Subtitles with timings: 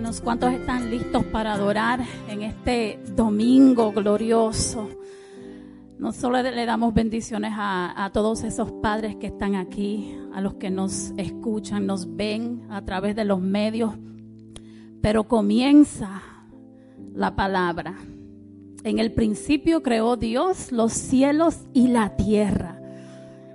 [0.00, 0.22] hermanos.
[0.22, 4.88] ¿Cuántos están listos para adorar en este domingo glorioso?
[5.98, 10.70] No solo le damos bendiciones a, todos esos padres que están aquí, a los que
[10.70, 13.92] nos escuchan, nos ven a través de los medios,
[15.02, 16.22] pero comienza
[17.12, 17.94] la palabra.
[18.84, 22.80] En el principio creó Dios los cielos y la tierra.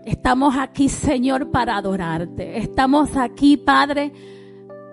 [0.05, 2.59] Estamos aquí, Señor, para adorarte.
[2.59, 4.13] Estamos aquí, Padre,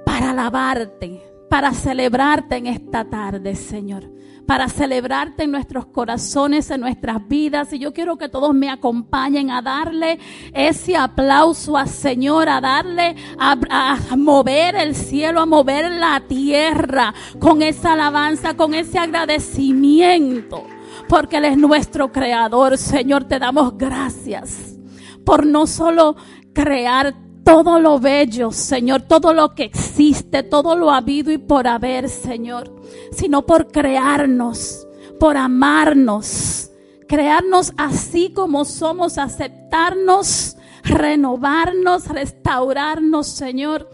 [0.06, 4.11] para alabarte, para celebrarte en esta tarde, Señor.
[4.47, 7.75] Para celebrarte en nuestros corazones, en nuestras vidas.
[7.75, 10.19] Y yo quiero que todos me acompañen a darle
[10.55, 17.12] ese aplauso al Señor, a darle, a, a mover el cielo, a mover la tierra
[17.38, 20.64] con esa alabanza, con ese agradecimiento.
[21.06, 23.25] Porque Él es nuestro creador, Señor.
[23.25, 24.78] Te damos gracias
[25.23, 26.17] por no solo
[26.55, 27.14] crear
[27.45, 32.73] todo lo bello, Señor, todo lo que existe, todo lo habido y por haber, Señor,
[33.12, 34.87] sino por crearnos,
[35.19, 36.70] por amarnos,
[37.09, 43.91] crearnos así como somos, aceptarnos, renovarnos, restaurarnos, Señor,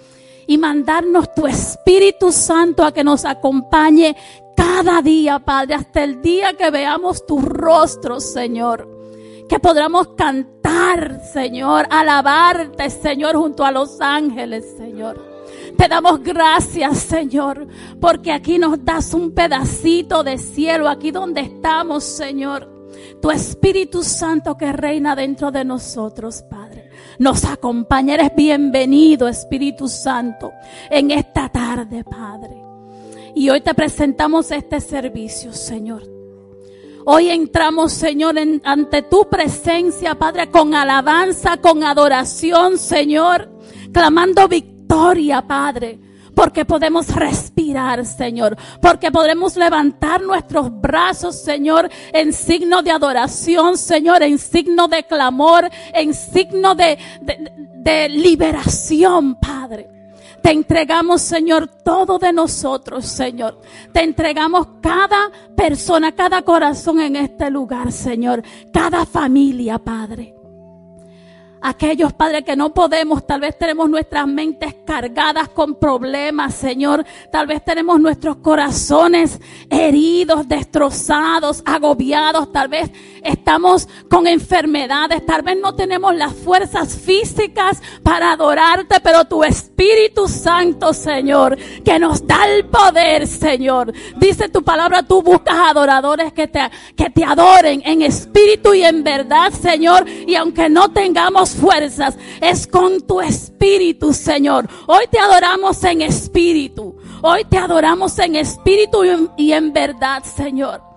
[0.47, 4.17] y mandarnos tu Espíritu Santo a que nos acompañe
[4.57, 8.98] cada día, Padre, hasta el día que veamos tu rostro, Señor
[9.49, 15.27] que podamos cantar, Señor, alabarte, Señor, junto a los ángeles, Señor.
[15.77, 17.67] Te damos gracias, Señor,
[18.01, 22.77] porque aquí nos das un pedacito de cielo, aquí donde estamos, Señor.
[23.23, 26.91] Tu Espíritu Santo que reina dentro de nosotros, Padre.
[27.19, 28.15] Nos acompaña.
[28.15, 30.53] Eres bienvenido, Espíritu Santo,
[30.91, 32.57] en esta tarde, Padre.
[33.35, 36.17] Y hoy te presentamos este servicio, Señor.
[37.11, 43.51] Hoy entramos, Señor, en, ante tu presencia, Padre, con alabanza, con adoración, Señor,
[43.95, 45.98] clamando victoria, Padre.
[46.35, 48.58] Porque podemos respirar, Señor.
[48.83, 55.67] Porque podemos levantar nuestros brazos, Señor, en signo de adoración, Señor, en signo de clamor,
[55.95, 59.98] en signo de, de, de liberación, Padre.
[60.48, 63.61] Te entregamos, Señor, todo de nosotros, Señor.
[63.92, 68.42] Te entregamos cada persona, cada corazón en este lugar, Señor.
[68.73, 70.38] Cada familia, Padre.
[71.61, 77.05] Aquellos, Padre, que no podemos, tal vez tenemos nuestras mentes cargadas con problemas, Señor.
[77.33, 82.52] Tal vez tenemos nuestros corazones heridos, destrozados, agobiados.
[82.52, 82.91] Tal vez
[83.24, 85.27] estamos con enfermedades.
[85.27, 91.98] Tal vez no tenemos las fuerzas físicas para adorarte, pero tu Espíritu Santo, Señor, que
[91.98, 93.92] nos da el poder, Señor.
[94.17, 96.61] Dice tu palabra, tú buscas adoradores que te,
[96.95, 100.08] que te adoren en espíritu y en verdad, Señor.
[100.08, 104.69] Y aunque no tengamos fuerzas, es con tu espíritu, Señor.
[104.86, 106.97] Hoy te adoramos en espíritu.
[107.23, 109.03] Hoy te adoramos en espíritu
[109.36, 110.89] y en, verdad, Señor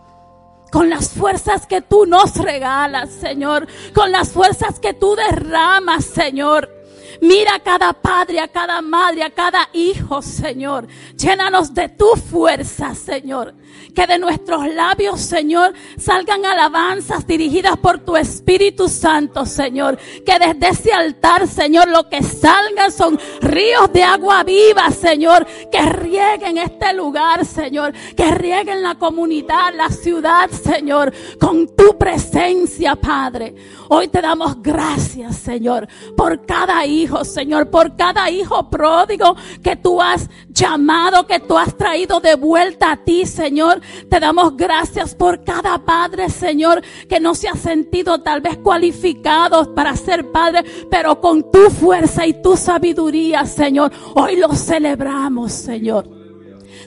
[0.71, 6.80] con las fuerzas que tú nos regalas, Señor, con las fuerzas que tú derramas, Señor.
[7.21, 10.87] Mira a cada padre, a cada madre, a cada hijo, Señor.
[11.15, 13.53] Llénanos de tu fuerza, Señor.
[13.95, 19.97] Que de nuestros labios, Señor, salgan alabanzas dirigidas por tu Espíritu Santo, Señor.
[20.25, 25.45] Que desde ese altar, Señor, lo que salga son ríos de agua viva, Señor.
[25.71, 27.93] Que rieguen este lugar, Señor.
[28.15, 31.13] Que rieguen la comunidad, la ciudad, Señor.
[31.39, 33.53] Con tu presencia, Padre.
[33.89, 40.01] Hoy te damos gracias, Señor, por cada hijo, Señor, por cada hijo pródigo que tú
[40.01, 43.81] has llamado, que tú has traído de vuelta a ti, Señor.
[44.09, 49.73] Te damos gracias por cada padre, Señor, que no se ha sentido tal vez cualificado
[49.73, 56.20] para ser padre, pero con tu fuerza y tu sabiduría, Señor, hoy lo celebramos, Señor.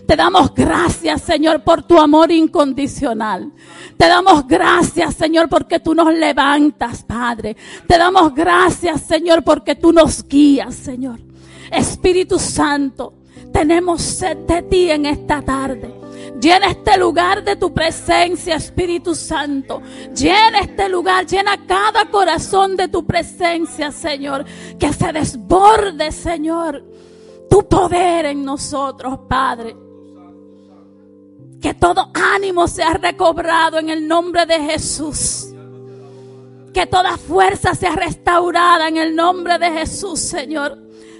[0.07, 3.51] Te damos gracias, Señor, por tu amor incondicional.
[3.97, 7.57] Te damos gracias, Señor, porque tú nos levantas, Padre.
[7.87, 11.21] Te damos gracias, Señor, porque tú nos guías, Señor.
[11.71, 13.15] Espíritu Santo,
[13.53, 15.95] tenemos sed de ti en esta tarde.
[16.41, 19.81] Llena este lugar de tu presencia, Espíritu Santo.
[20.15, 24.45] Llena este lugar, llena cada corazón de tu presencia, Señor.
[24.79, 26.85] Que se desborde, Señor,
[27.49, 29.84] tu poder en nosotros, Padre.
[31.65, 35.47] Que todo ánimo sea recobrado en el nombre de Jesús.
[36.75, 40.77] Que toda fuerza sea restaurada en el nombre de Jesús, Señor.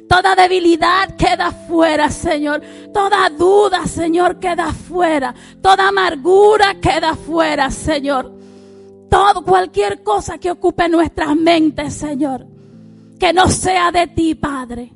[0.07, 2.61] Toda debilidad queda fuera, Señor.
[2.93, 5.35] Toda duda, Señor, queda fuera.
[5.63, 8.31] Toda amargura queda fuera, Señor.
[9.09, 12.47] Todo, cualquier cosa que ocupe nuestras mentes, Señor.
[13.19, 14.93] Que no sea de ti, Padre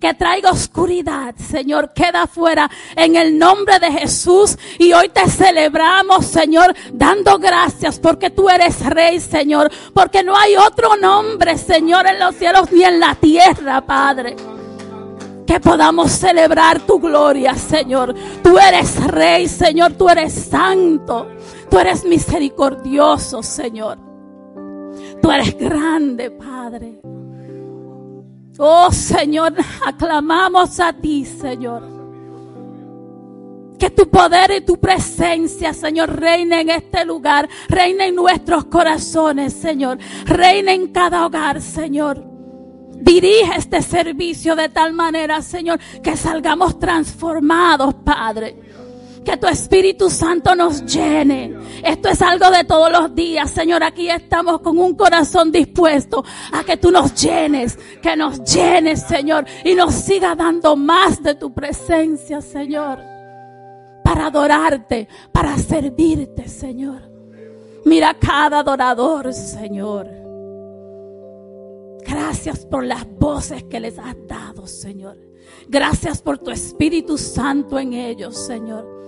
[0.00, 4.56] que traiga oscuridad, Señor, queda fuera en el nombre de Jesús.
[4.78, 10.56] Y hoy te celebramos, Señor, dando gracias porque tú eres Rey, Señor, porque no hay
[10.56, 14.36] otro nombre, Señor, en los cielos ni en la tierra, Padre.
[15.46, 18.14] Que podamos celebrar tu gloria, Señor.
[18.42, 21.28] Tú eres Rey, Señor, tú eres santo.
[21.68, 23.98] Tú eres misericordioso, Señor.
[25.20, 27.00] Tú eres grande, Padre.
[28.62, 29.54] Oh Señor,
[29.86, 31.82] aclamamos a ti, Señor.
[33.78, 39.54] Que tu poder y tu presencia, Señor, reine en este lugar, reine en nuestros corazones,
[39.54, 39.96] Señor,
[40.26, 42.22] reine en cada hogar, Señor.
[42.96, 48.69] Dirige este servicio de tal manera, Señor, que salgamos transformados, Padre
[49.24, 51.54] que tu Espíritu Santo nos llene.
[51.84, 53.82] Esto es algo de todos los días, Señor.
[53.82, 59.44] Aquí estamos con un corazón dispuesto a que tú nos llenes, que nos llenes, Señor,
[59.64, 62.98] y nos siga dando más de tu presencia, Señor,
[64.04, 67.10] para adorarte, para servirte, Señor.
[67.84, 70.08] Mira cada adorador, Señor.
[72.06, 75.16] Gracias por las voces que les has dado, Señor.
[75.68, 78.99] Gracias por tu Espíritu Santo en ellos, Señor.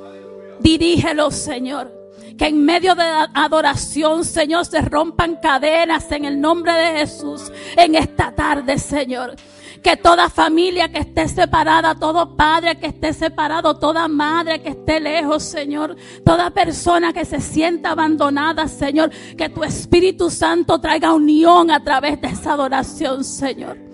[0.63, 1.93] Dirígelos, Señor.
[2.39, 7.53] Que en medio de la adoración, Señor, se rompan cadenas en el nombre de Jesús
[7.77, 9.37] en esta tarde, Señor.
[9.83, 15.01] Que toda familia que esté separada, todo padre que esté separado, toda madre que esté
[15.01, 15.97] lejos, Señor.
[16.25, 19.11] Toda persona que se sienta abandonada, Señor.
[19.37, 23.92] Que tu Espíritu Santo traiga unión a través de esa adoración, Señor.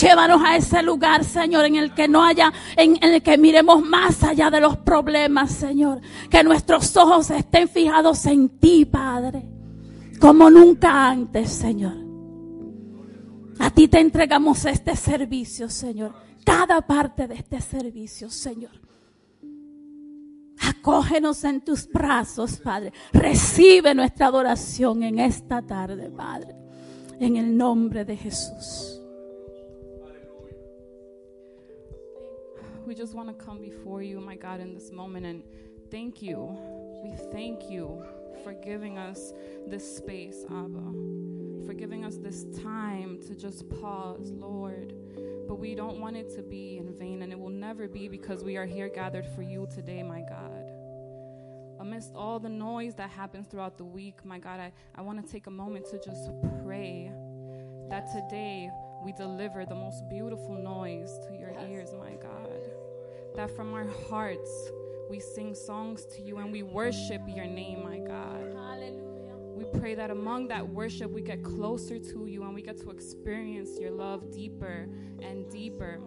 [0.00, 4.22] Llévanos a ese lugar, Señor, en el que no haya, en, el que miremos más
[4.22, 6.00] allá de los problemas, Señor.
[6.28, 9.48] Que nuestros ojos estén fijados en ti, Padre.
[10.20, 11.96] Como nunca antes, Señor.
[13.58, 16.14] A ti te entregamos este servicio, Señor.
[16.44, 18.72] Cada parte de este servicio, Señor.
[20.60, 22.92] Acógenos en tus brazos, Padre.
[23.12, 26.54] Recibe nuestra adoración en esta tarde, Padre.
[27.18, 28.95] En el nombre de Jesús.
[32.86, 35.42] We just want to come before you, my God, in this moment and
[35.90, 36.56] thank you.
[37.02, 38.04] We thank you
[38.44, 39.32] for giving us
[39.66, 40.92] this space, Abba,
[41.66, 44.94] for giving us this time to just pause, Lord.
[45.48, 48.44] But we don't want it to be in vain, and it will never be because
[48.44, 50.70] we are here gathered for you today, my God.
[51.80, 55.30] Amidst all the noise that happens throughout the week, my God, I, I want to
[55.30, 56.30] take a moment to just
[56.64, 57.10] pray
[57.90, 58.70] that today
[59.04, 62.45] we deliver the most beautiful noise to your ears, my God
[63.36, 64.70] that from our hearts
[65.08, 68.52] we sing songs to you and we worship your name, my God.
[68.54, 69.36] Hallelujah.
[69.54, 72.90] We pray that among that worship we get closer to you and we get to
[72.90, 74.88] experience your love deeper
[75.22, 76.00] and deeper,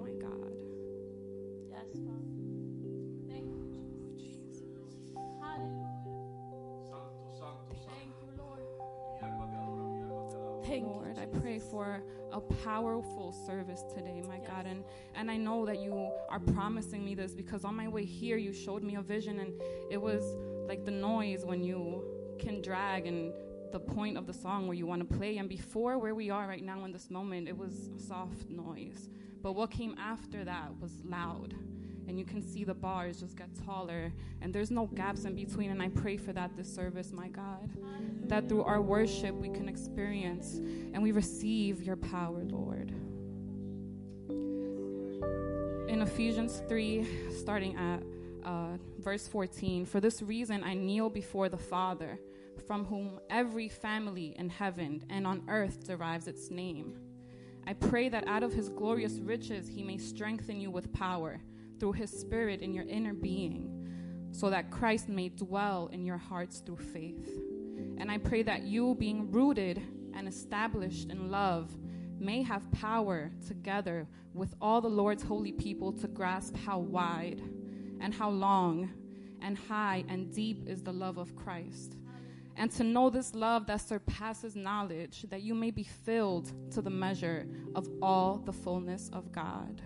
[12.69, 14.67] powerful service today, my God.
[14.67, 14.83] And,
[15.15, 18.53] and I know that you are promising me this because on my way here, you
[18.53, 19.53] showed me a vision, and
[19.89, 20.21] it was
[20.67, 22.03] like the noise when you
[22.37, 23.33] can drag and
[23.71, 25.37] the point of the song where you want to play.
[25.37, 29.09] And before where we are right now in this moment, it was soft noise.
[29.41, 31.55] But what came after that was loud
[32.07, 35.69] and you can see the bars just get taller and there's no gaps in between
[35.69, 37.69] and i pray for that this service my god
[38.29, 40.55] that through our worship we can experience
[40.93, 42.91] and we receive your power lord
[45.89, 47.05] in ephesians 3
[47.37, 48.01] starting at
[48.47, 52.19] uh, verse 14 for this reason i kneel before the father
[52.67, 56.95] from whom every family in heaven and on earth derives its name
[57.69, 61.39] I pray that out of his glorious riches he may strengthen you with power
[61.79, 66.63] through his spirit in your inner being, so that Christ may dwell in your hearts
[66.65, 67.29] through faith.
[67.97, 69.81] And I pray that you, being rooted
[70.13, 71.75] and established in love,
[72.19, 77.41] may have power together with all the Lord's holy people to grasp how wide
[77.99, 78.89] and how long
[79.41, 81.95] and high and deep is the love of Christ.
[82.55, 86.89] And to know this love that surpasses knowledge, that you may be filled to the
[86.89, 89.81] measure of all the fullness of God.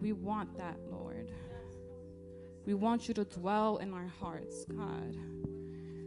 [0.00, 1.32] We want that, Lord.
[2.66, 5.16] We want you to dwell in our hearts, God.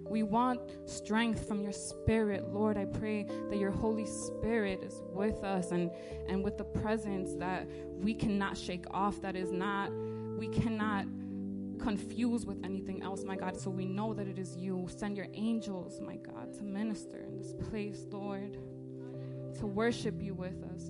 [0.09, 2.77] We want strength from your spirit, Lord.
[2.77, 5.91] I pray that your Holy Spirit is with us and,
[6.27, 7.67] and with the presence that
[7.99, 9.91] we cannot shake off, that is not,
[10.37, 11.05] we cannot
[11.79, 13.55] confuse with anything else, my God.
[13.55, 14.87] So we know that it is you.
[14.89, 18.57] Send your angels, my God, to minister in this place, Lord,
[19.59, 20.89] to worship you with us.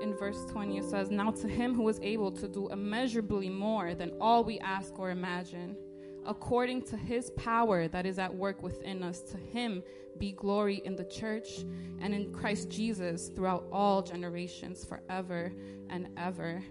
[0.00, 3.94] In verse 20 it says, Now to him who is able to do immeasurably more
[3.94, 5.76] than all we ask or imagine,
[6.24, 9.82] according to his power that is at work within us, to him
[10.18, 11.58] be glory in the church
[12.00, 15.52] and in Christ Jesus throughout all generations, forever
[15.90, 16.62] and ever.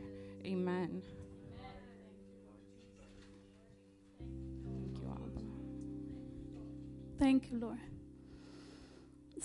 [0.46, 1.02] Amen.
[4.64, 5.42] Thank you, Abba.
[7.20, 7.95] Thank you, Lord.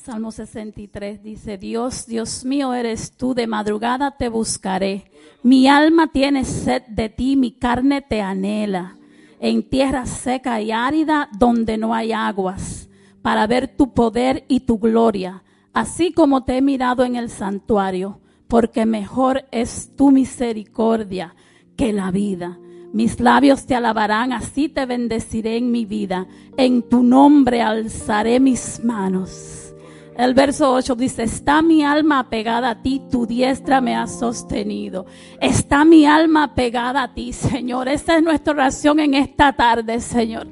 [0.05, 5.11] Salmo 63 dice, Dios, Dios mío eres tú, de madrugada te buscaré.
[5.43, 8.97] Mi alma tiene sed de ti, mi carne te anhela.
[9.41, 12.89] En tierra seca y árida donde no hay aguas,
[13.21, 15.43] para ver tu poder y tu gloria,
[15.75, 21.35] así como te he mirado en el santuario, porque mejor es tu misericordia
[21.77, 22.59] que la vida.
[22.95, 26.27] Mis labios te alabarán, así te bendeciré en mi vida.
[26.57, 29.71] En tu nombre alzaré mis manos.
[30.17, 35.07] El verso 8 dice, está mi alma pegada a ti, tu diestra me ha sostenido.
[35.41, 37.89] Está mi alma pegada a ti, Señor.
[37.89, 40.47] Esta es nuestra oración en esta tarde, Señor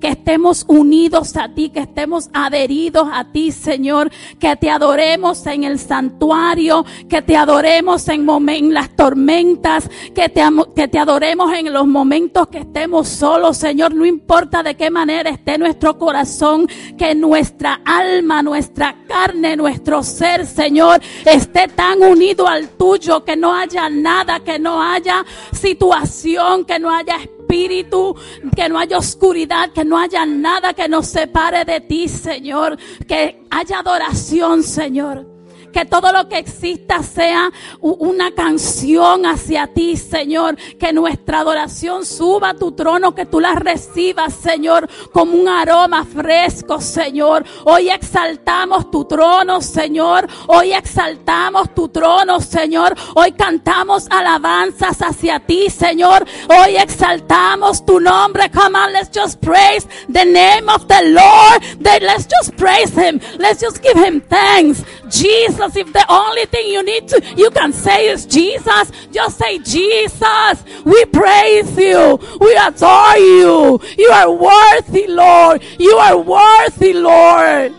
[0.00, 5.64] que estemos unidos a ti, que estemos adheridos a ti, Señor, que te adoremos en
[5.64, 10.42] el santuario, que te adoremos en, en las tormentas, que te,
[10.74, 15.30] que te adoremos en los momentos que estemos solos, Señor, no importa de qué manera
[15.30, 16.66] esté nuestro corazón,
[16.96, 23.54] que nuestra alma, nuestra carne, nuestro ser, Señor, esté tan unido al tuyo, que no
[23.54, 27.16] haya nada, que no haya situación, que no haya
[27.50, 28.16] espíritu,
[28.54, 33.42] que no haya oscuridad, que no haya nada que nos separe de ti, Señor, que
[33.50, 35.29] haya adoración, Señor.
[35.72, 37.50] Que todo lo que exista sea
[37.80, 40.56] una canción hacia ti, Señor.
[40.78, 46.04] Que nuestra adoración suba a tu trono, que tú la recibas, Señor, como un aroma
[46.04, 47.44] fresco, Señor.
[47.64, 50.26] Hoy exaltamos tu trono, Señor.
[50.46, 52.94] Hoy exaltamos tu trono, Señor.
[53.14, 56.26] Hoy cantamos alabanzas hacia ti, Señor.
[56.48, 58.50] Hoy exaltamos tu nombre.
[58.50, 61.62] Come on, let's just praise the name of the Lord.
[62.02, 63.20] Let's just praise him.
[63.38, 64.82] Let's just give him thanks.
[65.08, 69.38] Jesus Jesus, if the only thing you need to, you can say is Jesus, just
[69.38, 70.64] say Jesus.
[70.84, 72.18] We praise you.
[72.40, 73.80] We adore you.
[73.98, 75.62] You are worthy, Lord.
[75.78, 77.74] You are worthy, Lord.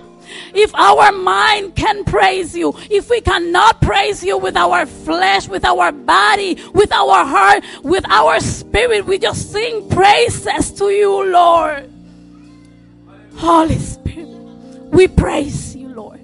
[0.53, 5.65] If our mind can praise you, if we cannot praise you with our flesh, with
[5.65, 11.89] our body, with our heart, with our spirit, we just sing praises to you, Lord.
[13.37, 14.27] Holy Spirit,
[14.91, 16.19] we praise you, Lord.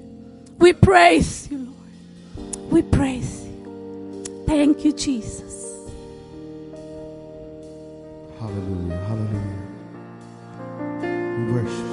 [0.60, 1.47] We praise.
[2.78, 4.44] We praise you.
[4.46, 5.90] Thank you, Jesus.
[8.40, 8.98] Hallelujah.
[9.08, 9.58] Hallelujah.
[11.40, 11.87] We worship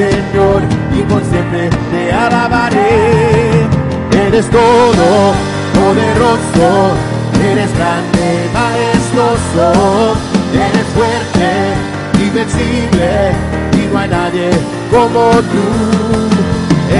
[0.00, 0.62] Señor
[0.96, 3.66] y por siempre te alabaré.
[4.26, 5.34] Eres todo
[5.74, 6.96] poderoso,
[7.44, 10.16] eres grande, majestuoso,
[10.54, 11.50] eres fuerte,
[12.18, 13.32] invencible
[13.74, 14.50] y no hay nadie
[14.90, 15.66] como tú.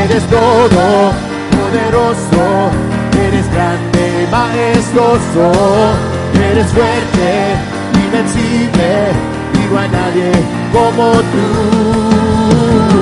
[0.05, 1.13] Eres todo
[1.57, 2.71] poderoso,
[3.19, 5.53] eres grande, majestuoso,
[6.51, 7.31] eres fuerte,
[8.05, 8.93] invencible,
[9.55, 10.33] y no hay nadie
[10.75, 12.60] como tú.
[12.91, 12.97] La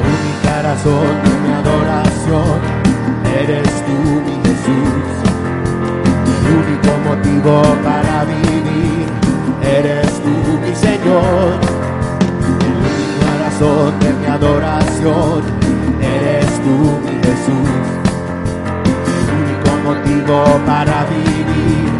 [0.00, 0.62] única
[13.42, 15.63] razón de mi adoración
[20.14, 21.90] motivo para vivir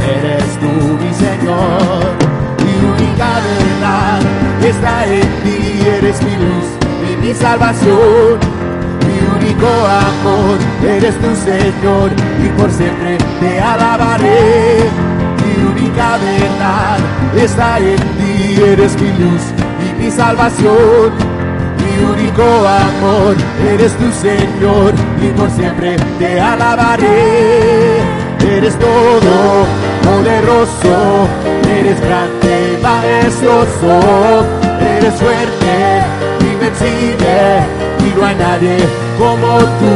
[0.00, 2.14] eres tú, mi Señor.
[2.64, 4.20] Mi única verdad
[4.62, 6.66] está en ti, eres mi luz
[7.10, 8.38] y mi salvación.
[9.06, 12.10] Mi único amor eres tu Señor
[12.44, 14.90] y por siempre te alabaré.
[15.44, 16.98] Mi única verdad
[17.36, 19.42] está en ti, eres mi luz
[19.84, 21.27] y mi salvación.
[21.98, 23.34] Mi único amor
[23.68, 27.98] eres tu Señor y por siempre te alabaré.
[28.48, 29.66] Eres todo
[30.04, 31.28] poderoso,
[31.68, 34.46] eres grande, majestuoso,
[34.80, 36.04] eres fuerte,
[36.40, 37.66] invencible
[38.06, 38.78] y no hay nadie
[39.18, 39.94] como tú.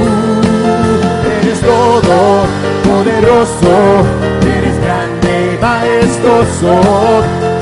[1.40, 2.47] Eres todo
[2.85, 4.04] poderoso,
[4.42, 6.80] eres grande, majestuoso,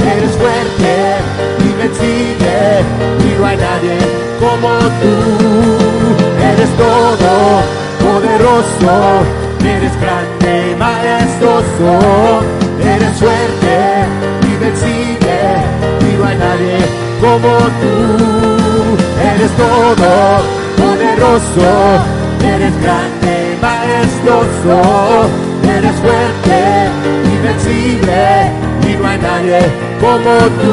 [0.02, 1.16] eres fuerte,
[1.60, 2.80] invencible
[3.18, 4.70] y no hay nadie como
[5.00, 5.14] tú.
[6.42, 7.62] Eres todo
[8.00, 8.92] poderoso,
[9.62, 11.92] eres grande, majestuoso,
[12.82, 14.06] eres fuerte,
[14.42, 15.38] invencible
[16.00, 16.78] y no hay nadie
[17.20, 17.94] como tú.
[19.32, 20.10] Eres todo
[20.80, 21.68] poderoso,
[22.42, 24.74] eres grande, majestuoso,
[25.76, 26.58] eres fuerte,
[27.34, 28.20] invencible
[28.88, 29.60] y no hay nadie
[30.00, 30.70] como tú.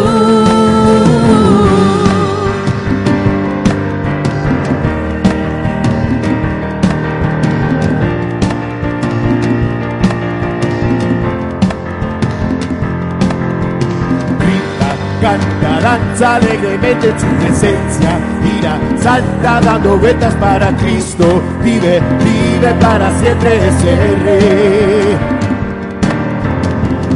[15.28, 18.12] Canta, danza alegremente en su presencia,
[18.44, 25.18] gira, salta dando vueltas para Cristo, vive, vive para siempre ese rey.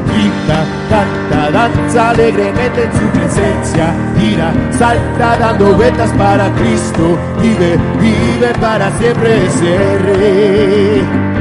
[0.08, 8.54] Grita, canta, danza alegremente en su presencia, gira, salta dando vueltas para Cristo, vive, vive
[8.60, 11.32] para siempre ese rey.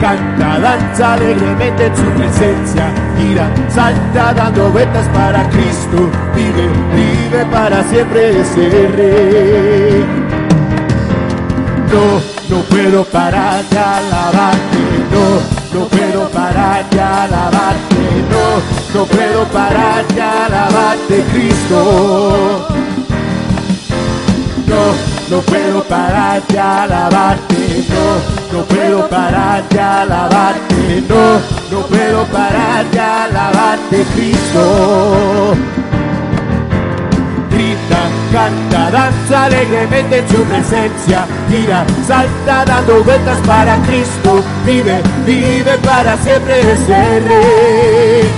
[0.00, 7.82] Canta, danza alegremente en su presencia, gira, salta dando vueltas para Cristo, vive, vive para
[7.84, 10.04] siempre ese rey.
[11.92, 14.78] No, no puedo parar de alabarte,
[15.12, 22.68] no, no puedo parar de alabarte, no, no puedo parar de alabarte, Cristo.
[24.66, 32.24] No, no puedo parar de alabarte, no, no puedo parar de alabarte, no, no puedo
[32.26, 35.56] parar de alabarte, Cristo.
[37.50, 45.78] Grita, canta, danza alegremente en su presencia, gira, salta dando vueltas para Cristo, vive, vive
[45.78, 48.28] para siempre ese rey.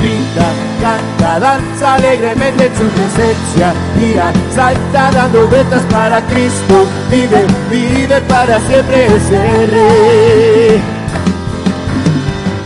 [0.00, 0.48] Grita,
[0.82, 8.58] canta, danza alegremente en su presencia, gira, salta dando vueltas para Cristo, vive, vive para
[8.60, 10.93] siempre ese rey.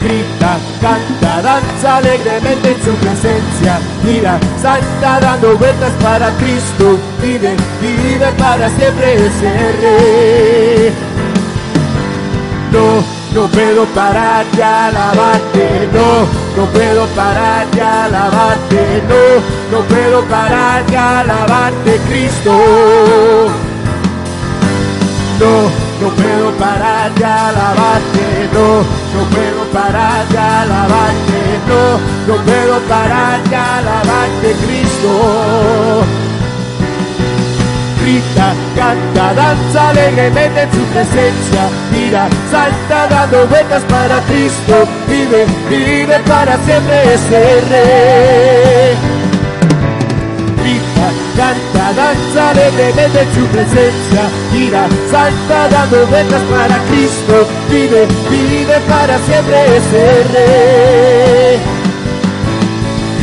[0.01, 8.27] Grita, canta, danza alegremente en su presencia, gira, salta dando vueltas para Cristo, vive, vive
[8.39, 10.93] para siempre ese rey.
[12.71, 20.23] No, no puedo parar de alabarte, no, no puedo parar de alabarte, no, no puedo
[20.27, 22.53] parar de alabarte, Cristo.
[25.41, 25.63] No,
[26.01, 33.41] no puedo parar de alabarte, no, no puedo parar de alabarte, no, no puedo parar
[34.43, 36.05] de Cristo.
[38.03, 46.19] Grita, canta, danza alegremente en su presencia, gira, salta dando vueltas para Cristo, vive, vive
[46.27, 49.08] para siempre ese rey.
[51.39, 54.23] Canta, danza alegremente en su presencia,
[54.53, 60.03] gira, salta dando vueltas para Cristo, vive, vive para siempre ese
[60.35, 61.79] rey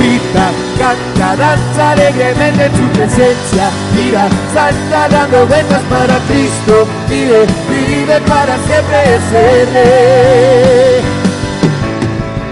[0.06, 3.70] grita, canta, danza alegremente en su presencia.
[3.96, 6.88] Mira, salta dando vueltas para Cristo.
[7.10, 9.66] Vive, vive para siempre ese.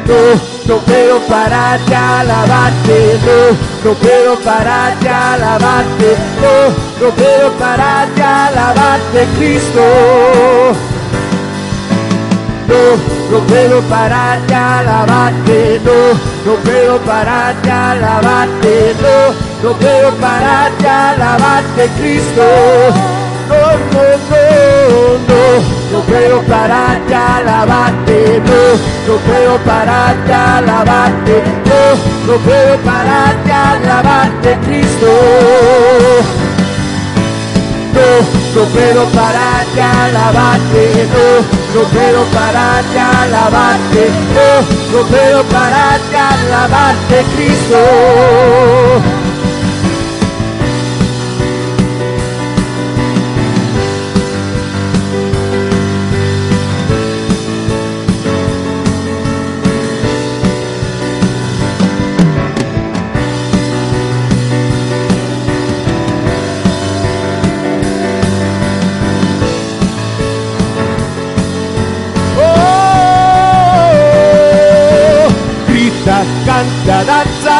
[0.08, 7.52] No, no puedo parar de alabarte, no, no puedo parar de alabarte, no, no puedo
[7.54, 9.82] parar de alabarte, Cristo.
[12.68, 20.12] No, no puedo parar de alabarte, no, no puedo parar de alabarte, no, no puedo
[20.16, 23.23] parar de alabarte, Cristo.
[23.50, 23.56] No,
[23.94, 25.44] no, no, no,
[25.92, 33.44] no puedo parar de alabarte, no, no puedo parar de alabarte, no, no puedo parar
[33.44, 35.08] de alabarte, Cristo.
[37.94, 45.44] No, no puedo parar de alabarte, no, no puedo parar de alabarte, no, no puedo
[45.44, 49.33] parar de alabarte, Cristo.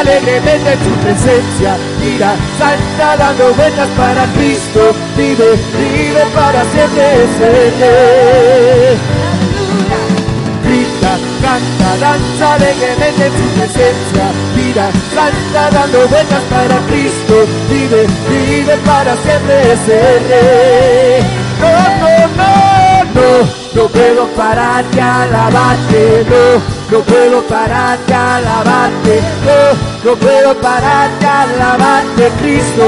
[0.04, 1.78] Danza alegremente en su presencia.
[2.00, 4.94] Mira, salta dando vueltas para Cristo.
[5.16, 7.28] Vive, vive para siempre.
[10.64, 14.26] Grita, canta, danza alegremente en su presencia.
[14.56, 17.46] Mira, salta dando vueltas para Cristo.
[17.70, 19.76] Vive, vive para siempre.
[21.60, 23.64] No, no, no, no.
[23.74, 31.10] No puedo parar de alabarte, no, no puedo parar de alabarte, no, no puedo parar
[31.20, 32.84] de alabarte, Cristo.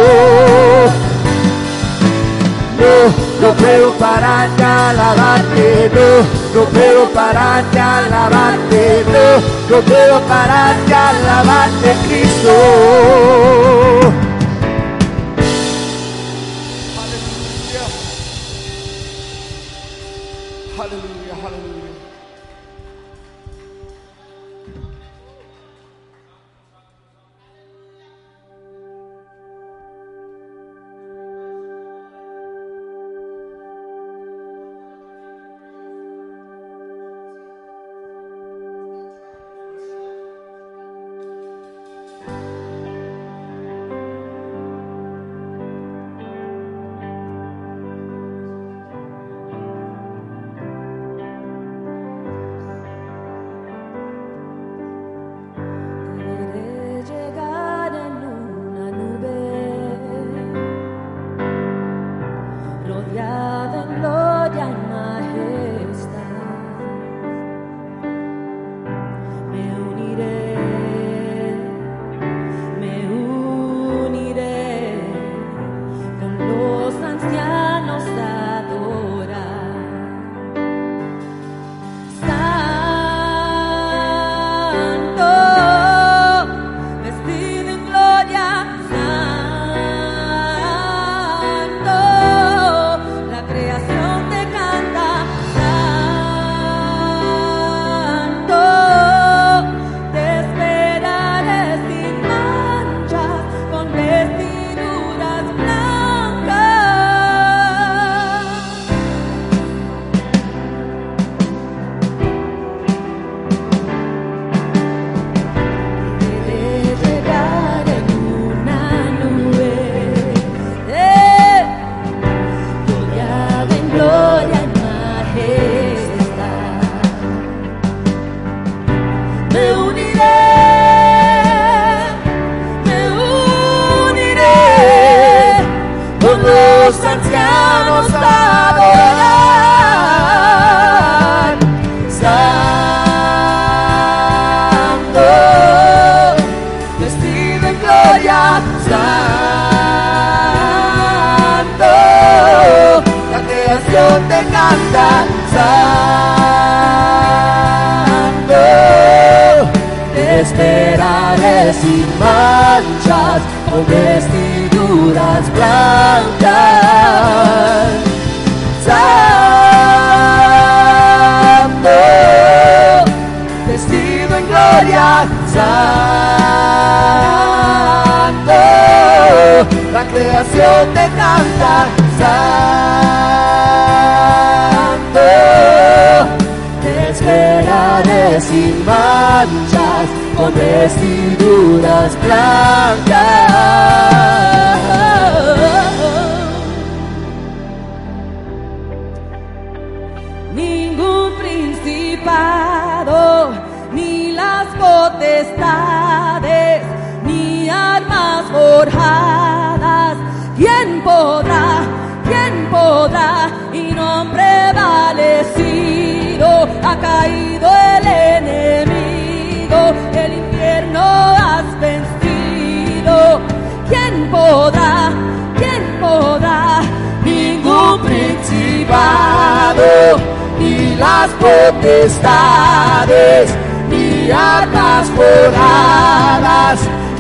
[2.80, 10.19] No, no puedo parar de alabarte, no, no puedo parar de alabarte, no, no puedo
[10.21, 12.51] parar de alabarte, Cristo.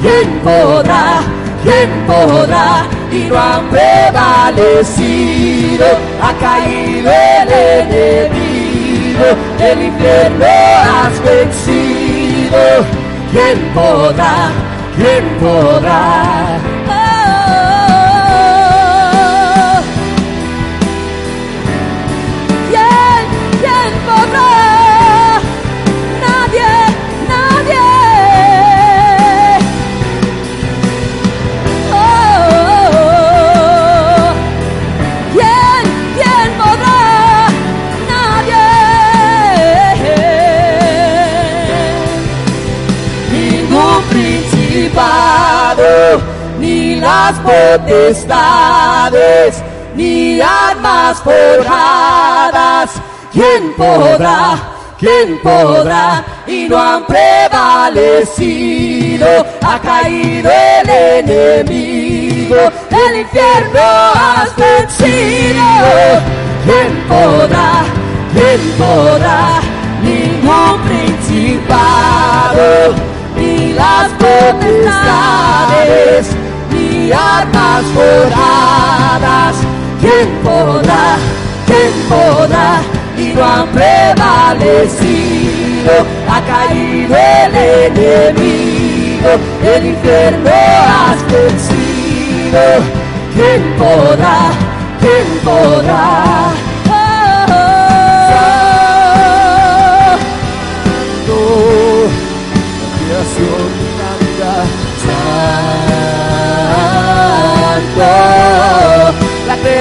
[0.05, 1.05] ¿Quién podrá?
[1.63, 2.85] ¿Quién podrá?
[3.11, 5.07] Y no han prevalecido,
[6.21, 7.49] ha caído el
[7.81, 9.25] enemigo,
[9.59, 12.85] el infierno has vencido.
[13.31, 14.51] ¿Quién podrá?
[14.95, 16.74] ¿Quién podrá?
[47.15, 48.83] Las potestades,
[49.95, 52.91] ni armas forjadas.
[53.31, 54.57] ¿Quién podrá?
[54.99, 56.25] ¿Quién podrá?
[56.47, 58.45] Y no han prevalecido,
[59.61, 62.57] ha caído el enemigo,
[63.01, 63.81] el infierno
[64.13, 65.65] has vencido.
[66.65, 67.71] ¿Quién podrá?
[68.33, 69.41] ¿Quién podrá?
[70.01, 72.67] Ningún principado,
[73.35, 75.05] ni las potestades,
[77.05, 79.55] ni armas forjadas.
[80.01, 81.17] ¿Quién podrá?
[81.67, 82.81] ¿Quién podrá?
[83.17, 84.85] Y no han prevalecido,
[86.27, 89.29] ha caído el enemigo,
[89.63, 92.61] el infierno has vencido.
[93.33, 94.37] ¿Quién podrá?
[94.99, 96.54] ¿Quién podrá?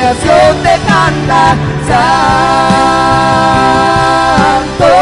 [0.04, 1.56] Creación te canta,
[4.68, 4.92] Santo,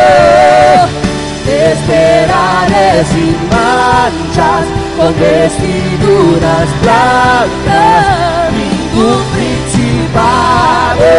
[1.45, 4.65] te esperaré sin manchas,
[4.97, 8.05] con vestiduras blancas,
[8.53, 11.11] ningún principado,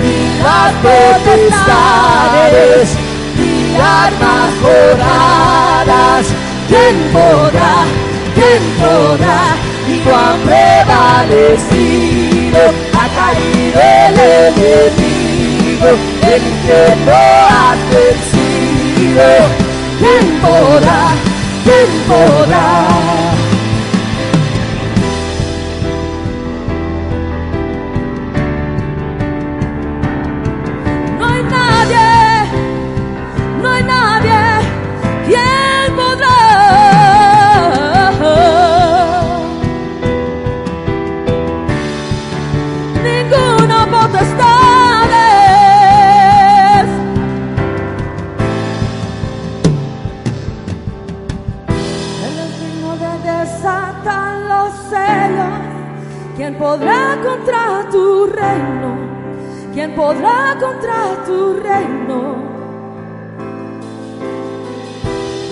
[0.00, 2.86] ni las potestades,
[3.36, 6.24] ni armas forjadas.
[6.68, 7.76] ¿Quién podrá?
[8.34, 9.42] ¿Quién podrá?
[9.88, 10.40] Y han
[11.36, 12.60] prevalecido,
[13.74, 15.88] el enemigo,
[16.22, 19.28] el infierno has vencido.
[19.98, 21.14] ¿Quién podrá?
[59.90, 62.36] ¿Quién podrá contra tu reino?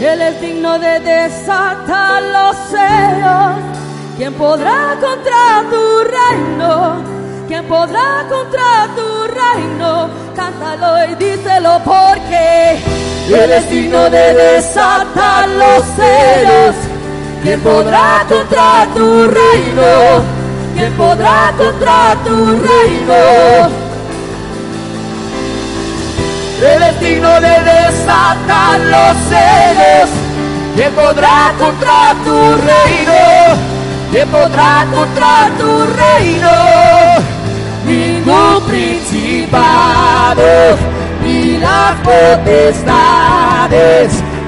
[0.00, 3.58] Él es digno de desatar los sellos.
[4.16, 7.02] ¿Quién podrá contra tu reino?
[7.48, 10.08] ¿Quién podrá contra tu reino?
[10.36, 12.78] Cántalo y díselo porque
[13.28, 16.76] Él es digno de desatar los celos.
[17.42, 20.22] ¿Quién podrá contra tu reino?
[20.76, 23.87] ¿Quién podrá contra tu reino?
[26.60, 30.10] Él es digno de desatar los celos.
[30.74, 33.14] ¿Quién podrá contra tu reino?
[34.10, 36.50] ¿Quién podrá contra tu reino?
[37.86, 40.46] Ningún principado,
[41.24, 42.62] ni las potestades,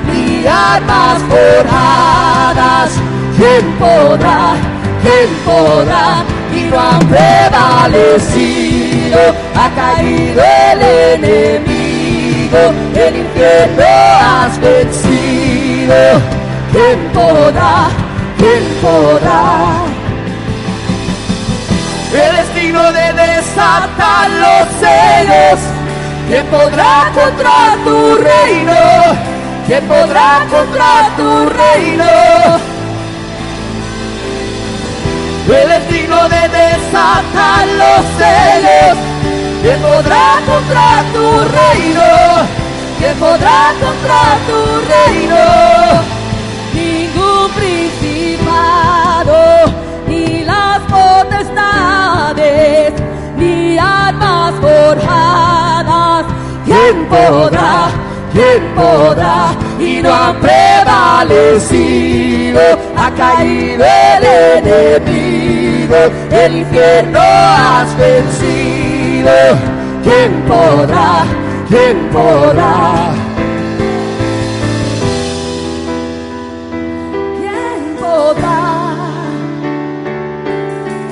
[0.07, 2.91] ni armas forjadas.
[3.37, 4.57] ¿Quién podrá?
[5.03, 6.25] ¿quién podrá?
[6.55, 8.39] Y no han prevalecido,
[9.55, 10.83] ha caído el
[11.23, 11.80] enemigo,
[12.53, 15.95] el infierno has vencido.
[16.73, 17.89] ¿Quién podrá?
[18.39, 19.85] ¿Quién podrá?
[22.13, 25.61] Eres digno de desatar los sellos.
[26.29, 28.75] ¿Quién podrá contra tu reino?
[29.67, 32.05] ¿Quién podrá contra tu reino?
[35.49, 39.20] Eres digno de desatar los sellos.
[39.63, 41.21] ¿Quién podrá contra tu
[41.59, 42.03] reino?
[42.99, 44.57] ¿Quién podrá contra tu
[44.89, 45.37] reino?
[46.73, 49.37] Ningún principado
[50.09, 52.95] ni las potestades,
[53.37, 56.25] ni armas forjadas.
[56.65, 57.91] ¿Quién podrá?
[58.33, 59.53] ¿Quién podrá?
[59.79, 62.63] Y no han prevalecido,
[62.97, 64.25] ha caído el
[64.65, 65.97] enemigo,
[66.31, 68.70] el infierno has vencido.
[69.23, 71.25] ¿Quién podrá?
[71.69, 73.13] ¿Quién podrá?
[77.39, 78.61] ¿Quién podrá?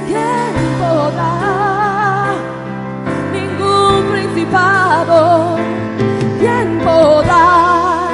[0.07, 1.35] ¿Quién podrá?
[3.31, 5.57] Ningún principado.
[6.41, 8.09] ¿Quién podrá?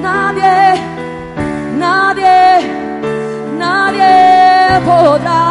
[0.00, 0.80] Nadie,
[1.76, 2.40] nadie,
[3.58, 5.47] nadie podrá.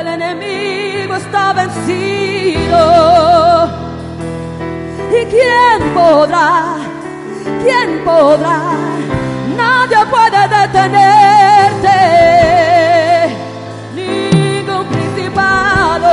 [0.00, 2.80] El enemigo está vencido.
[5.10, 6.76] ¿Y quién podrá?
[7.62, 8.60] ¿Quién podrá?
[9.56, 11.98] Nadie puede detenerte.
[13.94, 16.12] Ningún principado.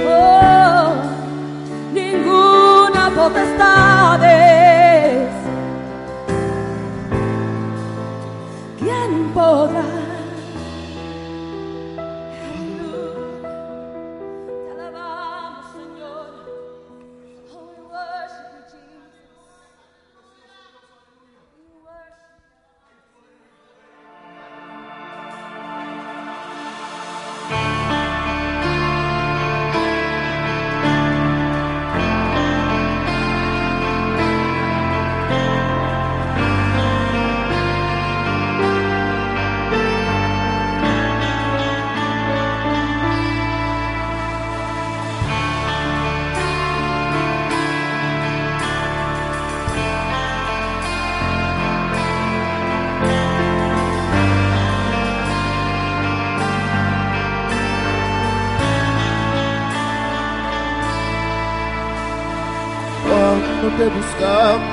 [0.00, 0.92] Oh,
[1.92, 3.97] ninguna potestad.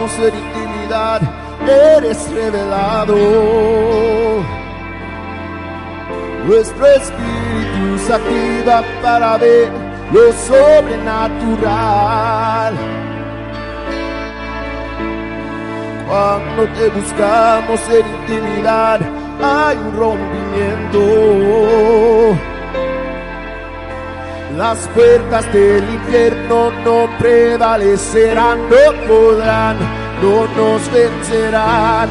[0.05, 1.21] Buscamos en intimidad,
[1.97, 3.15] eres revelado.
[6.45, 9.71] Nuestro espíritu se activa para ver
[10.11, 12.75] lo sobrenatural.
[16.07, 18.99] Cuando te buscamos en intimidad,
[19.41, 20.99] hay un rompimiento.
[24.57, 29.75] Las puertas del infierno no prevalecerán, no podrán,
[30.21, 32.07] no nos vencerán.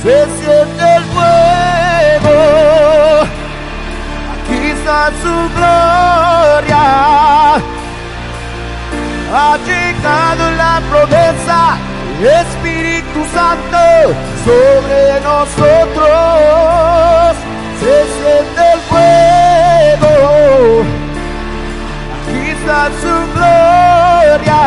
[0.00, 2.36] Se siente el fuego,
[4.32, 6.84] aquí está su gloria.
[9.34, 11.60] Ha llegado la promesa,
[12.22, 13.82] Espíritu Santo,
[14.44, 17.34] sobre nosotros.
[17.80, 20.12] Se siente el fuego
[23.00, 24.60] su gloria.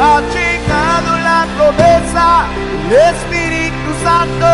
[0.00, 2.46] Ha llegado la promesa
[2.88, 4.50] del Espíritu Santo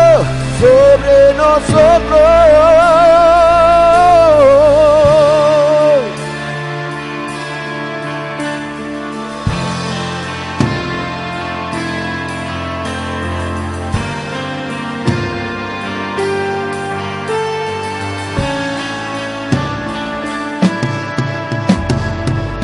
[0.59, 2.59] sobre nosotros.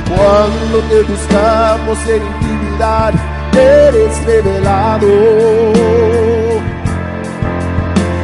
[0.07, 3.13] Cuando te buscamos en intimidad,
[3.53, 5.07] eres revelado.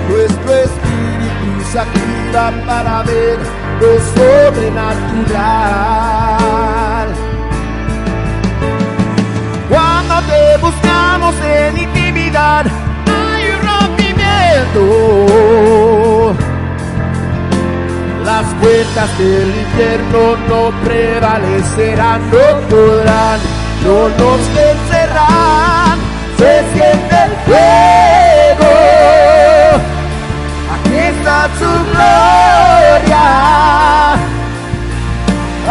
[0.09, 3.37] Nuestro espíritu se activa para ver
[3.79, 7.07] lo sobrenatural.
[9.69, 12.65] Cuando te buscamos en intimidad,
[13.07, 13.61] hay un
[14.73, 15.80] Señor.
[18.25, 23.39] Las puertas del infierno no prevalecerán, no podrán,
[23.83, 25.97] no nos vencerán.
[26.37, 28.71] Se siente el fuego,
[30.73, 33.25] aquí está su gloria.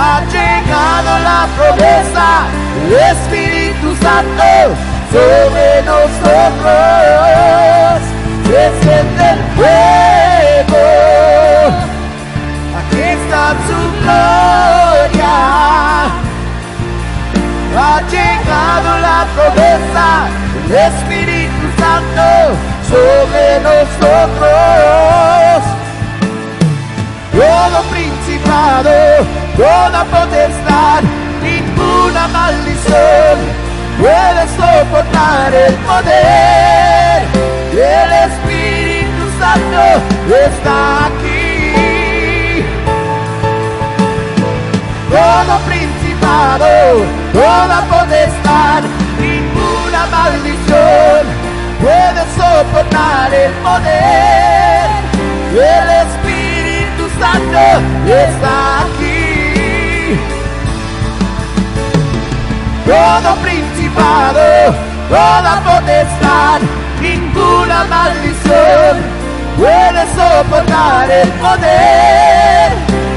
[0.03, 2.29] Ha llegado la promesa
[2.75, 4.51] del Espíritu Santo
[5.13, 6.81] sobre nosotros.
[8.45, 11.30] Se siente el fuego
[13.51, 15.35] está su gloria.
[17.77, 20.09] Ha llegado la promesa
[20.69, 22.27] del Espíritu Santo
[22.89, 24.51] sobre nosotros.
[27.33, 28.93] Todo principado,
[29.57, 31.03] toda potestad,
[31.43, 33.37] ninguna maldición
[33.99, 37.23] puede soportar el poder.
[37.73, 39.83] El Espíritu Santo
[40.29, 41.30] está aquí.
[45.11, 46.67] Todo principado,
[47.33, 48.83] toda potestad,
[49.19, 51.23] ninguna maldición
[51.81, 54.91] puede soportar el poder.
[55.53, 57.61] El Espíritu Santo
[58.07, 60.17] está aquí.
[62.87, 64.75] Todo principado,
[65.09, 66.61] toda potestad,
[67.01, 68.95] ninguna maldición
[69.59, 72.73] puede soportar el poder.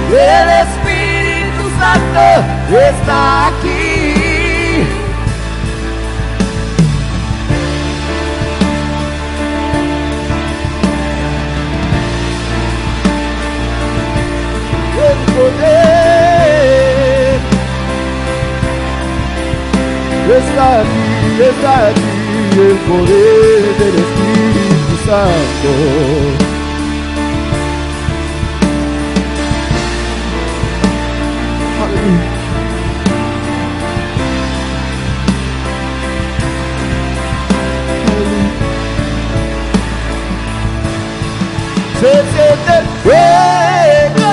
[0.09, 0.82] El Espíritu
[1.83, 2.27] Santo
[2.71, 4.87] está aquí.
[15.03, 15.73] El poder
[20.37, 22.13] está aquí, está aquí
[22.61, 26.42] el poder del Espíritu Santo.
[32.03, 32.43] Aleluya.
[41.99, 44.31] Se siente el fuego,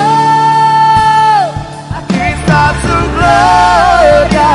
[1.95, 4.51] aquí está su gloria.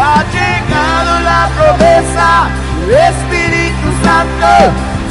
[0.00, 2.28] Ha llegado la promesa
[2.86, 4.50] del Espíritu Santo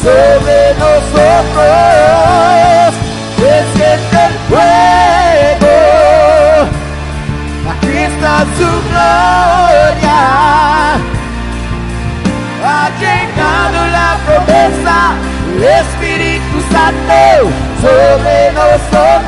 [0.01, 2.07] sobre nosotros.
[8.38, 10.19] Aquí está su gloria.
[12.63, 14.97] Ha llegado la promesa
[15.53, 17.49] del Espíritu Santo
[17.81, 19.26] sobre nosotros.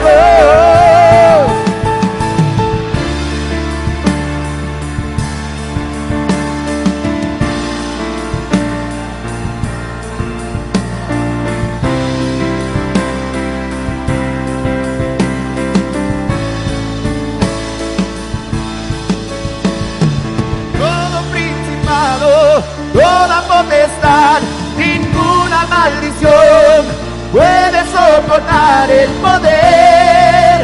[24.78, 26.86] Ninguna maldición
[27.32, 30.60] puede soportar el poder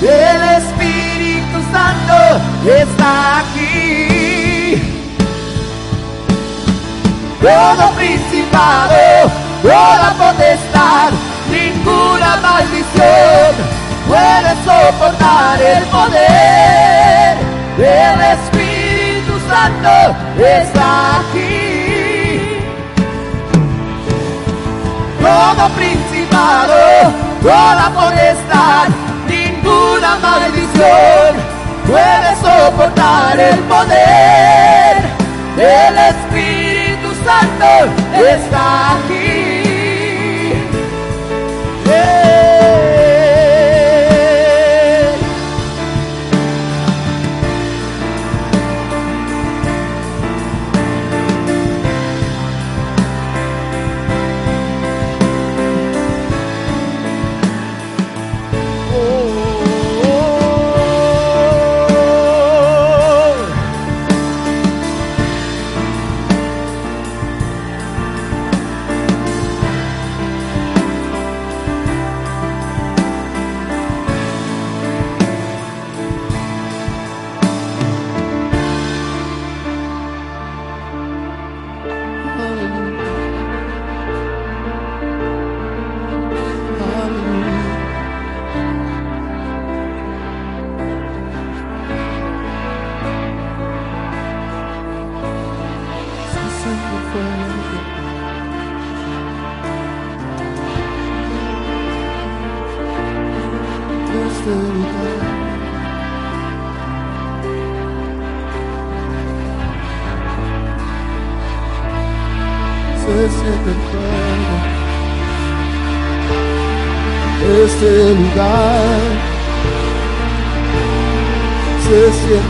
[0.00, 2.16] del Espíritu Santo
[2.64, 4.82] está aquí.
[7.40, 9.30] Todo principado,
[9.62, 11.10] toda potestad,
[11.50, 13.52] ninguna maldición
[14.08, 17.38] puede soportar el poder
[17.76, 21.47] del Espíritu Santo está aquí.
[25.28, 27.12] Todo principado,
[27.42, 28.88] toda potestad,
[29.28, 31.36] ninguna maldición
[31.86, 34.96] puede soportar el poder
[35.54, 39.17] del Espíritu Santo está aquí.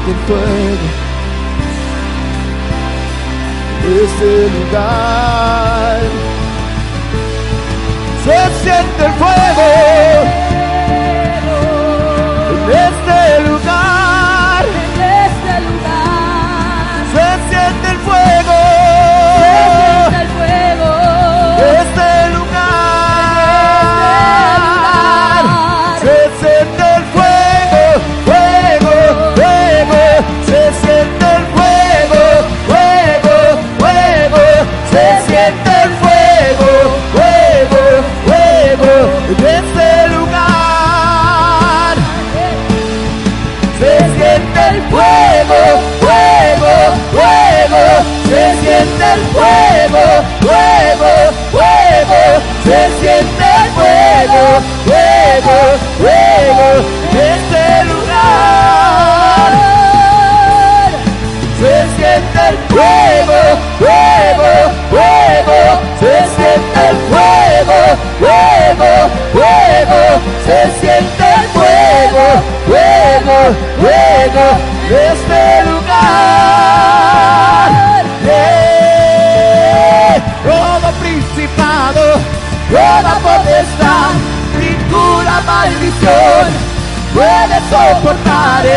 [0.09, 0.89] El fuego.
[4.03, 6.01] Este lugar
[8.25, 9.98] se siente el fuego.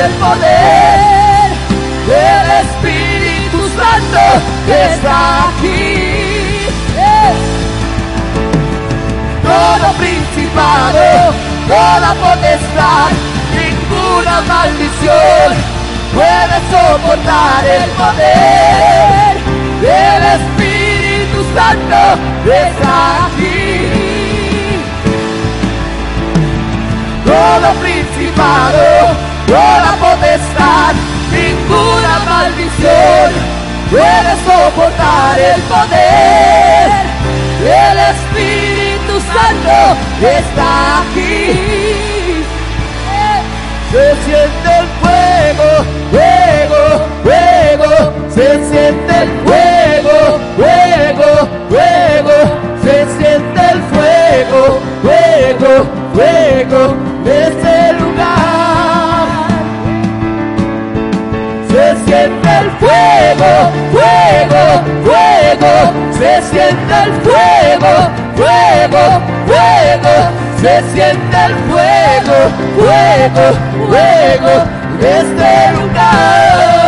[0.05, 1.51] El poder
[2.07, 4.23] del Espíritu Santo
[4.67, 6.67] está aquí.
[9.43, 11.33] Todo principado,
[11.67, 13.09] toda potestad,
[13.53, 15.49] ninguna maldición
[16.15, 19.33] puede soportar el poder
[19.81, 23.61] del Espíritu Santo que está aquí.
[27.31, 30.93] todo principado, toda potestad,
[31.29, 33.29] ninguna maldición
[33.91, 36.87] puede soportar el poder
[37.59, 39.75] del Espíritu Santo
[40.21, 42.43] está aquí.
[43.91, 45.69] Se siente el fuego,
[46.11, 46.81] fuego,
[47.23, 47.91] fuego,
[48.33, 50.17] se siente el fuego,
[50.55, 51.29] fuego,
[51.69, 52.37] fuego,
[52.81, 55.71] se siente el fuego, fuego,
[56.13, 56.95] fuego,
[57.25, 58.20] de este lugar.
[62.81, 64.63] Fuego, fuego,
[65.05, 65.73] fuego,
[66.17, 67.93] se siente el fuego,
[68.35, 69.03] fuego,
[69.45, 70.15] fuego,
[70.59, 72.37] se siente el fuego,
[72.75, 73.45] fuego,
[73.87, 74.53] fuego,
[74.99, 76.80] de este lugar.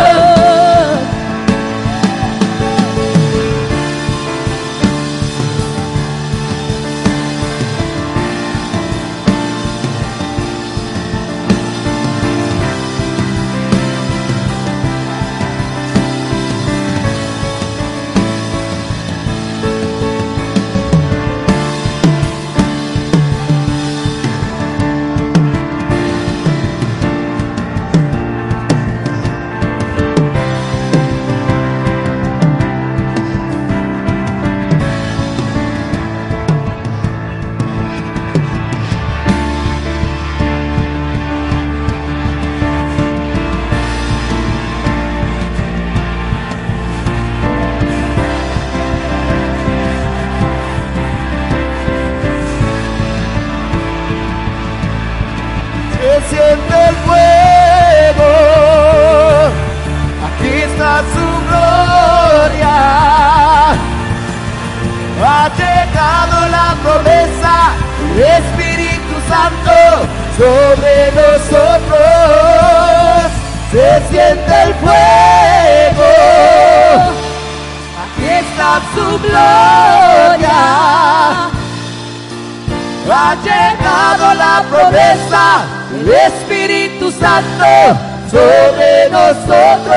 [83.16, 88.00] Ha llegado la promesa del Espíritu Santo
[88.32, 89.94] sobre nosotros.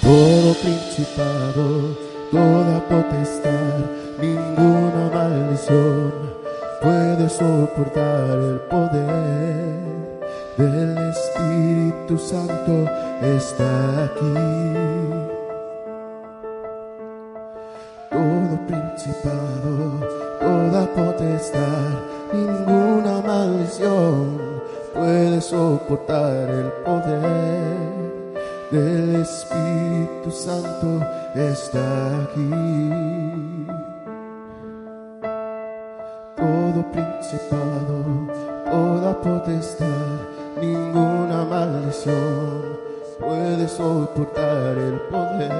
[0.00, 1.94] Todo principado,
[2.32, 3.84] toda potestad,
[4.18, 6.14] ninguna maldición
[6.80, 9.74] puede soportar el poder
[10.56, 14.34] del Espíritu Santo está aquí.
[18.10, 19.83] Todo principado,
[20.74, 22.02] toda potestad,
[22.32, 23.20] ninguna
[25.40, 27.76] soportar el poder
[28.72, 31.00] del Espíritu Santo
[31.36, 32.90] está aquí.
[36.36, 37.96] Todo principado,
[38.68, 39.86] toda potestad,
[40.60, 42.78] ninguna maldición
[43.20, 45.52] puede soportar el poder.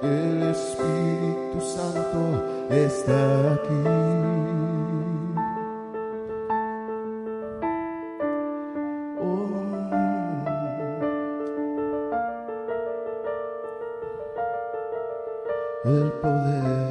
[0.00, 3.74] El Espíritu Santo está aquí.
[9.20, 9.50] Oh.
[15.84, 16.83] El poder.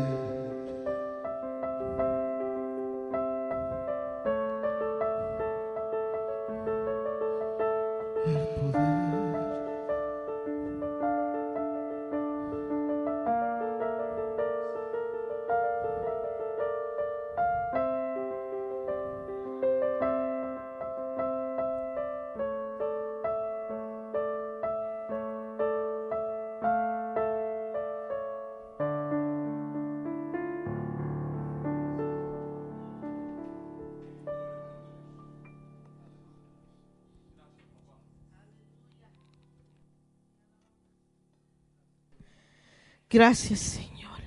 [43.14, 44.20] Gracias, Señor.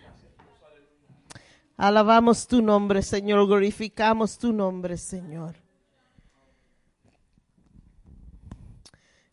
[1.77, 3.45] Alabamos tu nombre, Señor.
[3.45, 5.57] Glorificamos tu nombre, Señor.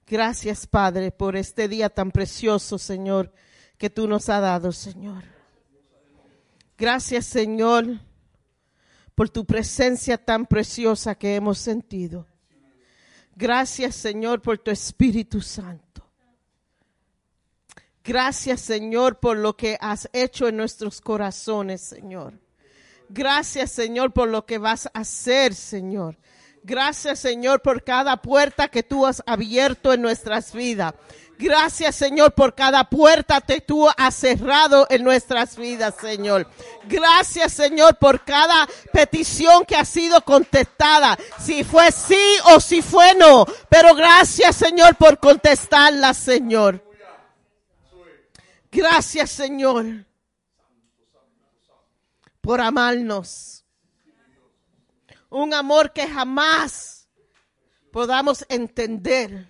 [0.07, 3.31] Gracias, Padre, por este día tan precioso, Señor,
[3.77, 5.23] que tú nos has dado, Señor.
[6.75, 7.99] Gracias, Señor,
[9.13, 12.25] por tu presencia tan preciosa que hemos sentido.
[13.35, 15.92] Gracias, Señor, por tu Espíritu Santo.
[18.03, 22.33] Gracias, Señor, por lo que has hecho en nuestros corazones, Señor.
[23.07, 26.17] Gracias, Señor, por lo que vas a hacer, Señor.
[26.63, 30.93] Gracias, Señor, por cada puerta que tú has abierto en nuestras vidas.
[31.37, 36.47] Gracias, Señor, por cada puerta que tú has cerrado en nuestras vidas, Señor.
[36.85, 41.17] Gracias, Señor, por cada petición que ha sido contestada.
[41.39, 43.45] Si fue sí o si fue no.
[43.69, 46.92] Pero gracias, Señor, por contestarla, Señor.
[48.73, 49.85] Gracias, Señor,
[52.41, 53.63] por amarnos.
[55.29, 57.07] Un amor que jamás
[57.91, 59.47] podamos entender.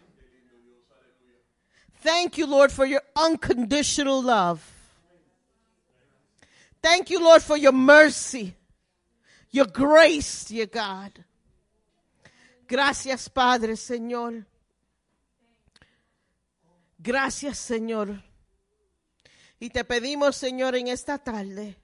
[2.01, 4.61] Thank you, Lord, for your unconditional love.
[6.81, 8.53] Thank you, Lord, for your mercy,
[9.51, 11.23] your grace, dear God.
[12.67, 14.45] Gracias, Padre, Señor.
[17.01, 18.21] Gracias, Señor.
[19.63, 21.77] Y te pedimos, Señor, en esta tarde,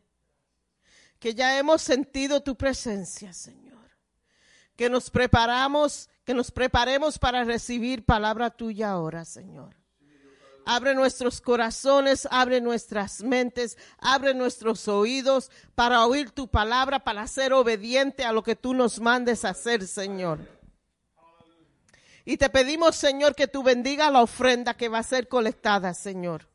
[1.18, 3.90] que ya hemos sentido tu presencia, Señor.
[4.76, 9.78] Que nos preparamos, que nos preparemos para recibir palabra tuya ahora, Señor.
[10.66, 17.54] Abre nuestros corazones, abre nuestras mentes, abre nuestros oídos para oír tu palabra, para ser
[17.54, 20.40] obediente a lo que tú nos mandes hacer, Señor.
[22.26, 26.50] Y te pedimos, Señor, que tú bendiga la ofrenda que va a ser colectada, Señor.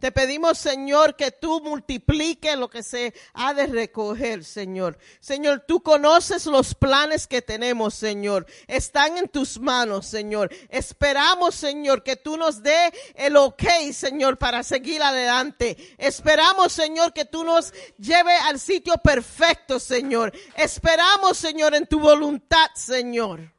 [0.00, 4.96] Te pedimos, Señor, que tú multipliques lo que se ha de recoger, Señor.
[5.18, 8.46] Señor, tú conoces los planes que tenemos, Señor.
[8.68, 10.54] Están en tus manos, Señor.
[10.68, 15.76] Esperamos, Señor, que tú nos dé el ok, Señor, para seguir adelante.
[15.98, 20.32] Esperamos, Señor, que tú nos lleve al sitio perfecto, Señor.
[20.54, 23.52] Esperamos, Señor, en tu voluntad, Señor.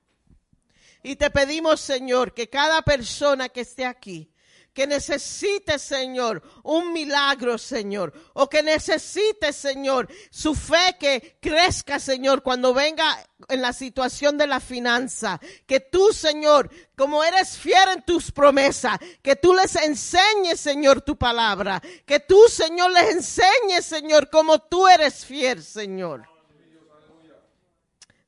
[1.03, 4.31] Y te pedimos, Señor, que cada persona que esté aquí,
[4.73, 12.43] que necesite, Señor, un milagro, Señor, o que necesite, Señor, su fe que crezca, Señor,
[12.43, 13.17] cuando venga
[13.47, 18.97] en la situación de la finanza, que tú, Señor, como eres fiel en tus promesas,
[19.21, 24.87] que tú les enseñes, Señor, tu palabra, que tú, Señor, les enseñes, Señor, como tú
[24.87, 26.27] eres fiel, Señor.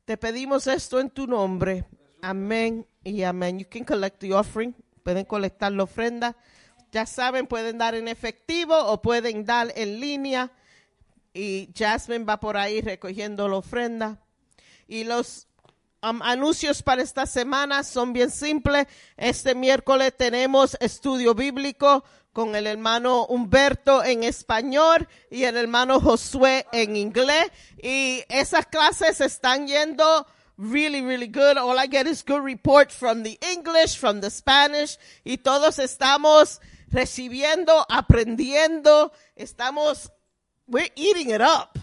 [0.05, 1.85] Te pedimos esto en tu nombre.
[2.21, 3.59] Amén y amén.
[3.59, 4.75] You can collect the offering.
[5.03, 6.35] Pueden colectar la ofrenda.
[6.91, 10.51] Ya saben, pueden dar en efectivo o pueden dar en línea.
[11.33, 14.19] Y Jasmine va por ahí recogiendo la ofrenda.
[14.87, 15.47] Y los
[16.01, 18.87] um, anuncios para esta semana son bien simples.
[19.15, 26.65] Este miércoles tenemos estudio bíblico con el hermano Humberto en español y el hermano Josué
[26.71, 27.51] en inglés.
[27.81, 30.27] Y esas clases están yendo
[30.61, 31.57] really, really good.
[31.57, 36.59] All I get is good report from the English, from the Spanish, y todos estamos
[36.91, 40.09] recibiendo, aprendiendo, estamos,
[40.67, 41.77] we're eating it up.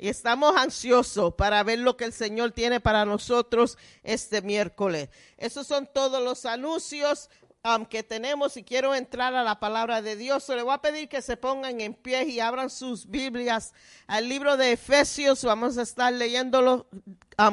[0.00, 5.08] Y estamos ansiosos para ver lo que el Señor tiene para nosotros este miércoles.
[5.36, 7.28] Esos son todos los anuncios
[7.64, 10.44] um, que tenemos y quiero entrar a la palabra de Dios.
[10.44, 13.72] So, le voy a pedir que se pongan en pie y abran sus Biblias
[14.06, 15.44] al libro de Efesios.
[15.44, 16.84] Vamos a estar leyendo los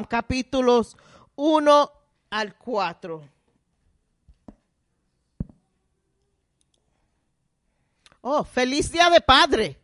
[0.08, 0.96] capítulos
[1.36, 1.92] 1
[2.30, 3.28] al 4.
[8.22, 9.78] Oh, feliz día de padre.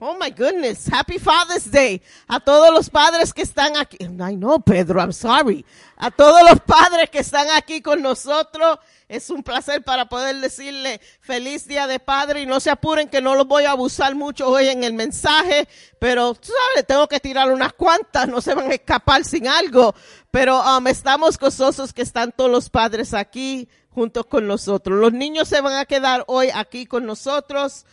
[0.00, 2.02] Oh my goodness, happy Father's Day.
[2.26, 3.96] A todos los padres que están aquí.
[4.20, 5.64] Ay no, Pedro, I'm sorry.
[5.96, 8.78] A todos los padres que están aquí con nosotros.
[9.08, 13.20] Es un placer para poder decirle feliz día de padre y no se apuren que
[13.20, 15.68] no los voy a abusar mucho hoy en el mensaje,
[15.98, 19.94] pero tú sabes, tengo que tirar unas cuantas, no se van a escapar sin algo.
[20.30, 24.98] Pero um, estamos gozosos que están todos los padres aquí juntos con nosotros.
[24.98, 27.84] Los niños se van a quedar hoy aquí con nosotros.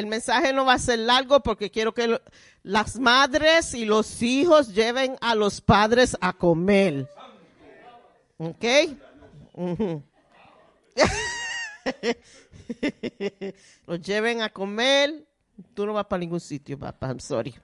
[0.00, 2.18] El mensaje no va a ser largo porque quiero que
[2.62, 7.06] las madres y los hijos lleven a los padres a comer.
[8.38, 8.64] ¿Ok?
[13.86, 15.26] Los lleven a comer.
[15.74, 17.08] Tú no vas para ningún sitio, papá.
[17.08, 17.54] I'm sorry.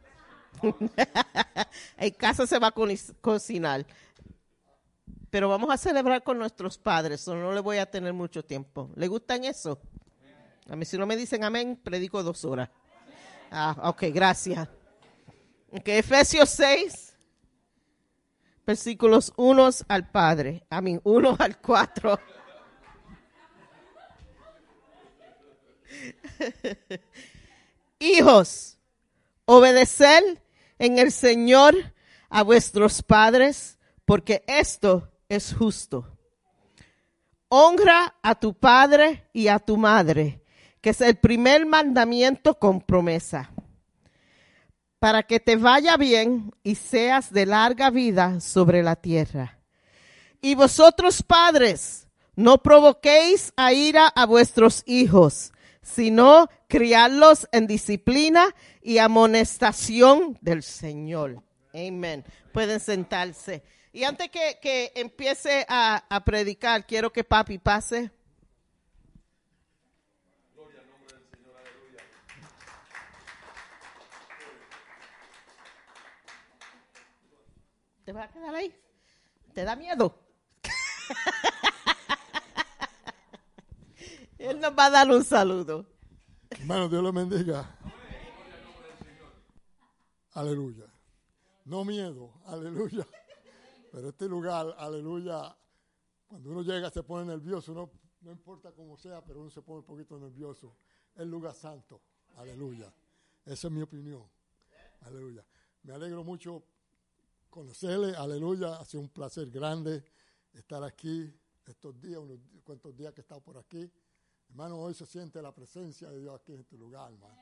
[1.97, 2.87] en casa se va a co-
[3.23, 3.87] cocinar.
[5.31, 8.91] Pero vamos a celebrar con nuestros padres, o no le voy a tener mucho tiempo.
[8.95, 9.79] ¿Le gustan eso?
[10.69, 12.69] A mí si no me dicen amén, predico dos horas.
[13.51, 14.69] Ah, ok, gracias.
[15.71, 17.17] Ok, Efesios 6,
[18.67, 20.65] versículos 1 al Padre.
[20.69, 22.19] A mí, 1 al 4.
[27.99, 28.79] Hijos,
[29.45, 30.39] obedeced
[30.79, 31.95] en el Señor
[32.29, 36.19] a vuestros padres, porque esto es justo.
[37.49, 40.43] Honra a tu padre y a tu madre,
[40.87, 43.51] que es el primer mandamiento con promesa,
[45.01, 49.59] para que te vaya bien y seas de larga vida sobre la tierra.
[50.41, 52.07] Y vosotros padres,
[52.37, 55.51] no provoquéis a ira a vuestros hijos,
[55.83, 61.43] sino criarlos en disciplina y amonestación del Señor.
[61.75, 62.25] Amén.
[62.53, 63.65] Pueden sentarse.
[63.93, 68.13] Y antes que, que empiece a, a predicar, quiero que papi pase.
[78.07, 78.73] ¿Te vas a quedar ahí?
[79.53, 80.17] ¿Te da miedo?
[84.39, 85.85] Él nos va a dar un saludo.
[86.51, 87.77] Hermano, Dios lo bendiga.
[90.35, 90.85] Aleluya.
[91.65, 93.05] No miedo, aleluya.
[93.91, 95.57] Pero este lugar, aleluya,
[96.29, 97.91] cuando uno llega se pone nervioso,
[98.21, 100.77] no importa cómo sea, pero uno se pone un poquito nervioso.
[101.13, 102.01] Es lugar santo,
[102.37, 102.95] aleluya.
[103.45, 104.31] Esa es mi opinión,
[105.01, 105.45] aleluya.
[105.83, 106.76] Me alegro mucho
[107.51, 108.77] conocerle, aleluya.
[108.77, 110.05] Ha sido un placer grande
[110.53, 111.33] estar aquí
[111.67, 113.91] estos días, unos cuantos días que he estado por aquí.
[114.49, 117.41] Hermano, hoy se siente la presencia de Dios aquí en este lugar, hermano.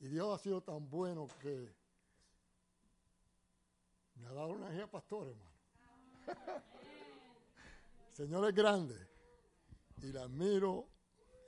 [0.00, 1.74] Y Dios ha sido tan bueno que
[4.14, 5.50] me ha dado una energía pastor, hermano.
[8.12, 8.96] Señor es grande
[10.02, 10.86] y la admiro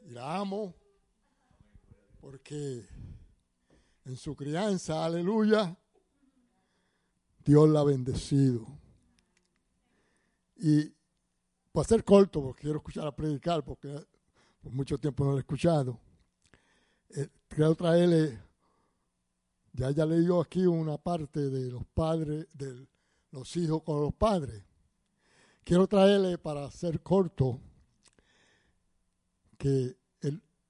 [0.03, 0.74] y la amo
[2.20, 2.87] porque
[4.05, 5.76] en su crianza, aleluya,
[7.45, 8.66] Dios la ha bendecido.
[10.57, 10.93] Y
[11.72, 13.88] para ser corto, porque quiero escuchar a predicar, porque
[14.61, 15.99] por mucho tiempo no lo he escuchado.
[17.11, 18.38] Eh, quiero traerle,
[19.72, 22.86] ya ya leyó aquí una parte de los padres, de
[23.30, 24.62] los hijos con los padres.
[25.64, 27.61] Quiero traerle, para ser corto,
[29.57, 29.97] que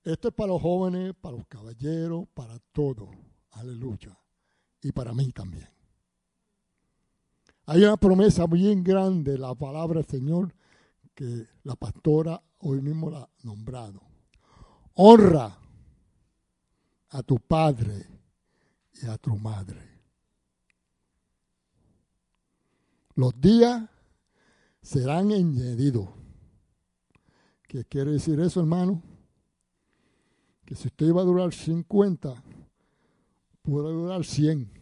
[0.05, 3.09] esto es para los jóvenes, para los caballeros, para todos.
[3.53, 4.19] Aleluya.
[4.83, 5.72] Y para mí también.
[7.67, 10.55] Hay una promesa bien grande, la palabra del Señor,
[11.15, 14.03] que la pastora hoy mismo la ha nombrado.
[14.95, 15.57] Honra
[17.11, 18.07] a tu padre
[19.01, 19.81] y a tu madre.
[23.15, 23.89] Los días
[24.81, 26.09] serán añadidos.
[27.69, 29.03] ¿Qué quiere decir eso, hermano?
[30.65, 32.43] Que si usted iba a durar 50,
[33.63, 34.82] puede durar 100.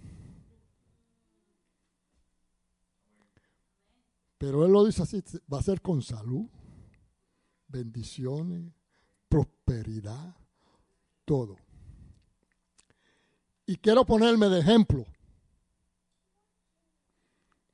[4.41, 5.23] Pero él lo dice así,
[5.53, 6.49] va a ser con salud,
[7.69, 8.73] bendiciones,
[9.29, 10.35] prosperidad,
[11.27, 11.59] todo.
[13.67, 15.05] Y quiero ponerme de ejemplo.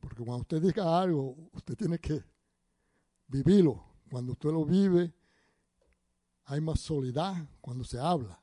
[0.00, 2.20] Porque cuando usted diga algo, usted tiene que
[3.28, 3.84] vivirlo.
[4.10, 5.14] Cuando usted lo vive,
[6.46, 8.42] hay más soledad cuando se habla.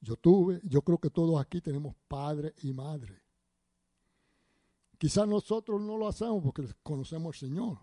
[0.00, 3.21] Yo tuve, yo creo que todos aquí tenemos padre y madre.
[5.02, 7.78] Quizás nosotros no lo hacemos porque conocemos al Señor.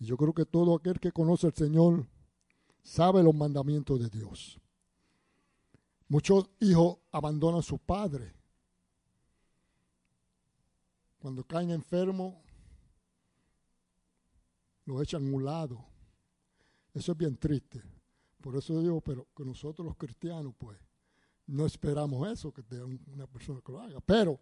[0.00, 2.04] Y yo creo que todo aquel que conoce al Señor
[2.82, 4.60] sabe los mandamientos de Dios.
[6.08, 8.34] Muchos hijos abandonan a su padre.
[11.20, 12.34] Cuando caen enfermos,
[14.86, 15.86] lo echan a un lado.
[16.92, 17.84] Eso es bien triste.
[18.40, 20.76] Por eso digo, pero que nosotros los cristianos, pues,
[21.46, 24.00] no esperamos eso, que tenga una persona que lo haga.
[24.00, 24.40] Pero,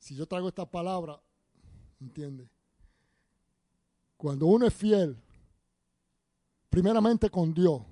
[0.00, 1.20] si yo traigo esta palabra,
[2.00, 2.50] ¿entiende?
[4.16, 5.16] Cuando uno es fiel,
[6.68, 7.82] primeramente con Dios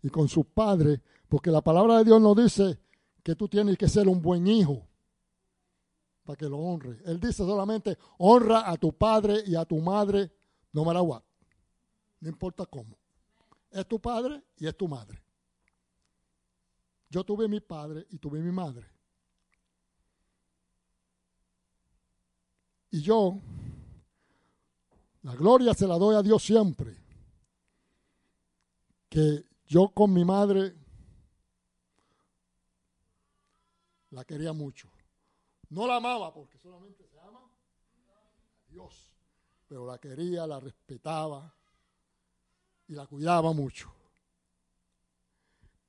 [0.00, 2.78] y con su padre, porque la palabra de Dios nos dice
[3.22, 4.86] que tú tienes que ser un buen hijo
[6.24, 7.00] para que lo honre.
[7.04, 10.30] Él dice solamente, honra a tu padre y a tu madre,
[10.72, 11.22] no what.
[12.20, 12.96] No importa cómo.
[13.70, 15.20] Es tu padre y es tu madre.
[17.10, 18.97] Yo tuve mi padre y tuve mi madre.
[22.90, 23.38] Y yo,
[25.22, 26.96] la gloria se la doy a Dios siempre.
[29.08, 30.74] Que yo con mi madre
[34.10, 34.88] la quería mucho.
[35.70, 39.12] No la amaba porque solamente se ama a Dios.
[39.66, 41.54] Pero la quería, la respetaba
[42.86, 43.92] y la cuidaba mucho.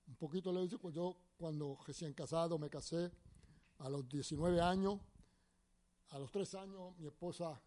[0.07, 3.09] Un poquito le digo, yo cuando recién casado me casé
[3.77, 4.99] a los 19 años,
[6.09, 7.61] a los 3 años mi esposa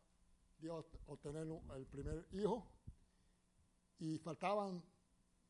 [0.59, 2.66] dio a obtener el primer hijo
[3.99, 4.82] y faltaban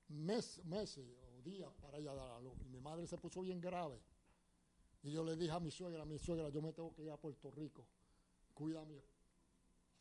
[0.09, 2.55] mes, meses o días para ella dar a luz.
[2.65, 4.01] Y mi madre se puso bien grave.
[5.03, 7.17] Y yo le dije a mi suegra, mi suegra, yo me tengo que ir a
[7.17, 7.87] Puerto Rico.
[8.55, 9.01] Cuida a, mi,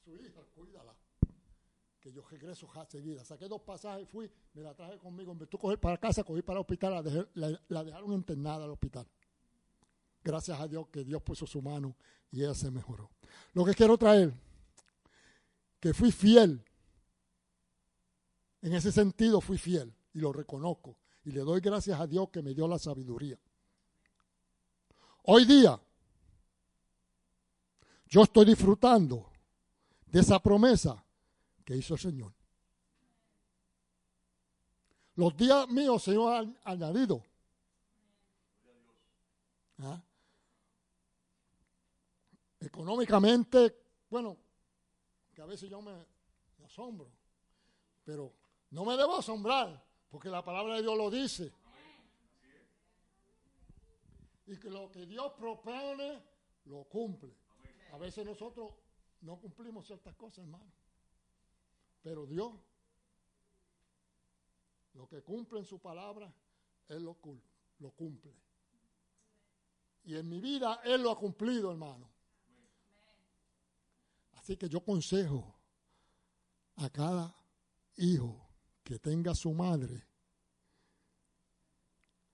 [0.03, 0.95] su hija, cuídala.
[1.99, 3.23] Que yo regreso ja- seguida.
[3.23, 5.33] Saqué dos pasajes, fui, me la traje conmigo.
[5.33, 9.07] Me tuve coger para casa, cogí para el hospital, la- la dejaron internada al hospital.
[10.23, 11.95] Gracias a Dios que Dios puso su mano
[12.31, 13.09] y ella se mejoró.
[13.53, 14.33] Lo que quiero traer,
[15.79, 16.63] que fui fiel.
[18.61, 20.97] En ese sentido fui fiel y lo reconozco.
[21.23, 23.37] Y le doy gracias a Dios que me dio la sabiduría.
[25.23, 25.79] Hoy día,
[28.07, 29.31] yo estoy disfrutando
[30.05, 31.03] de esa promesa
[31.63, 32.33] que hizo el Señor.
[35.15, 37.23] Los días míos se han añadido.
[39.79, 40.01] ¿Ah?
[42.61, 43.75] Económicamente,
[44.07, 44.37] bueno,
[45.33, 46.05] que a veces yo me,
[46.63, 47.11] asombro,
[48.05, 48.33] pero
[48.69, 51.51] no me debo asombrar, porque la palabra de Dios lo dice.
[54.45, 56.21] Y que lo que Dios propone,
[56.65, 57.35] lo cumple.
[57.93, 58.71] A veces nosotros
[59.21, 60.71] no cumplimos ciertas cosas, hermano.
[62.03, 62.53] Pero Dios,
[64.93, 66.31] lo que cumple en su palabra,
[66.89, 67.17] Él lo,
[67.79, 68.33] lo cumple.
[70.03, 72.10] Y en mi vida Él lo ha cumplido, hermano.
[74.51, 75.55] Así que yo aconsejo
[76.75, 77.33] a cada
[77.95, 78.49] hijo
[78.83, 80.05] que tenga su madre.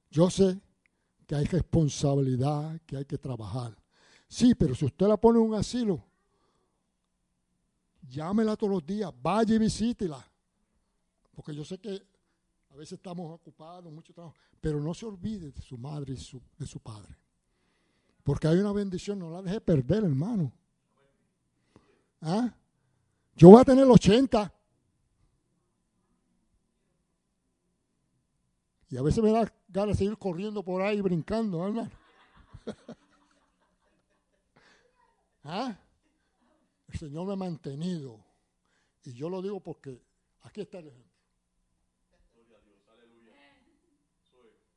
[0.09, 0.59] Yo sé
[1.27, 3.77] que hay responsabilidad, que hay que trabajar.
[4.27, 6.03] Sí, pero si usted la pone en un asilo,
[8.01, 10.27] llámela todos los días, vaya y visítela.
[11.35, 12.01] Porque yo sé que
[12.71, 16.41] a veces estamos ocupados, mucho trabajo, pero no se olvide de su madre y su-
[16.57, 17.15] de su padre.
[18.23, 20.51] Porque hay una bendición, no la deje perder, hermano.
[22.21, 22.53] ¿Ah?
[23.35, 24.53] Yo voy a tener 80.
[28.89, 31.91] Y a veces me da ganas de seguir corriendo por ahí, brincando, ¿ah, hermano.
[35.43, 35.77] ¿Ah?
[36.87, 38.23] El Señor me ha mantenido.
[39.03, 40.01] Y yo lo digo porque
[40.41, 41.11] aquí está el ejemplo.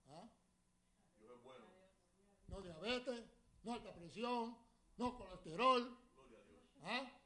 [0.09, 0.29] ¿Ah?
[2.49, 3.25] No diabetes,
[3.63, 4.57] no alta presión,
[4.97, 5.97] no colesterol,
[6.83, 7.20] ¿ah?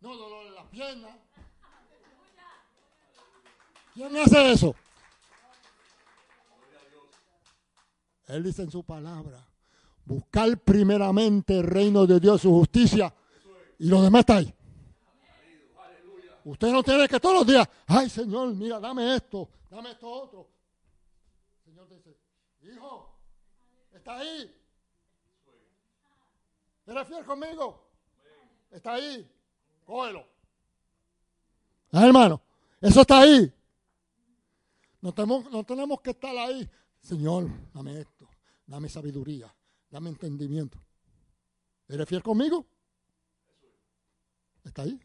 [0.00, 1.16] No dolor en las piernas.
[3.94, 4.74] ¿Quién hace eso?
[8.28, 9.44] Él dice en su palabra,
[10.04, 13.12] buscar primeramente el reino de Dios, su justicia,
[13.78, 14.54] y lo demás está ahí.
[16.44, 20.48] Usted no tiene que todos los días, ay Señor, mira, dame esto, dame esto otro.
[21.64, 22.16] Señor dice,
[22.62, 23.18] hijo,
[23.92, 24.54] está ahí.
[26.86, 27.90] ¿Eres fiel conmigo?
[28.70, 29.37] Está ahí.
[29.88, 30.22] Cógelo.
[31.92, 32.42] Ah, hermano,
[32.78, 33.50] eso está ahí.
[35.00, 36.68] No tenemos, no tenemos que estar ahí.
[37.00, 38.28] Señor, dame esto,
[38.66, 39.50] dame sabiduría,
[39.90, 40.78] dame entendimiento.
[41.88, 42.66] ¿Eres fiel conmigo?
[44.62, 45.00] Está ahí.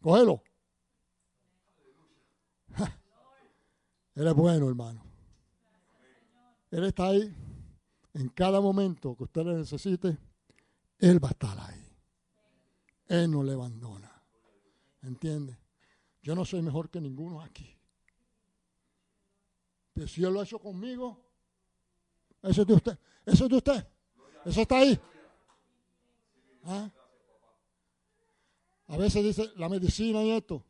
[0.00, 0.40] Cógelo.
[2.76, 3.00] Ja.
[4.14, 5.02] Eres bueno, hermano.
[6.70, 7.34] Él está ahí
[8.14, 10.16] en cada momento que usted le necesite.
[11.00, 11.85] Él va a estar ahí.
[13.08, 14.12] Él no le abandona.
[15.02, 15.56] ¿Entiende?
[16.22, 17.72] Yo no soy mejor que ninguno aquí.
[19.92, 21.20] Pero si Él lo ha hecho conmigo,
[22.42, 22.98] eso es de usted.
[23.24, 23.86] Eso es de usted.
[24.44, 24.98] Eso está ahí.
[26.64, 26.90] ¿Ah?
[28.88, 30.64] A veces dice la medicina y esto.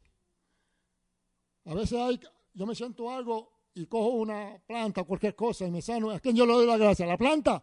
[1.64, 2.20] A veces hay,
[2.54, 6.10] yo me siento algo y cojo una planta cualquier cosa y me sano.
[6.10, 7.04] ¿A quién yo le doy la gracia?
[7.04, 7.62] ¿A la planta?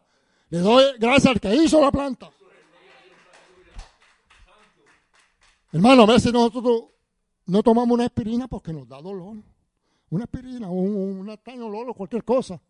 [0.49, 2.31] Le doy gracias al que hizo la planta.
[5.73, 6.83] Hermano, a veces nosotros
[7.47, 9.37] no tomamos una aspirina porque nos da dolor.
[10.11, 12.61] Una aspirina, un, un atañolol o cualquier cosa.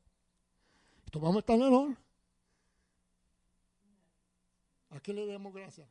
[1.11, 1.97] Tomamos esta dolor.
[4.91, 5.85] ¿A qué le damos gracias?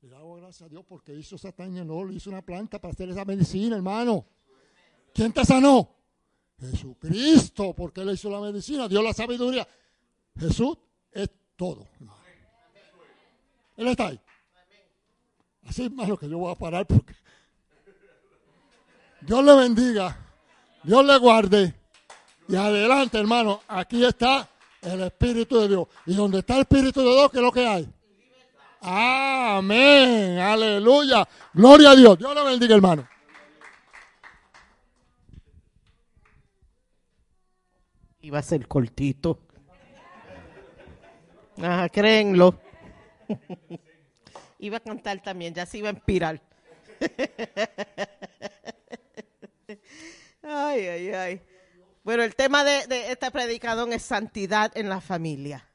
[0.00, 3.26] Le damos gracias a Dios porque hizo esa tañolol, hizo una planta para hacer esa
[3.26, 4.24] medicina, hermano.
[5.12, 5.96] ¿Quién te sanó?
[6.58, 9.68] Jesucristo, porque Él hizo la medicina, dio la sabiduría.
[10.38, 10.78] Jesús
[11.12, 11.86] es todo.
[13.76, 14.20] Él está ahí.
[15.68, 17.14] Así, hermano, que yo voy a parar porque
[19.20, 20.16] Dios le bendiga,
[20.82, 21.74] Dios le guarde.
[22.48, 24.48] Y adelante, hermano, aquí está
[24.80, 25.88] el Espíritu de Dios.
[26.06, 27.88] Y donde está el Espíritu de Dios, ¿qué es lo que hay?
[28.80, 31.28] Amén, aleluya.
[31.52, 32.18] Gloria a Dios.
[32.18, 33.06] Dios le bendiga, hermano.
[38.22, 39.40] Iba a ser cortito.
[41.60, 42.58] Ajá, créenlo.
[44.58, 46.40] Iba a cantar también, ya se iba a inspirar.
[50.42, 51.42] Ay, ay, ay.
[52.02, 55.68] Bueno, el tema de, esta predicación es santidad en la familia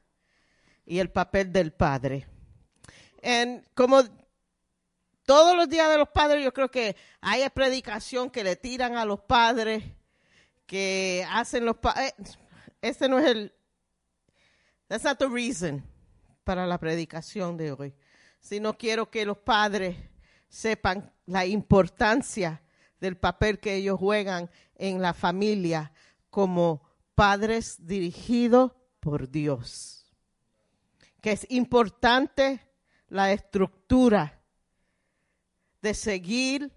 [0.84, 2.26] y el papel del padre.
[3.22, 4.02] En, como
[5.24, 9.04] todos los días de los padres, yo creo que hay predicación que le tiran a
[9.04, 9.84] los padres,
[10.66, 12.14] que hacen los padres.
[12.82, 13.54] Este no es el.
[14.88, 15.84] That's not the reason
[16.42, 17.94] para la predicación de hoy.
[18.44, 19.96] Sino quiero que los padres
[20.50, 22.62] sepan la importancia
[23.00, 25.94] del papel que ellos juegan en la familia
[26.28, 26.82] como
[27.14, 30.12] padres dirigidos por Dios.
[31.22, 32.60] Que es importante
[33.08, 34.42] la estructura
[35.80, 36.70] de seguir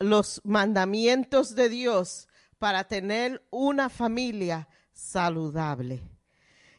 [0.00, 2.26] los mandamientos de Dios
[2.58, 6.02] para tener una familia saludable.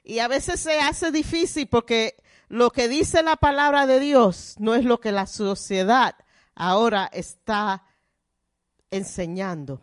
[0.03, 2.17] Y a veces se hace difícil porque
[2.47, 6.15] lo que dice la palabra de Dios no es lo que la sociedad
[6.53, 7.83] ahora está
[8.91, 9.81] enseñando.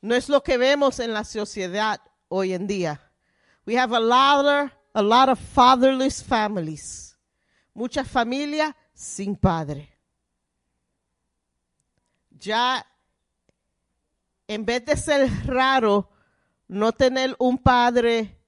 [0.00, 3.00] No es lo que vemos en la sociedad hoy en día.
[3.64, 7.16] We have a lot, a lot of fatherless families.
[7.72, 9.96] Muchas familias sin padre.
[12.30, 12.84] Ya,
[14.48, 16.10] en vez de ser raro
[16.66, 18.41] no tener un padre,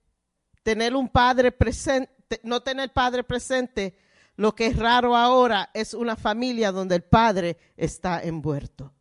[0.65, 3.97] tener un padre presente, no tener padre presente,
[4.35, 8.93] lo que es raro ahora es una familia donde el padre está envuelto.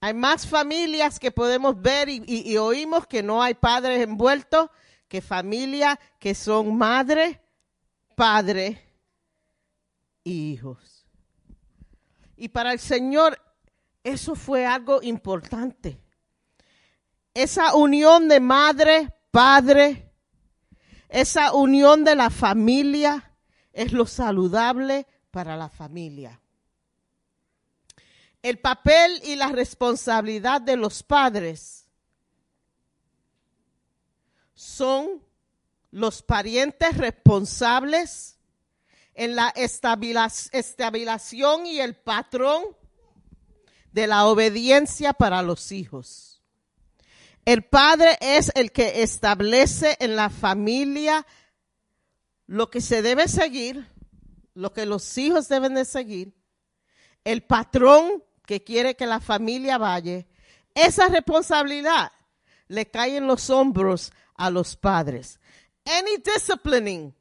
[0.00, 4.70] Hay más familias que podemos ver y, oímos que no hay padres envueltos
[5.06, 7.42] que familias que son madre,
[8.16, 8.82] padre
[10.24, 11.06] y hijos.
[12.36, 13.38] Y para el Señor
[14.02, 16.00] eso fue algo importante.
[17.34, 20.12] Esa unión de madre, padre,
[21.08, 23.32] esa unión de la familia
[23.72, 26.40] es lo saludable para la familia.
[28.42, 31.86] El papel y la responsabilidad de los padres
[34.54, 35.22] son
[35.90, 38.38] los parientes responsables
[39.14, 39.52] en la
[40.52, 42.62] estabilización y el patrón
[43.92, 46.29] de la obediencia para los hijos.
[47.44, 51.26] El padre es el que establece en la familia
[52.46, 53.86] lo que se debe seguir,
[54.54, 56.34] lo que los hijos deben de seguir,
[57.24, 60.26] el patrón que quiere que la familia vaya,
[60.74, 62.12] esa responsabilidad
[62.68, 65.38] le cae en los hombros a los padres.
[65.84, 67.14] Any disciplining,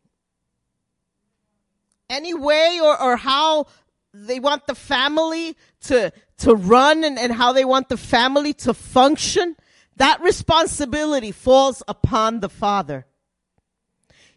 [2.10, 3.68] any way or, or how
[4.14, 8.74] they want the family to, to run and, and how they want the family to
[8.74, 9.56] function,
[10.00, 13.06] that responsibility falls upon the father.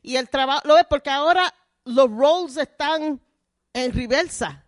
[0.03, 1.55] Y el trabajo, lo ves, porque ahora
[1.85, 3.21] los roles están
[3.73, 4.67] en reversa.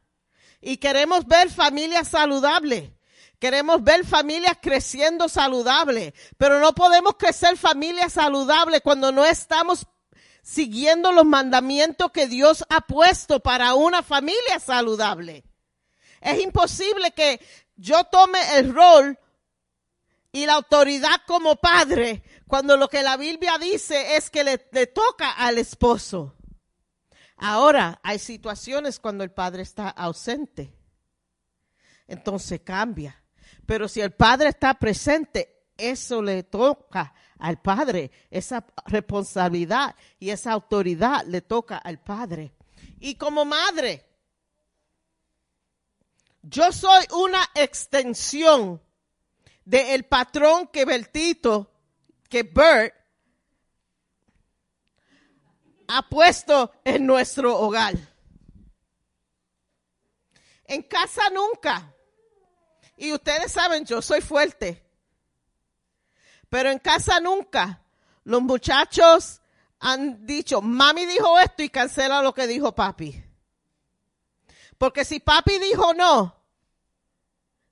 [0.60, 2.90] Y queremos ver familias saludables.
[3.38, 6.14] Queremos ver familias creciendo saludables.
[6.38, 9.86] Pero no podemos crecer familias saludables cuando no estamos
[10.42, 15.44] siguiendo los mandamientos que Dios ha puesto para una familia saludable.
[16.20, 17.40] Es imposible que
[17.76, 19.18] yo tome el rol
[20.34, 24.58] y la autoridad como padre, cuando lo que la Biblia dice es que le,
[24.88, 26.34] toca al esposo.
[27.36, 30.74] Ahora, hay situaciones cuando el padre está ausente.
[32.08, 33.22] Entonces cambia.
[33.64, 38.10] Pero si el padre está presente, eso le toca al padre.
[38.28, 42.52] Esa responsabilidad y esa autoridad le toca al padre.
[42.98, 44.04] Y como madre,
[46.42, 48.82] yo soy una extensión
[49.64, 51.70] del patrón que Bertito,
[52.28, 52.94] que Bert
[55.88, 57.94] ha puesto en nuestro hogar.
[60.64, 61.94] En casa nunca.
[62.96, 64.82] Y ustedes saben, yo soy fuerte.
[66.48, 67.82] Pero en casa nunca.
[68.24, 69.40] Los muchachos
[69.80, 73.22] han dicho, mami dijo esto y cancela lo que dijo papi.
[74.78, 76.34] Porque si papi dijo no,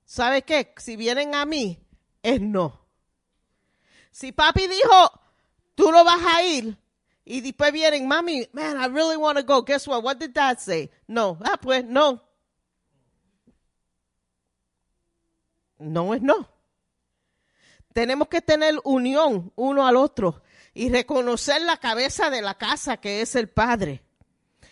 [0.05, 0.73] ¿sabe qué?
[0.77, 1.82] Si vienen a mí,
[2.23, 2.81] es no.
[4.11, 5.21] Si papi dijo,
[5.75, 6.77] tú no vas a ir,
[7.25, 9.63] y después vienen, mami, man, I really want to go.
[9.63, 10.03] Guess what?
[10.03, 10.91] What did dad say?
[11.07, 11.37] No.
[11.41, 12.21] Ah, pues, no.
[15.79, 16.49] No es no.
[17.93, 20.41] Tenemos que tener unión uno al otro
[20.73, 24.01] y reconocer la cabeza de la casa que es el padre.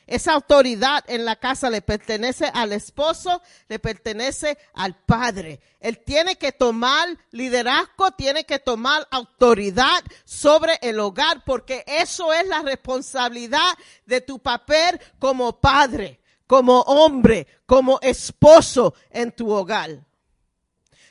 [0.07, 5.61] Esa autoridad en la casa le pertenece al esposo, le pertenece al padre.
[5.79, 12.47] Él tiene que tomar liderazgo, tiene que tomar autoridad sobre el hogar, porque eso es
[12.47, 20.05] la responsabilidad de tu papel como padre, como hombre, como esposo en tu hogar.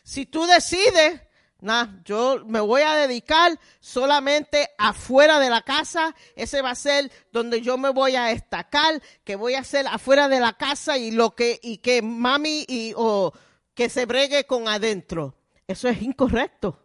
[0.02, 1.20] Si tú decides
[1.60, 6.14] Nah, yo me voy a dedicar solamente afuera de la casa.
[6.34, 10.28] Ese va a ser donde yo me voy a destacar, que voy a hacer afuera
[10.28, 13.32] de la casa y lo que, y que mami y, o
[13.74, 15.36] que se bregue con adentro.
[15.66, 16.78] Eso es incorrecto.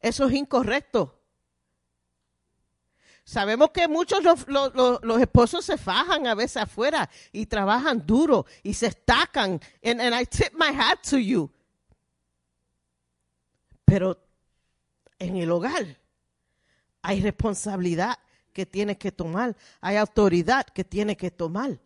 [0.00, 1.20] Eso es incorrecto.
[3.24, 8.44] Sabemos que muchos los, los, los, esposos se fajan a veces afuera y trabajan duro
[8.62, 9.60] y se estacan.
[9.82, 11.50] And, and I tip my hat to you.
[13.94, 14.18] Pero
[15.20, 16.00] en el hogar
[17.00, 18.18] hay responsabilidad
[18.52, 21.78] que tiene que tomar, hay autoridad que tiene que tomar.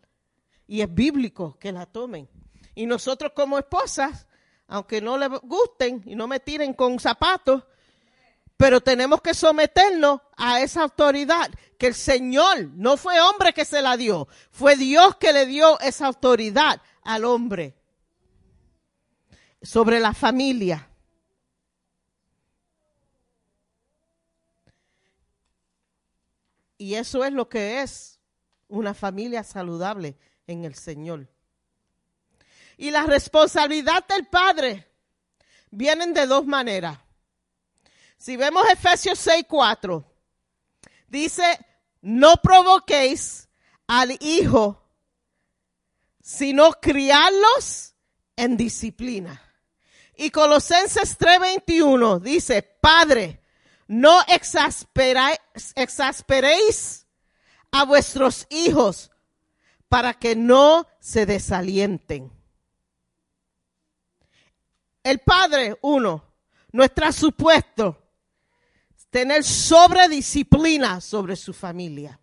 [0.65, 2.27] Y es bíblico que la tomen.
[2.73, 4.25] Y nosotros como esposas,
[4.67, 7.63] aunque no les gusten y no me tiren con zapatos,
[8.57, 13.83] pero tenemos que someternos a esa autoridad que el Señor, no fue hombre que se
[13.83, 17.75] la dio, fue Dios que le dio esa autoridad al hombre
[19.61, 20.88] sobre la familia.
[26.79, 28.19] Y eso es lo que es
[28.69, 30.17] una familia saludable
[30.47, 31.27] en el Señor.
[32.77, 34.87] Y la responsabilidad del Padre
[35.69, 36.97] vienen de dos maneras.
[38.17, 40.05] Si vemos Efesios 6:4,
[41.09, 41.43] dice,
[42.01, 43.49] no provoquéis
[43.85, 44.81] al Hijo,
[46.21, 47.93] sino criarlos
[48.37, 49.41] en disciplina.
[50.15, 53.38] Y Colosenses 3:21 dice, Padre,
[53.89, 54.21] no
[55.75, 57.07] exasperéis
[57.71, 59.11] a vuestros hijos
[59.89, 62.31] para que no se desalienten.
[65.03, 66.23] El padre, uno,
[66.71, 67.97] no está supuesto
[69.09, 72.19] tener sobredisciplina sobre su familia.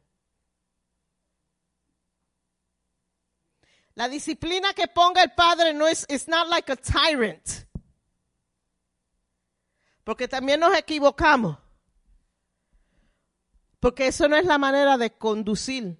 [3.97, 7.67] La disciplina que ponga el padre no es, not like a tyrant.
[10.07, 11.59] Porque también nos equivocamos.
[13.81, 15.99] Porque eso no es la manera de conducir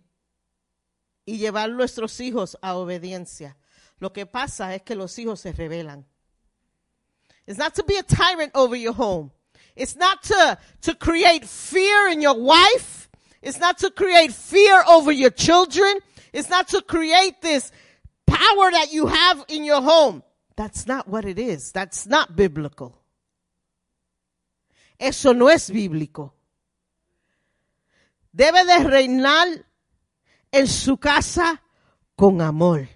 [1.25, 3.57] y llevar nuestros hijos a obediencia.
[3.99, 6.07] Lo que pasa es que los hijos se rebelan.
[7.49, 9.33] It's not to be a tyrant over your home.
[9.75, 13.11] It's not to, to create fear in your wife.
[13.43, 15.99] It's not to create fear over your children.
[16.33, 17.73] It's not to create this
[18.25, 20.23] power that you have in your home.
[20.55, 21.73] That's not what it is.
[21.73, 23.03] That's not biblical.
[24.99, 26.35] Eso no es bíblico.
[28.33, 29.49] Debe de reinar
[30.51, 31.63] en su casa
[32.15, 32.89] con amor.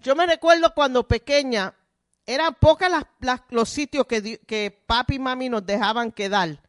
[0.00, 1.74] Yo me recuerdo cuando pequeña,
[2.24, 2.88] eran pocos
[3.50, 6.60] los sitios que, papi y mami nos dejaban quedar.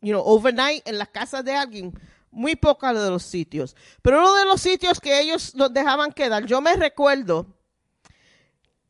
[0.00, 1.92] You know, overnight en las casas de alguien.
[2.30, 3.74] Muy pocos de los sitios.
[4.02, 7.46] Pero uno de los sitios que ellos nos dejaban quedar, yo me recuerdo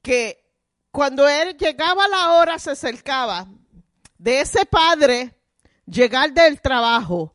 [0.03, 0.48] que
[0.91, 3.47] cuando él llegaba la hora, se acercaba
[4.19, 5.35] de ese padre
[5.87, 7.35] llegar del trabajo,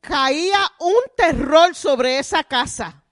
[0.00, 3.02] caía un terror sobre esa casa.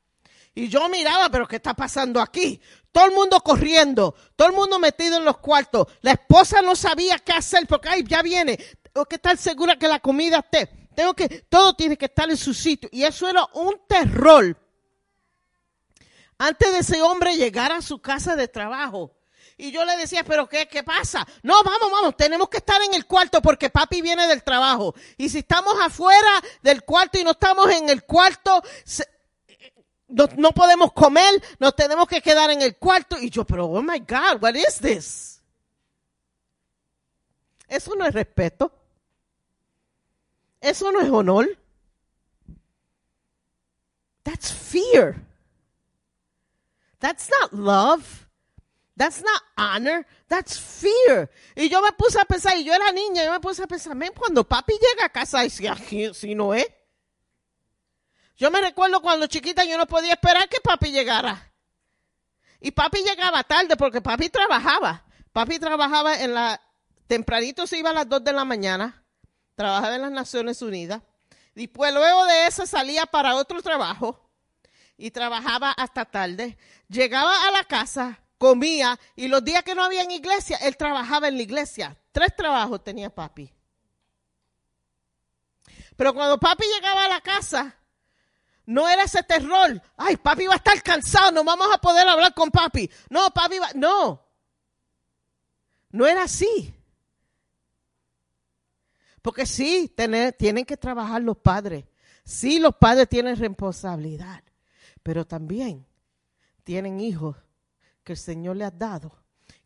[0.54, 2.60] Y yo miraba, pero ¿qué está pasando aquí?
[2.90, 5.86] Todo el mundo corriendo, todo el mundo metido en los cuartos.
[6.00, 8.56] La esposa no sabía qué hacer porque, ay, ya viene.
[8.90, 10.88] Tengo que estar segura que la comida esté.
[10.94, 12.88] Tengo que, todo tiene que estar en su sitio.
[12.90, 14.58] Y eso era un terror.
[16.38, 19.15] Antes de ese hombre llegar a su casa de trabajo.
[19.58, 21.26] Y yo le decía, pero ¿qué, qué pasa?
[21.42, 24.94] No, vamos, vamos, tenemos que estar en el cuarto porque papi viene del trabajo.
[25.16, 28.62] Y si estamos afuera del cuarto y no estamos en el cuarto,
[30.08, 33.18] no, no podemos comer, nos tenemos que quedar en el cuarto.
[33.18, 35.40] Y yo, pero, oh my God, what is this?
[37.66, 38.70] Eso no es respeto.
[40.60, 41.46] Eso no es honor.
[44.22, 45.16] That's fear.
[46.98, 48.25] That's not love.
[48.96, 50.06] That's not honor.
[50.26, 51.30] That's fear.
[51.54, 53.94] Y yo me puse a pensar, y yo era niña, yo me puse a pensar,
[53.94, 55.68] "Men, cuando papi llega a casa, y si,
[56.14, 56.66] si no es.
[58.36, 61.52] Yo me recuerdo cuando chiquita yo no podía esperar que papi llegara.
[62.60, 65.04] Y papi llegaba tarde porque papi trabajaba.
[65.32, 66.60] Papi trabajaba en la,
[67.06, 69.04] tempranito se iba a las 2 de la mañana,
[69.54, 71.02] trabajaba en las Naciones Unidas.
[71.54, 74.30] Después luego de eso salía para otro trabajo
[74.96, 76.58] y trabajaba hasta tarde.
[76.88, 81.28] Llegaba a la casa, comía y los días que no había en iglesia, él trabajaba
[81.28, 81.96] en la iglesia.
[82.12, 83.52] Tres trabajos tenía papi.
[85.96, 87.74] Pero cuando papi llegaba a la casa,
[88.66, 89.80] no era ese terror.
[89.96, 92.90] Ay, papi va a estar cansado, no vamos a poder hablar con papi.
[93.08, 94.22] No, papi va, no.
[95.90, 96.74] No era así.
[99.22, 101.84] Porque sí, tener- tienen que trabajar los padres.
[102.24, 104.42] Sí, los padres tienen responsabilidad.
[105.02, 105.86] Pero también
[106.64, 107.36] tienen hijos
[108.06, 109.12] que el Señor le ha dado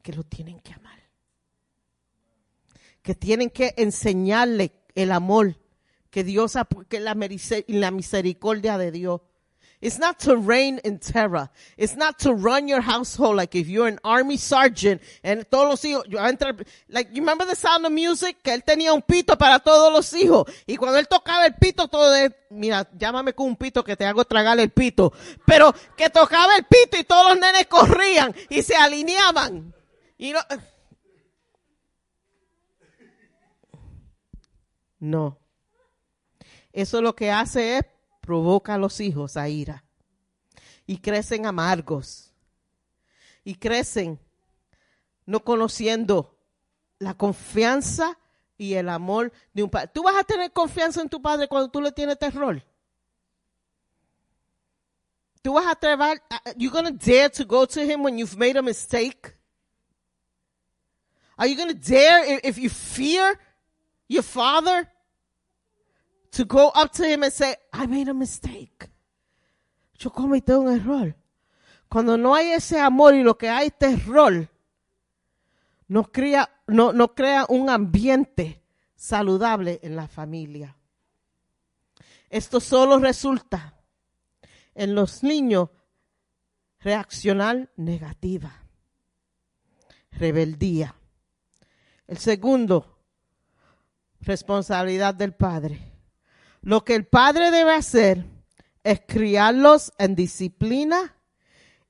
[0.03, 0.99] que lo tienen que amar.
[3.03, 5.59] Que tienen que enseñarle el amor
[6.09, 6.57] que Dios
[6.89, 7.15] que la,
[7.69, 9.21] la misericordia de Dios.
[9.81, 11.49] It's not to reign in terror.
[11.79, 15.85] It's not to run your household like if you're an army sergeant and todos los
[15.85, 16.05] hijos,
[16.91, 20.13] like you remember the sound of music que él tenía un pito para todos los
[20.13, 23.97] hijos y cuando él tocaba el pito todo es, mira, llámame con un pito que
[23.97, 25.15] te hago tragar el pito,
[25.47, 29.75] pero que tocaba el pito y todos los nenes corrían y se alineaban.
[30.19, 30.41] Y no,
[34.99, 35.39] no.
[36.71, 37.85] Eso lo que hace es
[38.21, 39.85] provoca a los hijos a ira.
[40.87, 42.33] Y crecen amargos.
[43.45, 44.19] Y crecen
[45.27, 46.37] no conociendo
[46.99, 48.19] la confianza
[48.59, 49.91] y el amor de un padre.
[49.95, 52.63] ¿Tú vas a tener confianza en tu padre cuando tú le tienes terror?
[55.43, 56.21] ¿Tú vas a atrever,
[56.57, 59.35] you gonna dare to go to him when you've made a mistake?
[61.39, 63.39] Are you gonna dare if, if you fear
[64.09, 64.87] your father
[66.33, 68.89] to go up to him and say, I made a mistake.
[69.99, 71.15] Yo cometí un error.
[71.89, 74.49] Cuando no hay ese amor y lo que hay es terror,
[75.89, 78.63] no crea, no, no crea un ambiente
[78.95, 80.77] saludable en la familia.
[82.29, 83.75] Esto solo resulta
[84.73, 85.71] en los niños
[86.79, 88.53] reaccionar negativa,
[90.13, 90.95] rebeldía.
[92.07, 92.99] El segundo,
[94.21, 95.90] responsabilidad del padre.
[96.63, 98.25] Lo que el padre debe hacer
[98.85, 101.17] es criarlos en disciplina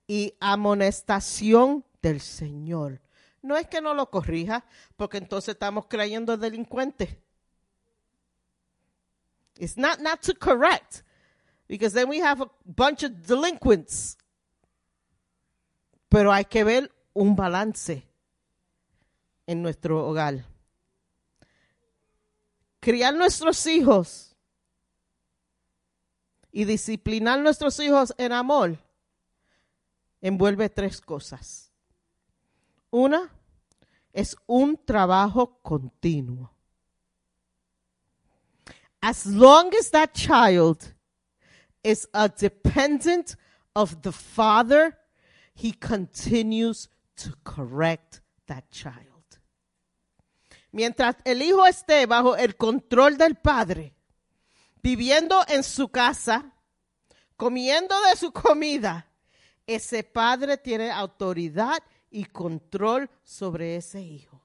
[0.06, 3.00] y amonestación del Señor.
[3.42, 4.64] No es que no lo corrija,
[4.96, 7.16] porque entonces estamos creyendo delincuentes.
[9.56, 11.02] It's not not to correct,
[11.68, 14.16] because then we have a bunch of delinquents.
[16.08, 18.06] Pero hay que ver un balance
[19.46, 20.44] en nuestro hogar.
[22.80, 24.29] Criar nuestros hijos
[26.52, 28.78] y disciplinar nuestros hijos en amor
[30.20, 31.72] envuelve tres cosas.
[32.90, 33.30] Una
[34.12, 36.50] es un trabajo continuo.
[39.00, 40.94] As long as that child
[41.82, 43.36] is a dependent
[43.74, 44.98] of the father,
[45.54, 49.06] he continues to correct that child.
[50.72, 53.94] Mientras el hijo esté bajo el control del padre,
[54.82, 56.52] viviendo en su casa,
[57.36, 59.06] comiendo de su comida,
[59.66, 64.42] ese padre tiene autoridad y control sobre ese hijo.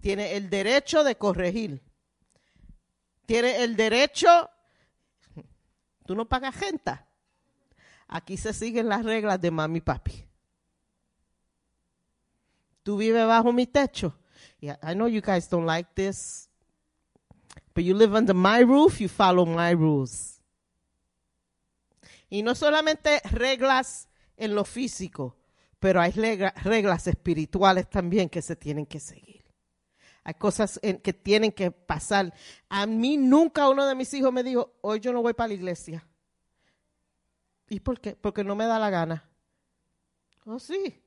[0.00, 1.82] Tiene el derecho de corregir.
[3.26, 4.48] Tiene el derecho,
[6.06, 6.98] tú no pagas gente.
[8.06, 10.24] Aquí se siguen las reglas de mami y papi.
[12.82, 14.18] Tú vives bajo mi techo.
[14.62, 16.47] I know you guys don't like this.
[17.80, 20.40] You live under my roof, you follow my rules.
[22.30, 25.36] Y no solamente reglas en lo físico,
[25.78, 29.44] pero hay regla- reglas espirituales también que se tienen que seguir.
[30.24, 32.34] Hay cosas que tienen que pasar.
[32.68, 35.54] A mí nunca uno de mis hijos me dijo, hoy yo no voy para la
[35.54, 36.06] iglesia.
[37.70, 38.14] ¿Y por qué?
[38.14, 39.28] Porque no me da la gana.
[40.44, 41.02] Oh, sí.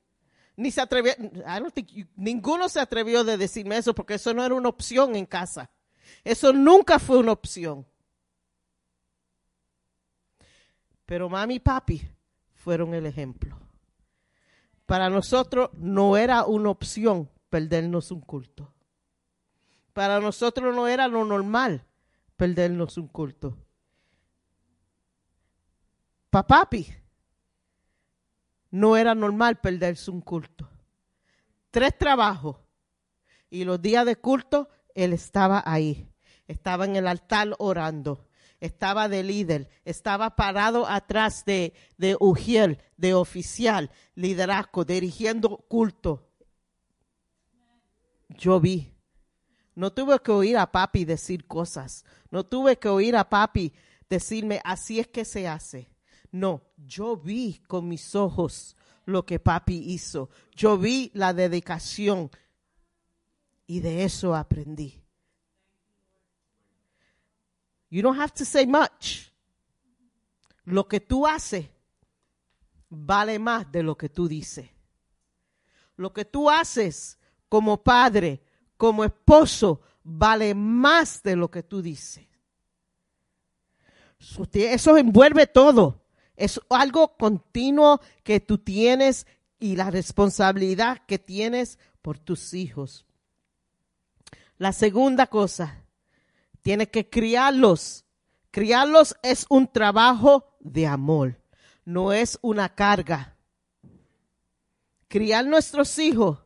[0.56, 1.74] Ni se atrevió, I don't
[2.16, 5.70] ninguno se atrevió de decirme eso porque eso no era una opción en casa.
[6.24, 7.86] Eso nunca fue una opción.
[11.06, 12.02] Pero mami y papi
[12.56, 13.60] fueron el ejemplo.
[14.86, 18.74] Para nosotros no era una opción perdernos un culto.
[19.94, 21.86] Para nosotros no era lo normal
[22.38, 23.58] perdernos un culto.
[26.30, 26.88] Para papi
[28.72, 30.70] no era normal perderse un culto.
[31.72, 32.58] Tres trabajos
[33.50, 36.08] y los días de culto él estaba ahí.
[36.48, 38.28] Estaba en el altar orando.
[38.60, 39.70] Estaba de líder.
[39.86, 46.30] Estaba parado atrás de, de Ujiel, de oficial, liderazgo, dirigiendo culto.
[48.30, 48.94] Yo vi.
[49.76, 52.06] No tuve que oír a papi decir cosas.
[52.30, 53.74] No tuve que oír a papi
[54.10, 55.90] decirme, así es que se hace.
[56.32, 60.30] No, yo vi con mis ojos lo que papi hizo.
[60.56, 62.30] Yo vi la dedicación
[63.72, 65.02] y de eso aprendí.
[67.90, 69.32] You don't have to say much.
[70.66, 71.70] Lo que tú haces
[72.90, 74.70] vale más de lo que tú dices.
[75.96, 77.18] Lo que tú haces
[77.48, 78.44] como padre,
[78.76, 82.28] como esposo, vale más de lo que tú dices.
[84.52, 86.04] Eso envuelve todo.
[86.36, 89.26] Es algo continuo que tú tienes
[89.60, 93.06] y la responsabilidad que tienes por tus hijos.
[94.62, 95.88] La segunda cosa,
[96.62, 98.06] tienes que criarlos.
[98.52, 101.42] Criarlos es un trabajo de amor,
[101.84, 103.36] no es una carga.
[105.08, 106.38] Criar nuestros hijos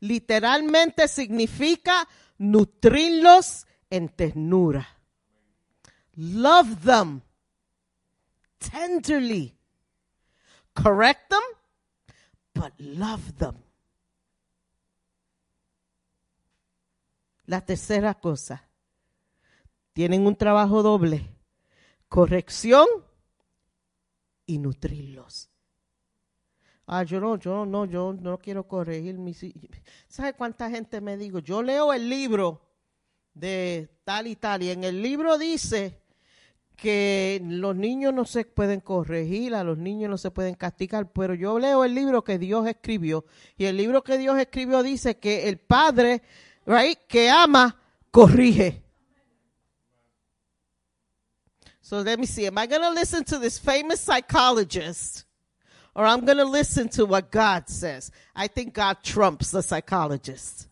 [0.00, 4.88] literalmente significa nutrirlos en ternura.
[6.16, 7.22] Love them
[8.58, 9.56] tenderly.
[10.74, 11.42] Correct them,
[12.52, 13.62] but love them.
[17.50, 18.68] La tercera cosa,
[19.92, 21.28] tienen un trabajo doble,
[22.08, 22.86] corrección
[24.46, 25.50] y nutrirlos.
[26.86, 29.44] Ah, yo no, yo no, yo no quiero corregir mis.
[30.06, 31.40] ¿Sabe cuánta gente me digo?
[31.40, 32.70] Yo leo el libro
[33.34, 36.00] de tal y tal y en el libro dice
[36.76, 41.34] que los niños no se pueden corregir, a los niños no se pueden castigar, pero
[41.34, 43.24] yo leo el libro que Dios escribió
[43.56, 46.22] y el libro que Dios escribió dice que el padre,
[46.66, 47.74] right, que ama,
[48.12, 48.82] corrige.
[51.90, 55.24] So let me see, am I going to listen to this famous psychologist
[55.92, 58.12] or I'm going to listen to what God says?
[58.34, 60.68] I think God trumps the psychologist.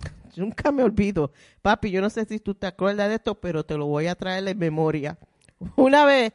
[0.36, 1.32] Nunca me olvido.
[1.62, 4.14] Papi, yo no sé si tú te acuerdas de esto, pero te lo voy a
[4.14, 5.18] traer en memoria.
[5.76, 6.32] Una vez,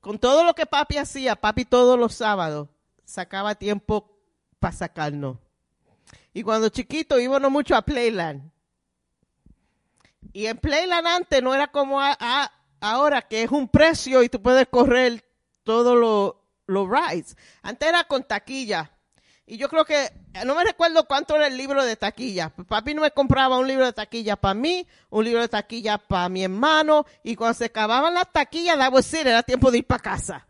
[0.00, 2.68] con todo lo que papi hacía, papi todos los sábados
[3.04, 4.16] sacaba tiempo
[4.60, 5.38] para sacarnos.
[6.34, 8.50] Y cuando chiquito íbamos mucho a Playland.
[10.32, 11.98] Y en Playland antes no era como
[12.80, 15.24] ahora, que es un precio y tú puedes correr
[15.62, 17.36] todos los los rides.
[17.62, 18.90] Antes era con taquilla.
[19.46, 20.10] Y yo creo que,
[20.46, 22.48] no me recuerdo cuánto era el libro de taquilla.
[22.48, 26.30] Papi no me compraba un libro de taquilla para mí, un libro de taquilla para
[26.30, 30.02] mi hermano, y cuando se acababan las taquillas, was it, era tiempo de ir para
[30.02, 30.46] casa.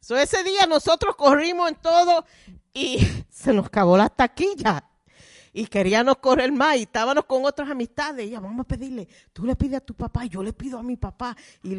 [0.00, 2.24] So ese día nosotros corrimos en todo
[2.72, 2.98] y
[3.30, 4.84] se nos acabó la taquilla.
[5.52, 8.26] Y queríamos correr más y estábamos con otras amistades.
[8.26, 10.82] Y ya, vamos a pedirle, tú le pides a tu papá, yo le pido a
[10.82, 11.36] mi papá.
[11.62, 11.72] Y,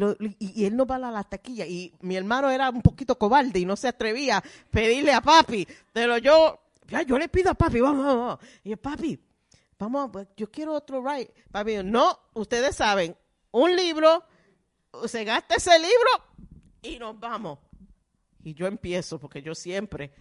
[0.64, 1.66] él no va a la taquilla.
[1.66, 5.66] Y mi hermano era un poquito cobarde y no se atrevía a pedirle a papi.
[5.92, 8.26] Pero yo, ya, yo le pido a papi, vamos, vamos.
[8.26, 8.38] vamos.
[8.62, 9.18] Y yo, papi,
[9.78, 11.32] vamos, pues, yo quiero otro ride.
[11.50, 13.16] Papi, no, ustedes saben,
[13.52, 14.22] un libro,
[15.06, 16.10] se gasta ese libro
[16.82, 17.58] y nos vamos.
[18.44, 20.12] Y yo empiezo, porque yo siempre,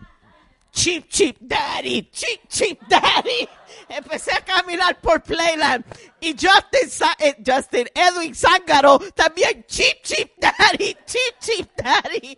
[0.72, 3.48] cheap, cheap daddy, cheap, cheap daddy.
[3.90, 5.84] Empecé a caminar por Playland.
[6.22, 6.90] Y Justin,
[7.20, 12.38] eh, Justin Edwin Zángaro también, cheap, cheap daddy, cheap, cheap daddy.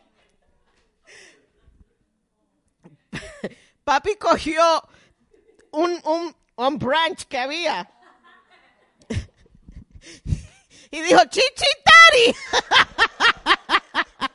[3.86, 4.82] Papi cogió
[5.72, 7.90] un, un, un branch que había.
[10.92, 12.36] Y dijo, cheap, cheap daddy.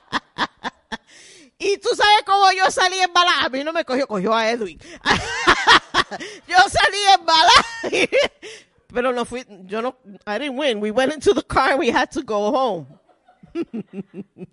[1.59, 3.45] Y tú sabes cómo yo salí embalada.
[3.47, 4.79] A mí no me cogió, cogió a Edwin.
[6.49, 7.65] yo salí embalada.
[8.93, 10.81] Pero no fui, yo no, I didn't win.
[10.81, 12.87] We went into the car and we had to go home.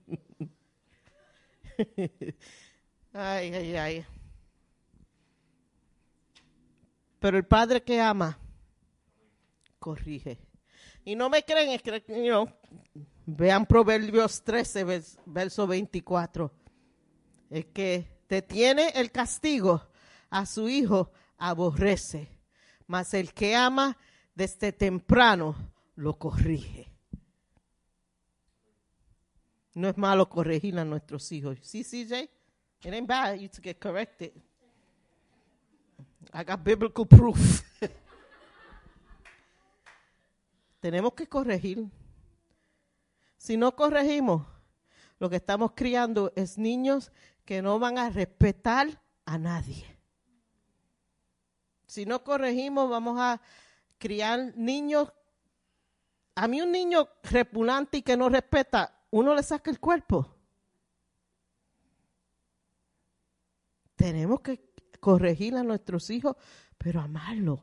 [3.13, 4.05] Ay, ay, ay.
[7.19, 8.37] Pero el padre que ama,
[9.79, 10.37] corrige.
[11.05, 12.47] Y no me creen, es que, you
[13.25, 16.51] vean Proverbios 13, vers- verso 24.
[17.55, 19.81] Es que detiene el castigo
[20.29, 22.27] a su hijo, aborrece.
[22.85, 23.95] Mas el que ama
[24.33, 25.55] desde temprano
[25.95, 26.91] lo corrige.
[29.73, 31.57] No es malo corregir a nuestros hijos.
[31.61, 32.29] Sí, CJ?
[32.83, 34.33] It ain't bad you to get corrected.
[36.33, 37.61] I got biblical proof.
[40.81, 41.89] Tenemos que corregir.
[43.37, 44.45] Si no corregimos,
[45.19, 47.13] lo que estamos criando es niños
[47.45, 49.85] que no van a respetar a nadie.
[51.85, 53.39] Si no corregimos, vamos a
[53.97, 55.13] criar niños.
[56.35, 60.35] A mí un niño repugnante y que no respeta, uno le saca el cuerpo.
[63.95, 66.35] Tenemos que corregir a nuestros hijos,
[66.77, 67.61] pero amarlos.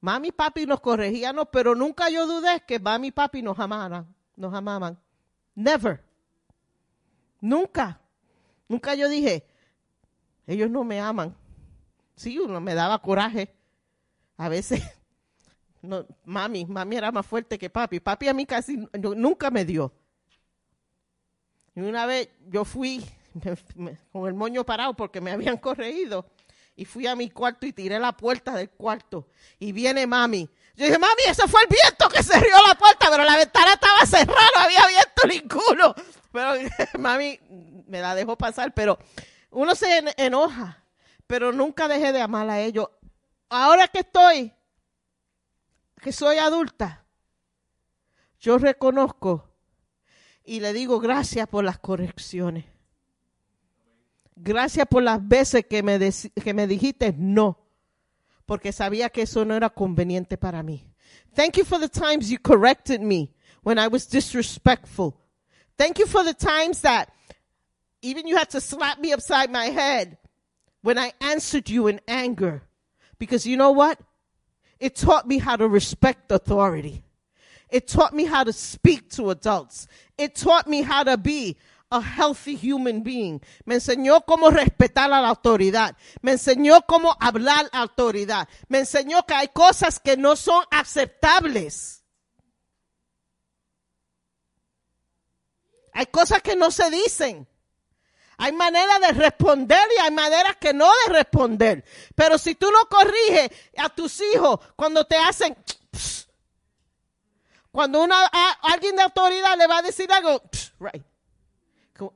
[0.00, 4.14] Mami y papi nos corregían, pero nunca yo dudé que mami y papi nos amaran,
[4.36, 5.00] nos amaban.
[5.54, 6.04] Never.
[7.40, 8.00] Nunca.
[8.68, 9.46] Nunca yo dije,
[10.46, 11.34] ellos no me aman.
[12.16, 13.54] Sí, uno me daba coraje.
[14.36, 14.82] A veces,
[15.82, 18.00] no, mami, mami era más fuerte que papi.
[18.00, 19.92] Papi a mí casi no- nunca me dio.
[21.74, 23.04] Y una vez yo fui
[24.12, 26.26] con el moño parado porque me habían corregido.
[26.78, 29.28] Y fui a mi cuarto y tiré la puerta del cuarto.
[29.58, 30.48] Y viene mami.
[30.74, 34.04] Yo dije, mami, ese fue el viento que cerró la puerta, pero la ventana estaba
[34.04, 35.94] cerrada, no había viento ninguno.
[36.30, 36.52] Pero
[36.98, 37.40] mami
[37.86, 38.98] me la dejó pasar, pero
[39.50, 40.84] uno se en- enoja,
[41.26, 42.88] pero nunca dejé de amar a ellos.
[43.48, 44.52] Ahora que estoy,
[46.02, 47.04] que soy adulta,
[48.40, 49.48] yo reconozco
[50.44, 52.64] y le digo gracias por las correcciones.
[54.38, 57.58] Gracias por las veces que me, que me dijiste no,
[58.44, 60.86] porque sabía que eso no era conveniente para mí.
[61.34, 63.32] Thank you for the times you corrected me
[63.62, 65.14] when I was disrespectful.
[65.76, 67.08] Thank you for the times that
[68.06, 70.16] even you had to slap me upside my head
[70.82, 72.62] when I answered you in anger.
[73.18, 73.98] Because you know what?
[74.78, 77.02] It taught me how to respect authority.
[77.68, 79.88] It taught me how to speak to adults.
[80.16, 81.56] It taught me how to be
[81.90, 83.40] a healthy human being.
[83.64, 85.96] Me enseñó cómo respetar a la autoridad.
[86.22, 88.48] Me enseñó cómo hablar a autoridad.
[88.68, 92.04] Me enseñó que hay cosas que no son aceptables.
[95.92, 97.48] Hay cosas que no se dicen.
[98.38, 101.84] Hay maneras de responder y hay maneras que no de responder.
[102.14, 105.56] Pero si tú no corriges a tus hijos cuando te hacen...
[107.72, 108.26] cuando una,
[108.62, 110.42] alguien de autoridad le va a decir algo,
[110.80, 111.04] right.
[111.96, 112.12] Como,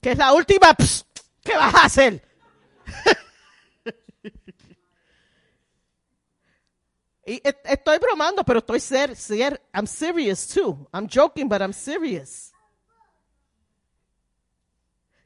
[0.00, 0.74] que es la última,
[1.42, 2.29] ¿qué vas a hacer?
[7.30, 9.14] Y et- estoy bromando, pero estoy ser,
[9.72, 10.88] I'm serious too.
[10.92, 12.50] I'm joking, but I'm serious.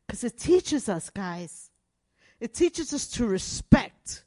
[0.07, 1.71] Because it teaches us, guys.
[2.39, 4.23] It teaches us to respect.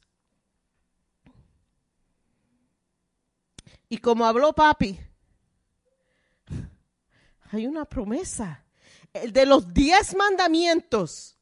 [3.88, 4.98] Y como habló papi,
[7.52, 8.64] hay una promesa.
[9.12, 11.36] El de los diez mandamientos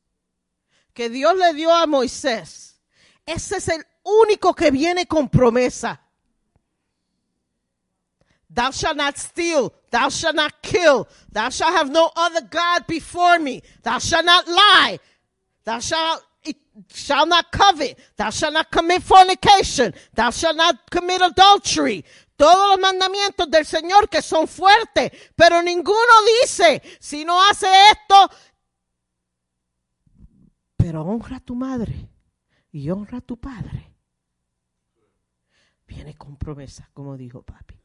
[0.93, 2.79] que Dios le dio a Moisés.
[3.25, 6.03] Ese es el único que viene con promesa.
[8.57, 9.75] Thou shalt not steal.
[9.91, 11.07] Thou shalt not kill.
[11.31, 13.63] Thou shalt have no other God before me.
[13.83, 14.99] Thou shalt not lie.
[15.65, 16.25] Thou shalt,
[16.89, 17.99] shalt not covet.
[18.17, 19.93] Thou shalt not commit fornication.
[20.15, 22.03] Thou shalt not commit adultery.
[22.39, 28.31] Todos los mandamientos del Señor que son fuertes, pero ninguno dice, si no hace esto,
[30.77, 32.09] pero honra a tu madre
[32.73, 33.95] y honra a tu padre.
[35.87, 37.76] Viene con promesa, como dijo papi.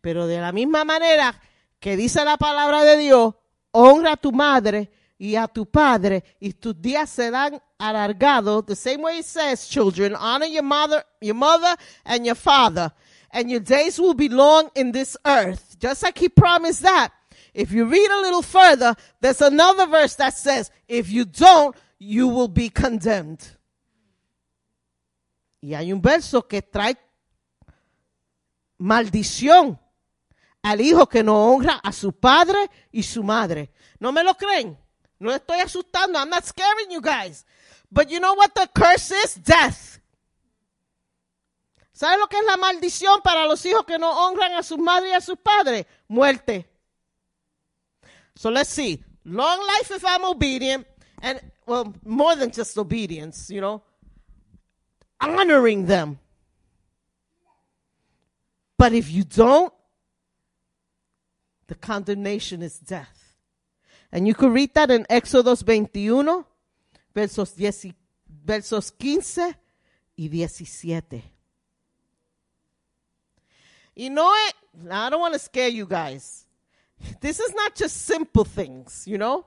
[0.00, 1.40] Pero de la misma manera
[1.80, 3.34] que dice la palabra de Dios,
[3.72, 8.64] honra a tu madre y a tu padre y tus días serán alargados.
[8.66, 12.92] The same way it says, children, honor your mother, your mother and your father,
[13.30, 15.76] and your days will be long in this earth.
[15.78, 17.10] Just like he promised that.
[17.54, 22.28] If you read a little further, there's another verse that says, if you don't, you
[22.28, 23.44] will be condemned.
[25.60, 26.96] Y hay un verso que trae
[28.78, 29.76] maldición
[30.68, 33.70] al hijo que no honra a su padre y su madre.
[33.98, 34.78] ¿No me lo creen?
[35.18, 36.18] No estoy asustando.
[36.18, 37.46] I'm not scaring you guys.
[37.90, 39.42] But you know what the curse is?
[39.42, 39.98] Death.
[41.92, 45.10] ¿Sabe lo que es la maldición para los hijos que no honran a sus madres
[45.10, 45.86] y a sus padres?
[46.06, 46.68] Muerte.
[48.36, 49.02] So let's see.
[49.24, 50.86] Long life if I'm obedient,
[51.22, 53.82] and well, more than just obedience, you know,
[55.20, 56.18] honoring them.
[58.76, 59.72] But if you don't,
[61.68, 63.36] the condemnation is death.
[64.10, 66.44] And you could read that in Exodus 21,
[67.14, 67.94] versos, 10,
[68.44, 69.54] versos 15
[70.18, 71.22] y 17.
[73.94, 74.54] You know it?
[74.90, 76.46] I don't want to scare you guys.
[77.20, 79.44] This is not just simple things, you know?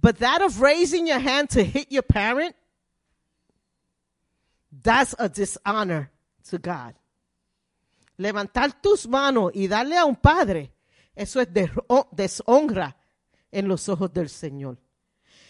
[0.00, 2.54] But that of raising your hand to hit your parent,
[4.82, 6.10] that's a dishonor
[6.48, 6.94] to God.
[8.16, 10.72] Levantar tus manos y darle a un padre,
[11.14, 11.48] eso es
[12.12, 12.96] deshonra
[13.50, 14.78] en los ojos del Señor.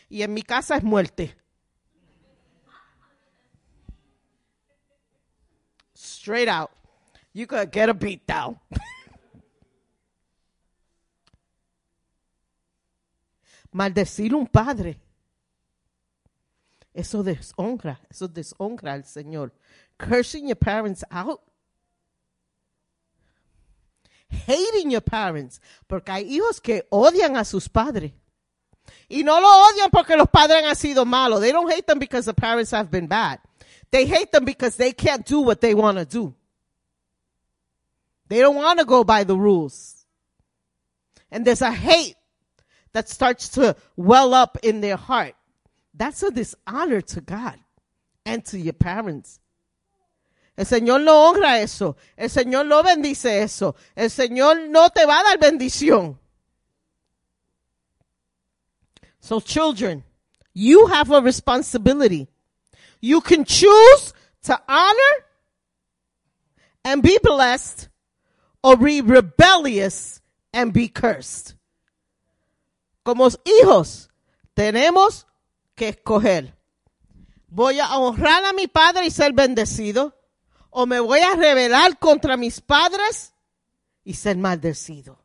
[0.09, 1.37] Y en mi casa es muerte.
[5.95, 6.71] Straight out.
[7.33, 8.59] You could get a beat down.
[13.73, 15.01] Maldecir un padre.
[16.95, 19.53] Eso deshonra, eso deshonra al Señor.
[19.99, 21.43] Cursing your parents out.
[24.29, 25.61] Hating your parents.
[25.89, 28.13] Porque hay hijos que odian a sus padres.
[29.09, 31.41] Y no lo odian porque los padres han sido malos.
[31.41, 33.41] They don't hate them because the parents have been bad.
[33.91, 36.35] They hate them because they can't do what they want to do.
[38.29, 40.05] They don't want to go by the rules.
[41.31, 42.17] And there's a hate
[42.93, 45.35] that starts to well up in their heart.
[45.95, 47.59] That's a dishonor to God
[48.25, 49.39] and to your parents.
[50.57, 51.97] El Señor no honra eso.
[52.17, 53.77] El Señor no bendice eso.
[53.95, 56.19] El Señor no te va a dar bendición.
[59.21, 60.05] So children,
[60.55, 62.29] you have a responsibility.
[63.01, 64.15] You can choose
[64.45, 65.27] to honor
[66.85, 67.89] and be blessed
[68.63, 70.21] or be rebellious
[70.53, 71.55] and be cursed.
[73.05, 74.09] Como hijos,
[74.55, 75.27] tenemos
[75.75, 76.55] que escoger.
[77.49, 80.15] Voy a honrar a mi padre y ser bendecido,
[80.79, 83.33] o me voy a rebelar contra mis padres
[84.05, 85.19] y ser maldecido.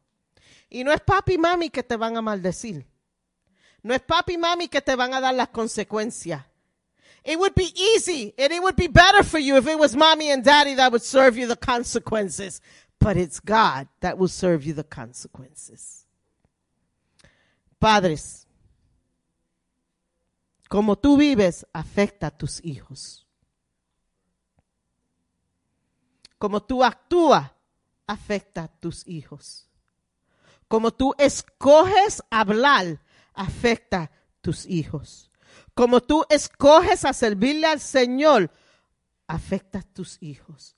[0.69, 2.87] Y no es papi y mami que te van a maldecir.
[3.83, 6.45] No es papi y mami que te van a dar las consecuencias.
[7.25, 10.31] It would be easy and it would be better for you if it was mommy
[10.31, 12.61] and daddy that would serve you the consequences.
[12.97, 16.05] But it's God that will serve you the consequences.
[17.77, 18.47] Padres,
[20.69, 23.25] como tú vives afecta a tus hijos.
[26.41, 27.51] Como tú actúas
[28.07, 29.69] afecta a tus hijos.
[30.67, 32.99] Como tú escoges hablar
[33.35, 34.11] afecta a
[34.41, 35.29] tus hijos.
[35.75, 38.49] Como tú escoges a servirle al Señor
[39.27, 40.75] afecta a tus hijos.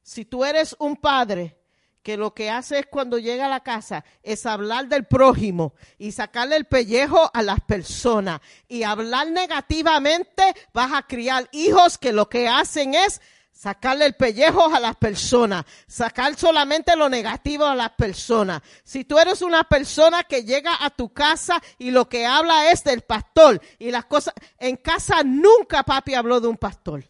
[0.00, 1.58] Si tú eres un padre
[2.02, 6.12] que lo que hace es cuando llega a la casa es hablar del prójimo y
[6.12, 12.30] sacarle el pellejo a las personas y hablar negativamente, vas a criar hijos que lo
[12.30, 13.20] que hacen es
[13.58, 18.62] sacarle el pellejo a las personas, sacar solamente lo negativo a las personas.
[18.84, 22.84] Si tú eres una persona que llega a tu casa y lo que habla es
[22.84, 27.02] del pastor y las cosas, en casa nunca papi habló de un pastor.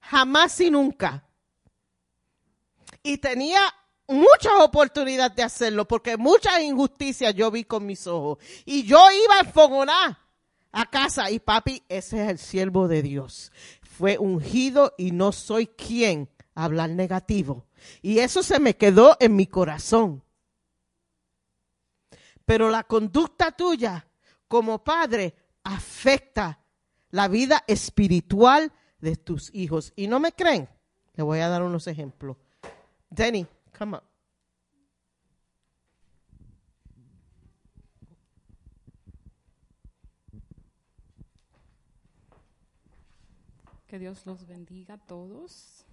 [0.00, 1.24] Jamás y nunca
[3.02, 3.60] y tenía
[4.06, 8.38] muchas oportunidades de hacerlo porque muchas injusticias yo vi con mis ojos.
[8.66, 10.18] Y yo iba a enfogonar
[10.70, 13.52] a casa y papi, ese es el siervo de Dios.
[13.96, 17.66] Fue ungido y no soy quien hablar negativo.
[18.02, 20.24] Y eso se me quedó en mi corazón.
[22.44, 24.06] Pero la conducta tuya
[24.48, 26.58] como padre afecta
[27.10, 29.92] la vida espiritual de tus hijos.
[29.94, 30.68] ¿Y no me creen?
[31.14, 32.36] Le voy a dar unos ejemplos.
[33.10, 33.46] Denny,
[33.78, 34.13] come up.
[43.94, 45.86] Que Dios los bendiga a todos.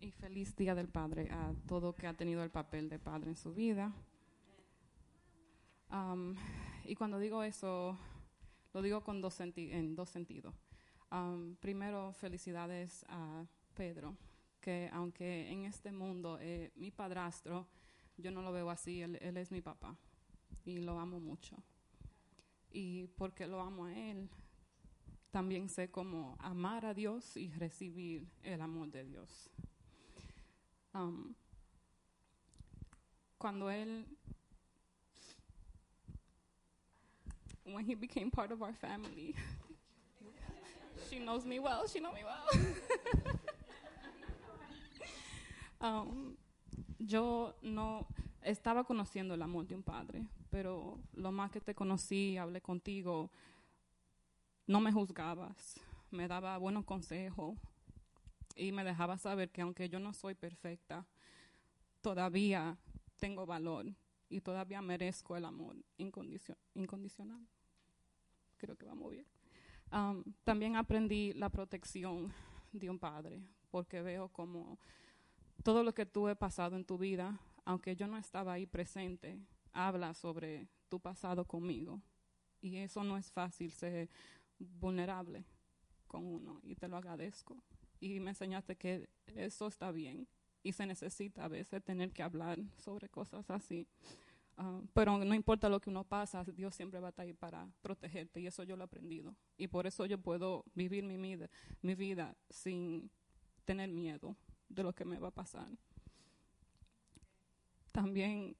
[0.00, 3.36] Y feliz Día del Padre a todo que ha tenido el papel de padre en
[3.36, 3.90] su vida.
[6.84, 7.98] Y cuando digo eso,
[8.74, 10.54] lo digo con dos en dos sentidos.
[11.60, 14.14] Primero, felicidades a Pedro,
[14.60, 17.66] que aunque en este mundo eh, mi padrastro,
[18.18, 19.96] yo no lo veo así, él, él es mi papá
[20.66, 21.56] y lo amo mucho.
[22.70, 24.28] Y porque lo amo a él,
[25.36, 29.50] también sé cómo amar a Dios y recibir el amor de Dios.
[30.94, 31.34] Um,
[33.36, 34.06] cuando él
[37.66, 39.34] when he became part of our family.
[41.10, 41.86] she knows me well.
[41.86, 42.46] She knows me well.
[45.82, 46.34] um,
[46.98, 48.06] yo no
[48.42, 53.30] estaba conociendo el amor de un padre, pero lo más que te conocí, hablé contigo,
[54.66, 55.80] no me juzgabas,
[56.10, 57.56] me daba buenos consejos
[58.54, 61.06] y me dejaba saber que aunque yo no soy perfecta,
[62.00, 62.76] todavía
[63.18, 63.86] tengo valor
[64.28, 67.46] y todavía merezco el amor incondicion- incondicional.
[68.56, 69.26] Creo que vamos bien.
[69.92, 72.32] Um, también aprendí la protección
[72.72, 74.78] de un padre, porque veo como
[75.62, 79.38] todo lo que tú he pasado en tu vida, aunque yo no estaba ahí presente,
[79.72, 82.00] habla sobre tu pasado conmigo.
[82.60, 84.08] Y eso no es fácil ser
[84.58, 85.44] vulnerable
[86.06, 87.56] con uno, y te lo agradezco.
[88.00, 90.28] Y me enseñaste que eso está bien
[90.62, 93.86] y se necesita a veces tener que hablar sobre cosas así.
[94.56, 97.68] Ah, pero no importa lo que uno pasa, Dios siempre va a estar ahí para
[97.82, 99.36] protegerte y eso yo lo he aprendido.
[99.56, 101.48] Y por eso yo puedo vivir mi vida,
[101.82, 103.10] mi vida sin
[103.64, 104.36] tener miedo
[104.68, 105.68] de lo que me va a pasar.
[107.92, 108.56] También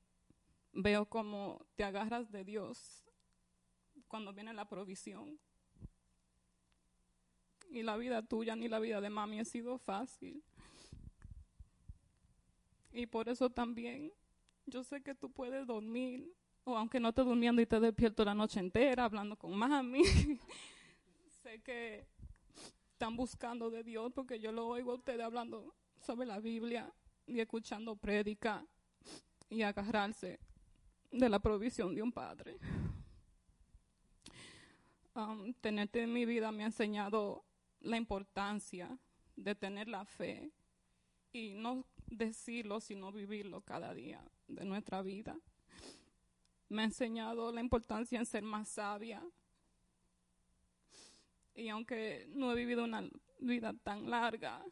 [0.73, 3.05] veo cómo te agarras de Dios
[4.07, 5.39] cuando viene la provisión.
[7.71, 10.43] Y la vida tuya ni la vida de mami ha sido fácil.
[12.93, 14.13] Y por eso también
[14.67, 16.33] yo sé que tú puedes dormir,
[16.65, 20.03] o aunque no estés durmiendo y te despierto la noche entera hablando con mami,
[21.43, 22.07] sé que
[22.91, 26.91] están buscando de Dios porque yo lo oigo a ustedes hablando sobre la Biblia
[27.27, 28.65] y escuchando prédica
[29.51, 30.41] y agarrarse
[31.11, 32.57] de la provisión de un padre.
[35.15, 37.45] Um, tenerte en mi vida me ha enseñado
[37.81, 38.99] la importancia
[39.37, 40.51] de tener la fe
[41.33, 45.37] y no decirlo, sino vivirlo cada día de nuestra vida.
[46.69, 49.23] Me ha enseñado la importancia en ser más sabia.
[51.55, 53.09] Y aunque no he vivido una
[53.41, 54.63] vida tan larga,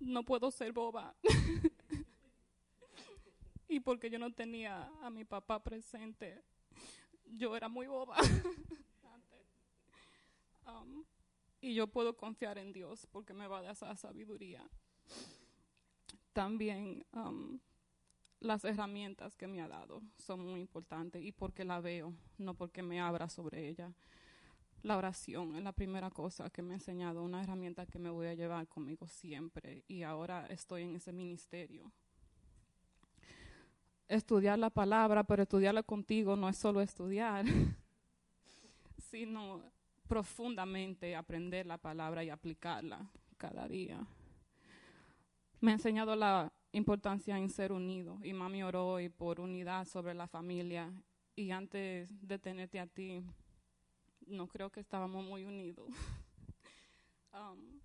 [0.00, 1.14] no puedo ser boba.
[3.68, 6.42] y porque yo no tenía a mi papá presente,
[7.36, 8.16] yo era muy boba.
[8.18, 8.42] antes.
[10.64, 11.04] Um,
[11.60, 14.64] y yo puedo confiar en Dios porque me va a dar esa sabiduría.
[16.32, 17.58] También um,
[18.40, 22.82] las herramientas que me ha dado son muy importantes y porque la veo, no porque
[22.82, 23.92] me abra sobre ella.
[24.82, 28.26] La oración es la primera cosa que me ha enseñado, una herramienta que me voy
[28.26, 31.92] a llevar conmigo siempre y ahora estoy en ese ministerio.
[34.12, 37.46] Estudiar la palabra, pero estudiarla contigo no es solo estudiar,
[39.10, 39.62] sino
[40.06, 44.06] profundamente aprender la palabra y aplicarla cada día.
[45.60, 50.12] Me ha enseñado la importancia en ser unido y mami oró hoy por unidad sobre
[50.12, 50.92] la familia
[51.34, 53.24] y antes de tenerte a ti
[54.26, 55.88] no creo que estábamos muy unidos.
[57.34, 57.80] Um,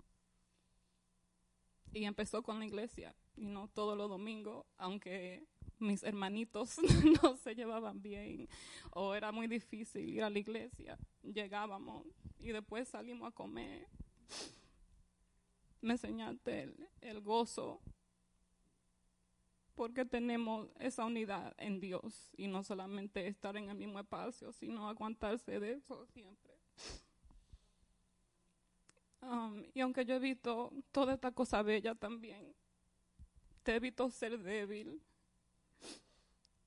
[1.94, 5.48] y empezó con la iglesia y no todos los domingos, aunque
[5.80, 6.78] mis hermanitos
[7.24, 8.48] no se llevaban bien
[8.91, 10.98] o era muy difícil ir a la iglesia.
[11.24, 12.06] Llegábamos
[12.40, 13.88] y después salimos a comer.
[15.82, 17.82] Me enseñaste el, el gozo
[19.78, 24.90] porque tenemos esa unidad en Dios y no solamente estar en el mismo espacio, sino
[24.90, 26.58] aguantarse de eso siempre.
[29.22, 32.56] Um, y aunque yo he visto toda esta cosa bella también,
[33.62, 35.02] te he visto ser débil.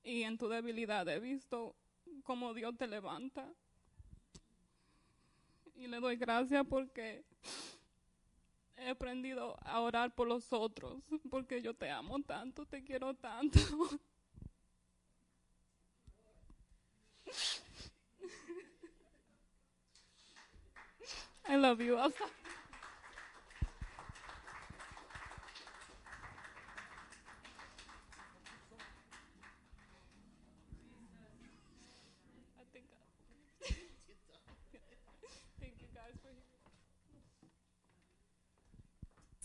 [0.03, 1.75] Y en tu debilidad he visto
[2.23, 3.47] cómo Dios te levanta.
[5.75, 7.23] Y le doy gracias porque
[8.77, 13.59] he aprendido a orar por los otros, porque yo te amo tanto, te quiero tanto.
[21.47, 21.97] I love you.
[21.97, 22.13] I'll.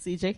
[0.06, 0.36] CJ.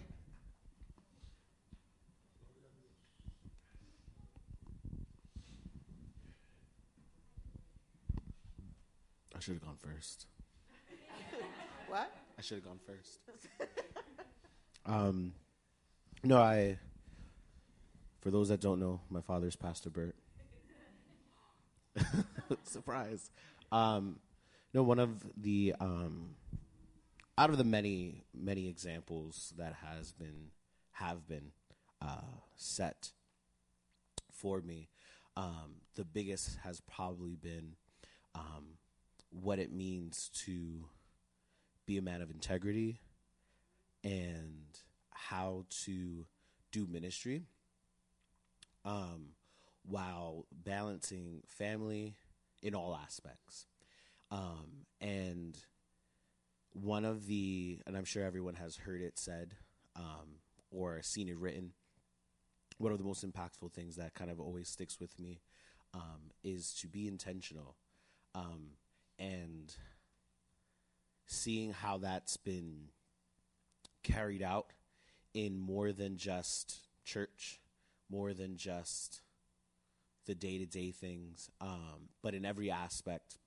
[9.37, 10.27] I should have gone first.
[11.89, 12.11] What?
[12.39, 13.19] I should have gone first.
[14.87, 15.33] um,
[16.25, 16.79] no, I.
[18.21, 20.15] For those that don't know, my father's Pastor Bert.
[22.65, 23.31] Surprise.
[23.71, 24.19] Um,
[24.73, 26.37] no, one of the um,
[27.39, 30.51] out of the many many examples that has been
[30.91, 31.53] have been
[32.03, 33.13] uh, set
[34.33, 34.89] for me,
[35.37, 37.77] um, the biggest has probably been
[38.35, 38.79] um,
[39.31, 40.85] what it means to
[41.87, 43.01] be a man of integrity
[44.03, 46.27] and how to
[46.73, 47.47] do ministry
[48.85, 49.29] um,
[49.89, 52.17] while balancing family
[52.63, 53.67] in all aspects.
[54.31, 55.57] Um, and
[56.83, 59.55] one of the, and I'm sure everyone has heard it said
[59.97, 60.41] um,
[60.71, 61.73] or seen it written,
[62.79, 65.41] one of the most impactful things that kind of always sticks with me
[65.95, 67.77] um, is to be intentional.
[68.35, 68.71] Um,
[69.19, 69.75] and
[71.27, 72.89] seeing how that's been
[74.03, 74.73] carried out
[75.35, 77.61] in more than just church,
[78.11, 79.23] more than just
[80.27, 83.39] the day to day things, um, but in every aspect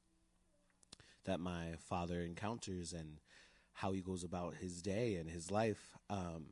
[1.25, 3.19] that my father encounters and
[3.73, 6.45] how he goes about his day and his life um,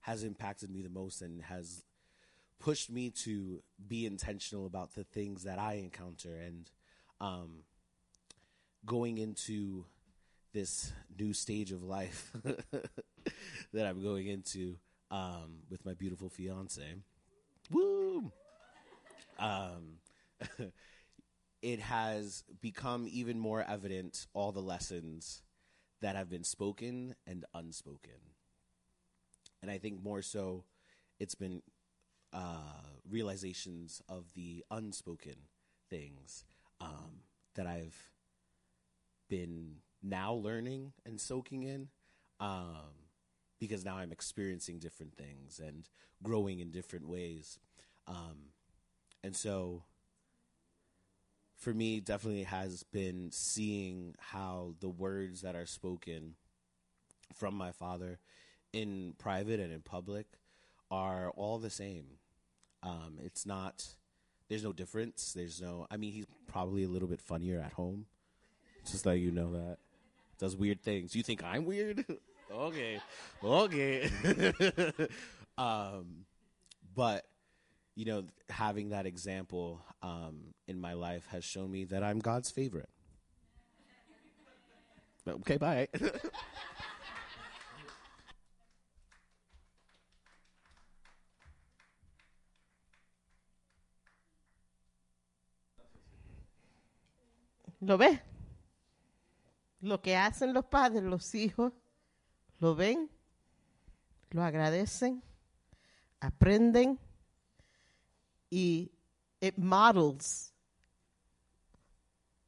[0.00, 1.84] has impacted me the most and has
[2.58, 6.70] pushed me to be intentional about the things that I encounter and
[7.20, 7.64] um,
[8.84, 9.84] going into
[10.52, 12.32] this new stage of life
[13.72, 14.76] that I'm going into
[15.10, 16.94] um, with my beautiful fiance.
[17.70, 18.32] Woo!
[21.62, 25.42] It has become even more evident all the lessons
[26.00, 28.20] that have been spoken and unspoken.
[29.62, 30.64] And I think more so,
[31.18, 31.62] it's been
[32.32, 35.36] uh, realizations of the unspoken
[35.88, 36.44] things
[36.80, 37.22] um,
[37.54, 38.10] that I've
[39.28, 41.88] been now learning and soaking in
[42.38, 43.08] um,
[43.58, 45.88] because now I'm experiencing different things and
[46.22, 47.58] growing in different ways.
[48.06, 48.50] Um,
[49.24, 49.84] and so
[51.66, 56.36] for me, definitely has been seeing how the words that are spoken
[57.34, 58.20] from my father
[58.72, 60.26] in private and in public
[60.92, 62.04] are all the same.
[62.84, 63.84] Um, it's not,
[64.48, 65.32] there's no difference.
[65.32, 68.06] There's no, I mean, he's probably a little bit funnier at home.
[68.88, 69.78] Just let you know that.
[70.38, 71.16] Does weird things.
[71.16, 72.04] You think I'm weird?
[72.52, 73.00] okay.
[73.42, 74.08] Okay.
[75.58, 76.26] um,
[76.94, 77.26] but,
[77.96, 82.50] you know, having that example um, in my life has shown me that I'm God's
[82.50, 82.90] favorite.
[85.26, 85.88] Okay, bye.
[97.80, 98.20] ¿Lo ves?
[99.80, 101.72] Lo que hacen los padres, los hijos,
[102.60, 103.08] lo ven,
[104.30, 105.22] lo agradecen,
[106.20, 106.98] aprenden
[108.56, 108.90] y
[109.38, 110.54] it models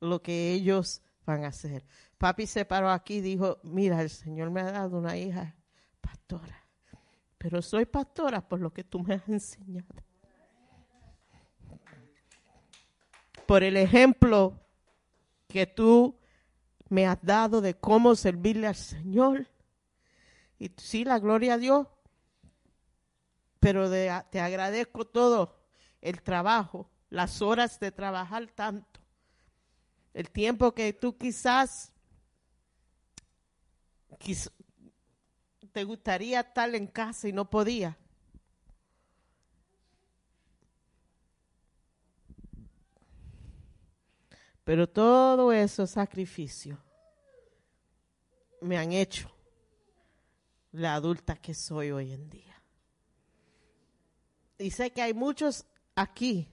[0.01, 1.85] lo que ellos van a hacer.
[2.17, 5.55] Papi se paró aquí y dijo, mira, el Señor me ha dado una hija
[6.01, 6.65] pastora,
[7.37, 9.95] pero soy pastora por lo que tú me has enseñado.
[13.47, 14.59] Por el ejemplo
[15.47, 16.19] que tú
[16.89, 19.47] me has dado de cómo servirle al Señor.
[20.59, 21.87] Y sí, la gloria a Dios,
[23.61, 25.58] pero de- te agradezco todo
[26.01, 29.01] el trabajo, las horas de trabajar tanto,
[30.15, 31.93] el tiempo que tú quizás
[34.19, 34.53] quiz-
[35.73, 37.97] te gustaría estar en casa y no podía.
[44.65, 46.79] Pero todo esos sacrificios
[48.61, 49.31] me han hecho
[50.73, 52.63] la adulta que soy hoy en día.
[54.59, 55.65] Y sé que hay muchos
[56.01, 56.49] aquí,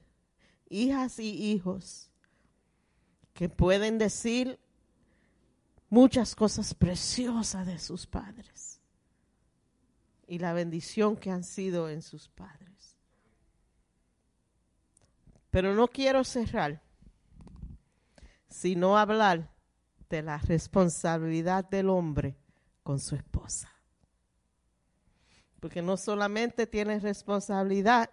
[0.70, 2.10] hijas y hijos,
[3.34, 4.60] que pueden decir
[5.90, 8.80] muchas cosas preciosas de sus padres
[10.28, 12.96] y la bendición que han sido en sus padres.
[15.52, 16.82] Pero no quiero cerrar
[18.56, 19.50] sino hablar
[20.10, 22.38] de la responsabilidad del hombre
[22.84, 23.70] con su esposa.
[25.60, 28.10] Porque no solamente tienen responsabilidad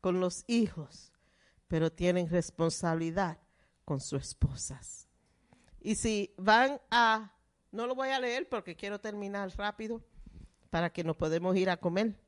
[0.00, 1.12] con los hijos,
[1.66, 3.38] pero tienen responsabilidad
[3.84, 5.08] con sus esposas.
[5.80, 7.32] Y si van a,
[7.70, 10.02] no lo voy a leer porque quiero terminar rápido
[10.70, 12.18] para que nos podemos ir a comer.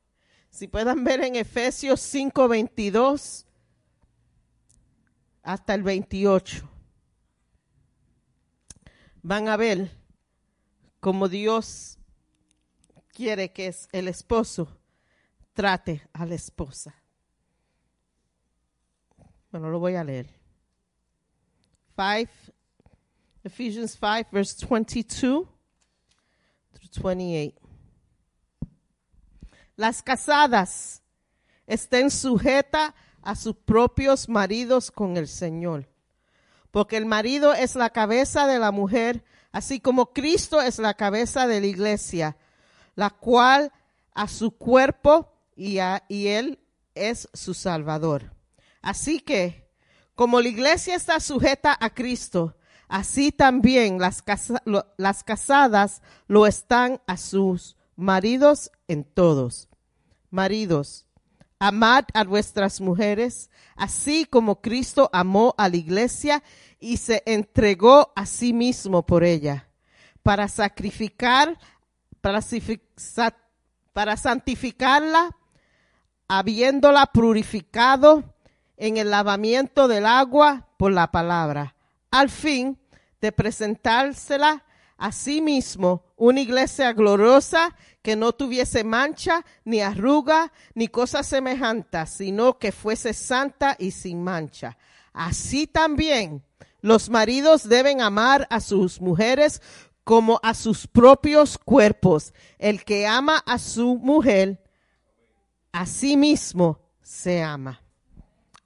[0.49, 3.45] Si puedan ver en Efesios 5, 22
[5.43, 6.69] hasta el 28
[9.23, 9.91] van a ver
[10.99, 11.97] cómo Dios
[13.13, 14.79] quiere que el esposo
[15.53, 17.00] trate a la esposa.
[19.51, 20.27] Bueno, lo voy a leer.
[21.95, 22.31] 5,
[23.43, 25.47] Ephesians 5, verse 22
[26.73, 27.53] through 28.
[29.75, 31.01] Las casadas
[31.67, 35.87] estén sujetas a sus propios maridos con el Señor.
[36.71, 41.45] Porque el marido es la cabeza de la mujer, así como Cristo es la cabeza
[41.47, 42.37] de la iglesia,
[42.95, 43.71] la cual
[44.13, 46.59] a su cuerpo y, a- y él
[46.95, 48.31] es su salvador.
[48.81, 49.69] Así que,
[50.15, 52.55] como la iglesia está sujeta a Cristo,
[52.87, 54.21] así también las,
[55.23, 59.69] casadas lo están a sus maridos en todos.
[60.29, 61.05] Maridos,
[61.59, 66.43] amad a vuestras mujeres, así como Cristo amó a la iglesia
[66.79, 69.67] y se entregó a sí mismo por ella,
[70.23, 71.59] para sacrificar,
[72.21, 73.37] para, sacrifi- sa-
[73.93, 75.35] para santificarla,
[76.27, 78.23] habiéndola purificado
[78.81, 81.75] en el lavamiento del agua por la palabra,
[82.09, 82.79] al fin
[83.21, 84.65] de presentársela
[84.97, 92.07] a sí mismo una iglesia gloriosa que no tuviese mancha, ni arruga, ni cosa semejante,
[92.07, 94.79] sino que fuese santa y sin mancha.
[95.13, 96.43] Así también
[96.81, 99.61] los maridos deben amar a sus mujeres
[100.03, 102.33] como a sus propios cuerpos.
[102.57, 104.59] El que ama a su mujer,
[105.71, 107.79] a sí mismo se ama.